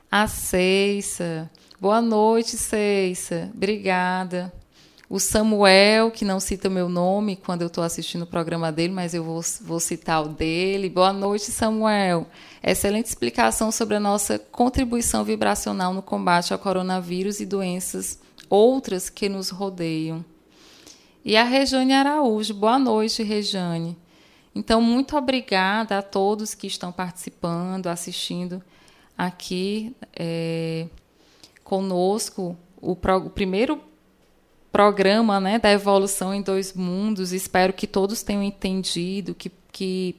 A 0.09 0.27
Ceissa. 0.27 1.47
Boa 1.79 2.01
noite, 2.01 2.57
Ceissa. 2.57 3.51
Obrigada. 3.53 4.51
O 5.09 5.19
Samuel, 5.19 6.11
que 6.11 6.23
não 6.23 6.39
cita 6.39 6.67
o 6.67 6.71
meu 6.71 6.87
nome 6.87 7.35
quando 7.35 7.63
eu 7.63 7.67
estou 7.67 7.83
assistindo 7.83 8.21
o 8.21 8.27
programa 8.27 8.71
dele, 8.71 8.93
mas 8.93 9.15
eu 9.15 9.23
vou, 9.23 9.41
vou 9.61 9.79
citar 9.79 10.23
o 10.23 10.27
dele. 10.27 10.87
Boa 10.87 11.11
noite, 11.11 11.45
Samuel. 11.45 12.27
Excelente 12.61 13.07
explicação 13.07 13.71
sobre 13.71 13.95
a 13.95 13.99
nossa 13.99 14.37
contribuição 14.37 15.23
vibracional 15.23 15.95
no 15.95 16.03
combate 16.03 16.53
ao 16.53 16.59
coronavírus 16.59 17.39
e 17.39 17.45
doenças 17.47 18.19
outras 18.47 19.09
que 19.09 19.27
nos 19.27 19.49
rodeiam. 19.49 20.23
E 21.25 21.35
a 21.35 21.43
Rejane 21.43 21.93
Araújo. 21.93 22.53
Boa 22.53 22.77
noite, 22.77 23.23
Rejane. 23.23 23.97
Então, 24.53 24.79
muito 24.79 25.17
obrigada 25.17 25.97
a 25.97 26.03
todos 26.03 26.53
que 26.53 26.67
estão 26.67 26.91
participando, 26.91 27.87
assistindo 27.87 28.61
aqui 29.17 29.91
é, 30.15 30.87
conosco 31.63 32.55
o, 32.79 32.95
pro, 32.95 33.17
o 33.17 33.29
primeiro 33.31 33.88
programa 34.71 35.39
né, 35.39 35.59
da 35.59 35.71
evolução 35.71 36.33
em 36.33 36.41
dois 36.41 36.73
mundos. 36.73 37.31
Espero 37.31 37.73
que 37.73 37.87
todos 37.87 38.23
tenham 38.23 38.43
entendido, 38.43 39.33
que, 39.33 39.51
que 39.71 40.15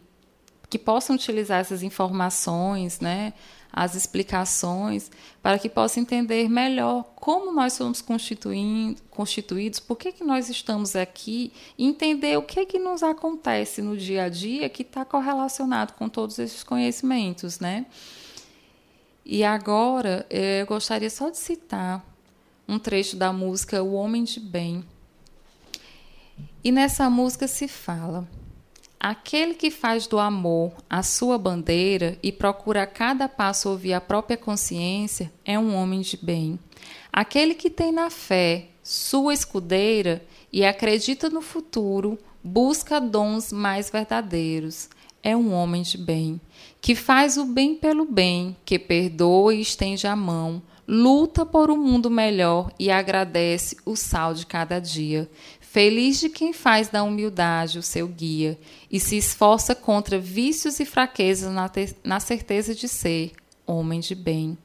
que 0.70 0.78
possam 0.78 1.16
utilizar 1.16 1.60
essas 1.60 1.82
informações, 1.82 3.00
né, 3.00 3.34
as 3.72 3.96
explicações, 3.96 5.10
para 5.42 5.58
que 5.58 5.68
possam 5.68 6.02
entender 6.02 6.48
melhor 6.48 7.04
como 7.16 7.52
nós 7.52 7.72
somos 7.72 8.00
constituídos, 8.00 9.80
por 9.80 9.96
que, 9.96 10.12
que 10.12 10.24
nós 10.24 10.48
estamos 10.48 10.94
aqui, 10.94 11.52
e 11.76 11.86
entender 11.86 12.38
o 12.38 12.42
que, 12.42 12.64
que 12.64 12.78
nos 12.78 13.02
acontece 13.02 13.82
no 13.82 13.96
dia 13.96 14.24
a 14.24 14.28
dia 14.28 14.68
que 14.68 14.82
está 14.82 15.04
correlacionado 15.04 15.92
com 15.94 16.08
todos 16.08 16.38
esses 16.38 16.62
conhecimentos, 16.62 17.58
né? 17.58 17.86
E 19.24 19.44
agora 19.44 20.26
eu 20.30 20.66
gostaria 20.66 21.10
só 21.10 21.30
de 21.30 21.38
citar 21.38 22.04
um 22.70 22.78
trecho 22.78 23.16
da 23.16 23.32
música 23.32 23.82
O 23.82 23.94
Homem 23.94 24.22
de 24.22 24.38
Bem. 24.38 24.84
E 26.62 26.70
nessa 26.70 27.10
música 27.10 27.48
se 27.48 27.66
fala. 27.66 28.28
Aquele 28.98 29.54
que 29.54 29.72
faz 29.72 30.06
do 30.06 30.20
amor 30.20 30.72
a 30.88 31.02
sua 31.02 31.36
bandeira 31.36 32.16
e 32.22 32.30
procura 32.30 32.84
a 32.84 32.86
cada 32.86 33.28
passo 33.28 33.68
ouvir 33.70 33.92
a 33.92 34.00
própria 34.00 34.36
consciência 34.36 35.32
é 35.44 35.58
um 35.58 35.74
homem 35.74 36.00
de 36.00 36.16
bem. 36.16 36.60
Aquele 37.12 37.54
que 37.54 37.68
tem 37.68 37.90
na 37.90 38.08
fé 38.08 38.68
sua 38.84 39.34
escudeira 39.34 40.24
e 40.52 40.64
acredita 40.64 41.28
no 41.28 41.40
futuro, 41.40 42.16
busca 42.44 43.00
dons 43.00 43.52
mais 43.52 43.90
verdadeiros. 43.90 44.88
É 45.24 45.36
um 45.36 45.52
homem 45.52 45.82
de 45.82 45.98
bem, 45.98 46.40
que 46.80 46.94
faz 46.94 47.36
o 47.36 47.46
bem 47.46 47.74
pelo 47.74 48.04
bem, 48.04 48.56
que 48.64 48.78
perdoa 48.78 49.54
e 49.54 49.60
estende 49.60 50.06
a 50.06 50.14
mão, 50.14 50.62
luta 50.92 51.46
por 51.46 51.70
um 51.70 51.76
mundo 51.76 52.10
melhor 52.10 52.72
e 52.76 52.90
agradece 52.90 53.76
o 53.86 53.94
sal 53.94 54.34
de 54.34 54.44
cada 54.44 54.80
dia. 54.80 55.30
Feliz 55.60 56.18
de 56.18 56.28
quem 56.28 56.52
faz 56.52 56.88
da 56.88 57.04
humildade 57.04 57.78
o 57.78 57.82
seu 57.82 58.08
guia 58.08 58.58
e 58.90 58.98
se 58.98 59.16
esforça 59.16 59.72
contra 59.72 60.18
vícios 60.18 60.80
e 60.80 60.84
fraquezas 60.84 61.54
na, 61.54 61.70
na 62.02 62.18
certeza 62.18 62.74
de 62.74 62.88
ser 62.88 63.30
homem 63.64 64.00
de 64.00 64.16
bem. 64.16 64.58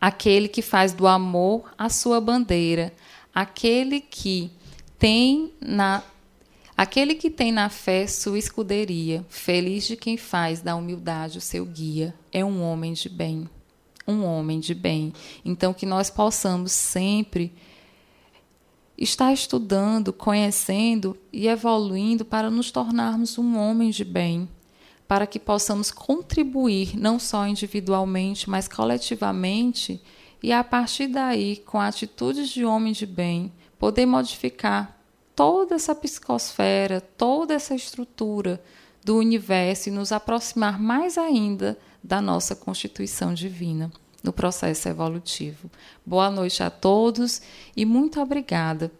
Aquele 0.00 0.48
que 0.48 0.60
faz 0.60 0.92
do 0.92 1.06
amor 1.06 1.72
a 1.78 1.88
sua 1.88 2.20
bandeira, 2.20 2.92
aquele 3.32 4.00
que 4.00 4.50
tem 4.98 5.52
na 5.60 6.02
aquele 6.76 7.14
que 7.14 7.30
tem 7.30 7.52
na 7.52 7.68
fé 7.68 8.08
sua 8.08 8.36
escuderia, 8.36 9.24
feliz 9.28 9.86
de 9.86 9.94
quem 9.94 10.16
faz 10.16 10.60
da 10.60 10.74
humildade 10.74 11.38
o 11.38 11.40
seu 11.40 11.64
guia, 11.64 12.12
é 12.32 12.44
um 12.44 12.60
homem 12.60 12.92
de 12.92 13.08
bem. 13.08 13.48
Um 14.06 14.24
homem 14.24 14.60
de 14.60 14.74
bem. 14.74 15.12
Então 15.44 15.72
que 15.72 15.86
nós 15.86 16.10
possamos 16.10 16.72
sempre 16.72 17.52
está 18.96 19.32
estudando, 19.32 20.12
conhecendo 20.12 21.16
e 21.32 21.48
evoluindo 21.48 22.24
para 22.24 22.50
nos 22.50 22.70
tornarmos 22.70 23.38
um 23.38 23.58
homem 23.58 23.90
de 23.90 24.04
bem, 24.04 24.48
para 25.08 25.26
que 25.26 25.38
possamos 25.38 25.90
contribuir 25.90 26.96
não 26.96 27.18
só 27.18 27.46
individualmente, 27.46 28.48
mas 28.48 28.68
coletivamente 28.68 30.00
e 30.44 30.52
a 30.52 30.62
partir 30.62 31.06
daí, 31.06 31.56
com 31.56 31.80
atitudes 31.80 32.50
de 32.50 32.66
homem 32.66 32.92
de 32.92 33.06
bem, 33.06 33.50
poder 33.78 34.04
modificar 34.04 34.94
toda 35.34 35.74
essa 35.74 35.94
psicosfera, 35.94 37.00
toda 37.00 37.54
essa 37.54 37.74
estrutura 37.74 38.62
do 39.02 39.16
universo 39.16 39.88
e 39.88 39.92
nos 39.92 40.12
aproximar 40.12 40.78
mais 40.78 41.16
ainda 41.16 41.78
da 42.04 42.20
nossa 42.20 42.54
constituição 42.54 43.32
divina 43.32 43.90
no 44.22 44.30
processo 44.30 44.86
evolutivo. 44.88 45.70
Boa 46.04 46.30
noite 46.30 46.62
a 46.62 46.68
todos 46.68 47.40
e 47.74 47.86
muito 47.86 48.20
obrigada 48.20 48.92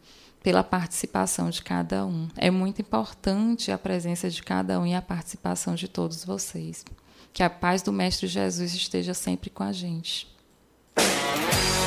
pela 0.42 0.64
participação 0.64 1.50
de 1.50 1.62
cada 1.62 2.06
um. 2.06 2.28
É 2.36 2.50
muito 2.50 2.80
importante 2.80 3.70
a 3.70 3.76
presença 3.78 4.30
de 4.30 4.42
cada 4.42 4.80
um 4.80 4.86
e 4.86 4.94
a 4.94 5.02
participação 5.02 5.74
de 5.74 5.86
todos 5.86 6.24
vocês. 6.24 6.84
Que 7.32 7.42
a 7.42 7.50
paz 7.50 7.82
do 7.82 7.92
Mestre 7.92 8.26
Jesus 8.26 8.74
esteja 8.74 9.12
sempre 9.12 9.50
com 9.50 9.62
a 9.62 9.72
gente. 9.72 10.26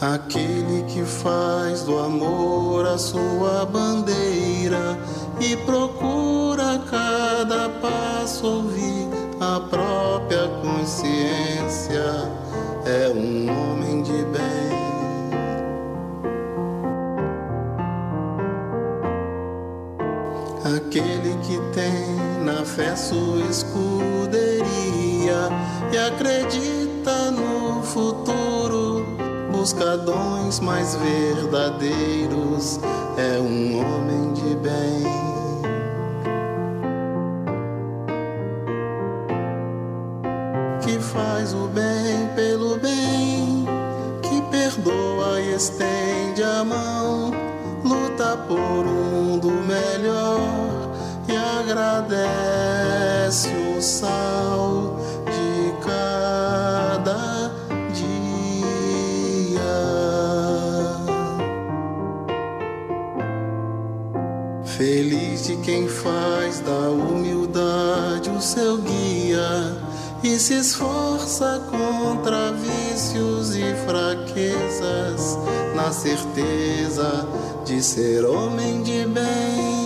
Aquele 0.00 0.82
que 0.84 1.04
faz 1.04 1.82
do 1.82 1.98
amor 1.98 2.86
a 2.86 2.96
sua 2.96 3.66
bandeira 3.66 4.98
e 5.38 5.54
procura 5.58 6.76
a 6.76 6.78
cada 6.78 7.68
passo 7.68 8.46
ouvir 8.46 9.08
a 9.38 9.60
própria 9.60 10.48
consciência 10.62 12.02
é 12.86 13.10
um 13.10 13.46
homem 13.50 14.02
de 14.02 14.24
bem. 14.24 14.70
Aquele 20.76 21.36
que 21.42 21.58
tem 21.74 22.16
na 22.42 22.64
fé 22.64 22.96
sua 22.96 23.44
escuderia 23.50 24.70
e 25.92 25.98
acredita 25.98 27.30
no 27.32 27.82
futuro 27.82 28.59
busca 29.60 29.98
dons 29.98 30.58
mais 30.58 30.96
verdadeiros, 30.96 32.80
é 33.18 33.38
um 33.38 33.78
homem 33.78 34.32
de 34.32 34.56
bem. 34.56 35.04
Que 40.80 40.98
faz 40.98 41.52
o 41.52 41.68
bem 41.68 42.26
pelo 42.34 42.78
bem, 42.78 43.66
que 44.22 44.40
perdoa 44.50 45.38
e 45.42 45.54
estende 45.54 46.42
a 46.42 46.64
mão, 46.64 47.30
luta 47.84 48.38
por 48.48 48.56
um 48.56 49.10
mundo 49.10 49.50
melhor. 49.66 50.40
E 51.28 51.36
agradece 51.36 53.50
o 53.76 53.82
sal 53.82 54.79
quem 65.70 65.86
faz 65.86 66.58
da 66.58 66.90
humildade 66.90 68.28
o 68.28 68.42
seu 68.42 68.78
guia 68.78 69.76
e 70.20 70.36
se 70.36 70.54
esforça 70.54 71.62
contra 71.70 72.50
vícios 72.50 73.54
e 73.54 73.72
fraquezas, 73.86 75.38
na 75.76 75.92
certeza 75.92 77.24
de 77.64 77.80
ser 77.80 78.24
homem 78.24 78.82
de 78.82 79.06
bem. 79.06 79.80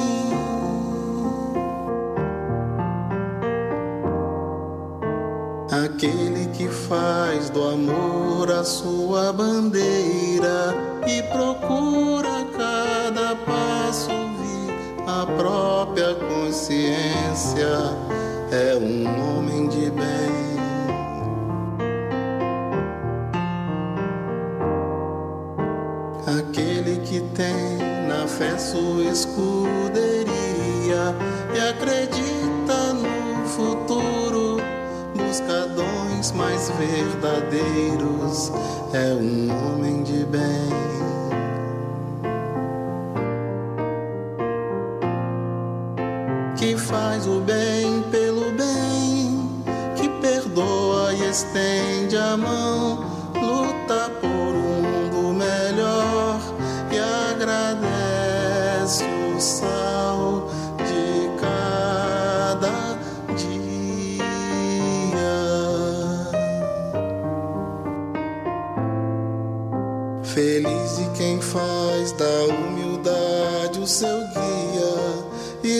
Aquele 5.85 6.47
que 6.55 6.67
faz 6.67 7.51
do 7.51 7.63
amor 7.63 8.51
a 8.51 8.65
sua 8.65 9.35
bandeira 9.35 10.75
e 11.07 11.23
procura 11.25 12.24
própria 15.27 16.15
consciência 16.15 17.69
é 18.51 18.77
um 18.77 19.39
homem 19.39 19.69
de 19.69 19.91
bem. 19.91 20.55
Aquele 26.39 26.99
que 27.01 27.21
tem 27.35 27.79
na 28.09 28.27
fé 28.27 28.57
sua 28.59 29.03
escuderia 29.05 30.35
e 31.55 31.61
acredita 31.61 32.93
no 32.95 33.47
futuro, 33.47 34.57
busca 35.15 35.67
dons 35.69 36.33
mais 36.33 36.71
verdadeiros, 36.71 38.53
é 38.93 39.15
um 39.15 39.51
homem 39.51 40.03
de 40.03 40.25
bem. 40.25 40.84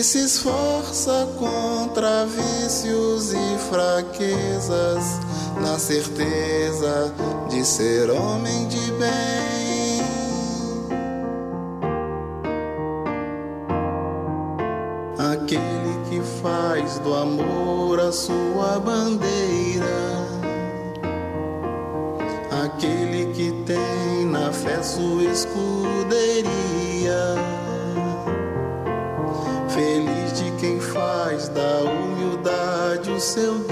Se 0.05 0.19
esforça 0.19 1.27
contra 1.39 2.27
vícios 2.27 3.33
e 3.33 3.57
fraquezas, 3.69 5.19
na 5.59 5.79
certeza 5.79 7.11
de 7.49 7.65
ser 7.65 8.11
homem 8.11 8.67
de 8.67 8.91
bem. 8.91 10.05
Aquele 15.17 15.99
que 16.07 16.21
faz 16.41 16.99
do 16.99 17.15
amor 17.15 17.99
a 17.99 18.11
sua 18.11 18.79
bandeira 18.79 20.25
aquele 22.63 23.33
que 23.33 23.51
tem 23.65 24.25
na 24.25 24.51
fé 24.51 24.81
sua 24.83 25.23
escuderia. 25.23 26.45
Seu 33.35 33.64